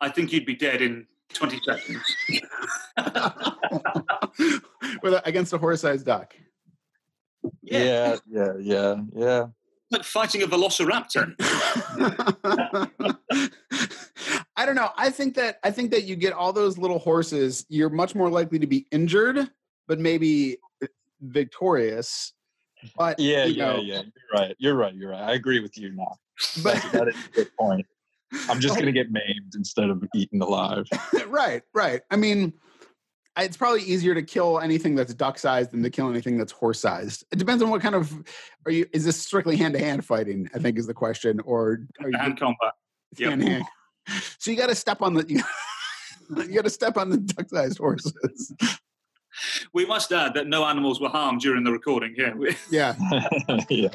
I 0.00 0.08
think 0.08 0.32
you'd 0.32 0.46
be 0.46 0.54
dead 0.54 0.82
in 0.82 1.06
20 1.34 1.60
seconds. 1.64 2.16
With 5.02 5.20
against 5.24 5.52
a 5.52 5.58
horse-sized 5.58 6.06
duck. 6.06 6.34
Yeah, 7.62 8.16
yeah, 8.28 8.52
yeah, 8.60 8.96
yeah. 9.14 9.46
Like 9.90 10.04
fighting 10.04 10.42
a 10.42 10.46
velociraptor. 10.46 11.34
I 14.56 14.66
don't 14.66 14.74
know. 14.74 14.90
I 14.96 15.10
think 15.10 15.36
that 15.36 15.58
I 15.62 15.70
think 15.70 15.92
that 15.92 16.04
you 16.04 16.16
get 16.16 16.32
all 16.32 16.52
those 16.52 16.78
little 16.78 16.98
horses, 16.98 17.64
you're 17.68 17.88
much 17.88 18.14
more 18.14 18.28
likely 18.28 18.58
to 18.58 18.66
be 18.66 18.86
injured, 18.90 19.50
but 19.86 19.98
maybe 19.98 20.58
uh, 20.82 20.86
victorious 21.20 22.32
but 22.96 23.18
yeah, 23.18 23.44
yeah, 23.44 23.72
know, 23.72 23.80
yeah. 23.80 24.02
You're 24.02 24.40
right. 24.40 24.56
You're 24.58 24.74
right. 24.74 24.94
You're 24.94 25.10
right. 25.10 25.22
I 25.22 25.32
agree 25.34 25.60
with 25.60 25.76
you 25.78 25.92
now. 25.92 26.16
But 26.62 26.84
that 26.92 27.08
is 27.08 27.14
a 27.14 27.30
good 27.34 27.50
point. 27.58 27.86
I'm 28.48 28.60
just 28.60 28.74
gonna 28.78 28.92
get 28.92 29.10
maimed 29.10 29.54
instead 29.54 29.90
of 29.90 30.04
eaten 30.14 30.40
alive. 30.40 30.86
right, 31.28 31.62
right. 31.74 32.02
I 32.10 32.16
mean, 32.16 32.52
it's 33.36 33.56
probably 33.56 33.82
easier 33.82 34.14
to 34.14 34.22
kill 34.22 34.60
anything 34.60 34.94
that's 34.94 35.14
duck 35.14 35.38
sized 35.38 35.70
than 35.72 35.82
to 35.82 35.90
kill 35.90 36.10
anything 36.10 36.38
that's 36.38 36.52
horse 36.52 36.80
sized. 36.80 37.24
It 37.32 37.38
depends 37.38 37.62
on 37.62 37.70
what 37.70 37.80
kind 37.80 37.94
of 37.94 38.12
are 38.66 38.72
you. 38.72 38.86
Is 38.92 39.04
this 39.04 39.20
strictly 39.20 39.56
hand 39.56 39.74
to 39.74 39.80
hand 39.80 40.04
fighting? 40.04 40.48
I 40.54 40.58
think 40.58 40.78
is 40.78 40.86
the 40.86 40.94
question, 40.94 41.40
or 41.40 41.80
are 42.00 42.10
you 42.10 42.18
hand 42.18 42.38
combat? 42.38 42.74
Hand 43.18 43.42
hand. 43.42 43.64
So 44.38 44.50
you 44.50 44.56
got 44.56 44.68
to 44.68 44.74
step 44.74 45.02
on 45.02 45.14
the. 45.14 45.42
You, 46.36 46.56
got 46.56 46.64
to 46.64 46.70
step 46.70 46.98
on 46.98 47.08
the 47.08 47.16
duck 47.16 47.48
sized 47.48 47.78
horses 47.78 48.52
we 49.72 49.86
must 49.86 50.12
add 50.12 50.34
that 50.34 50.46
no 50.46 50.64
animals 50.64 51.00
were 51.00 51.08
harmed 51.08 51.40
during 51.40 51.64
the 51.64 51.72
recording 51.72 52.14
here. 52.14 52.34
yeah. 52.70 52.94
yeah. 53.68 53.88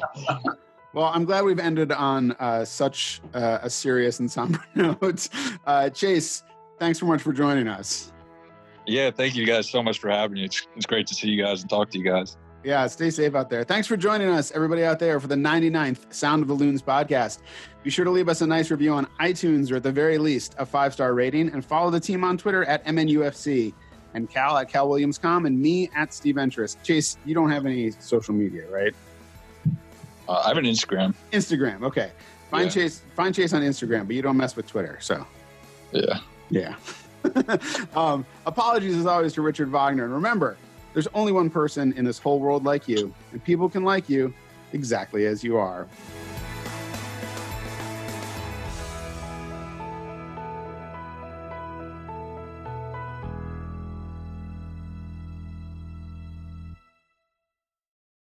Well, 0.92 1.06
I'm 1.06 1.24
glad 1.24 1.44
we've 1.44 1.58
ended 1.58 1.90
on 1.90 2.32
uh, 2.32 2.64
such 2.64 3.20
uh, 3.34 3.58
a 3.62 3.70
serious 3.70 4.20
and 4.20 4.30
somber 4.30 4.64
note. 4.74 5.28
Uh, 5.66 5.90
Chase, 5.90 6.44
thanks 6.78 7.00
so 7.00 7.06
much 7.06 7.22
for 7.22 7.32
joining 7.32 7.66
us. 7.66 8.12
Yeah, 8.86 9.10
thank 9.10 9.34
you 9.34 9.46
guys 9.46 9.68
so 9.68 9.82
much 9.82 9.98
for 9.98 10.10
having 10.10 10.34
me. 10.34 10.44
It's, 10.44 10.66
it's 10.76 10.86
great 10.86 11.06
to 11.08 11.14
see 11.14 11.28
you 11.28 11.42
guys 11.42 11.62
and 11.62 11.70
talk 11.70 11.90
to 11.90 11.98
you 11.98 12.04
guys. 12.04 12.36
Yeah, 12.64 12.86
stay 12.86 13.10
safe 13.10 13.34
out 13.34 13.50
there. 13.50 13.62
Thanks 13.62 13.86
for 13.86 13.96
joining 13.96 14.28
us, 14.28 14.50
everybody 14.52 14.84
out 14.84 14.98
there, 14.98 15.20
for 15.20 15.26
the 15.26 15.34
99th 15.34 16.12
Sound 16.12 16.40
of 16.40 16.48
the 16.48 16.54
Loons 16.54 16.80
podcast. 16.80 17.40
Be 17.82 17.90
sure 17.90 18.06
to 18.06 18.10
leave 18.10 18.30
us 18.30 18.40
a 18.40 18.46
nice 18.46 18.70
review 18.70 18.94
on 18.94 19.06
iTunes 19.20 19.70
or 19.70 19.76
at 19.76 19.82
the 19.82 19.92
very 19.92 20.16
least 20.16 20.54
a 20.58 20.64
five 20.64 20.94
star 20.94 21.12
rating 21.12 21.50
and 21.50 21.62
follow 21.62 21.90
the 21.90 22.00
team 22.00 22.24
on 22.24 22.38
Twitter 22.38 22.64
at 22.64 22.82
MNUFC 22.86 23.74
and 24.14 24.30
Cal 24.30 24.56
at 24.56 24.70
CalWilliamsCom, 24.70 25.46
and 25.46 25.60
me 25.60 25.90
at 25.94 26.14
Steve 26.14 26.36
Entris. 26.36 26.76
Chase, 26.82 27.18
you 27.24 27.34
don't 27.34 27.50
have 27.50 27.66
any 27.66 27.90
social 27.90 28.34
media, 28.34 28.68
right? 28.70 28.94
Uh, 30.28 30.42
I 30.44 30.48
have 30.48 30.56
an 30.56 30.64
Instagram. 30.64 31.14
Instagram, 31.32 31.82
okay. 31.82 32.10
Find 32.50 32.66
yeah. 32.66 32.70
Chase. 32.70 33.02
Find 33.16 33.34
Chase 33.34 33.52
on 33.52 33.62
Instagram, 33.62 34.06
but 34.06 34.16
you 34.16 34.22
don't 34.22 34.36
mess 34.36 34.56
with 34.56 34.66
Twitter. 34.66 34.98
So, 35.00 35.26
yeah, 35.92 36.20
yeah. 36.50 36.76
um, 37.96 38.24
apologies 38.46 38.96
as 38.96 39.06
always 39.06 39.32
to 39.34 39.42
Richard 39.42 39.70
Wagner, 39.70 40.04
and 40.04 40.12
remember, 40.14 40.56
there's 40.92 41.08
only 41.14 41.32
one 41.32 41.50
person 41.50 41.92
in 41.94 42.04
this 42.04 42.18
whole 42.18 42.38
world 42.38 42.64
like 42.64 42.88
you, 42.88 43.12
and 43.32 43.42
people 43.42 43.68
can 43.68 43.82
like 43.82 44.08
you 44.08 44.32
exactly 44.72 45.26
as 45.26 45.42
you 45.42 45.56
are. 45.56 45.86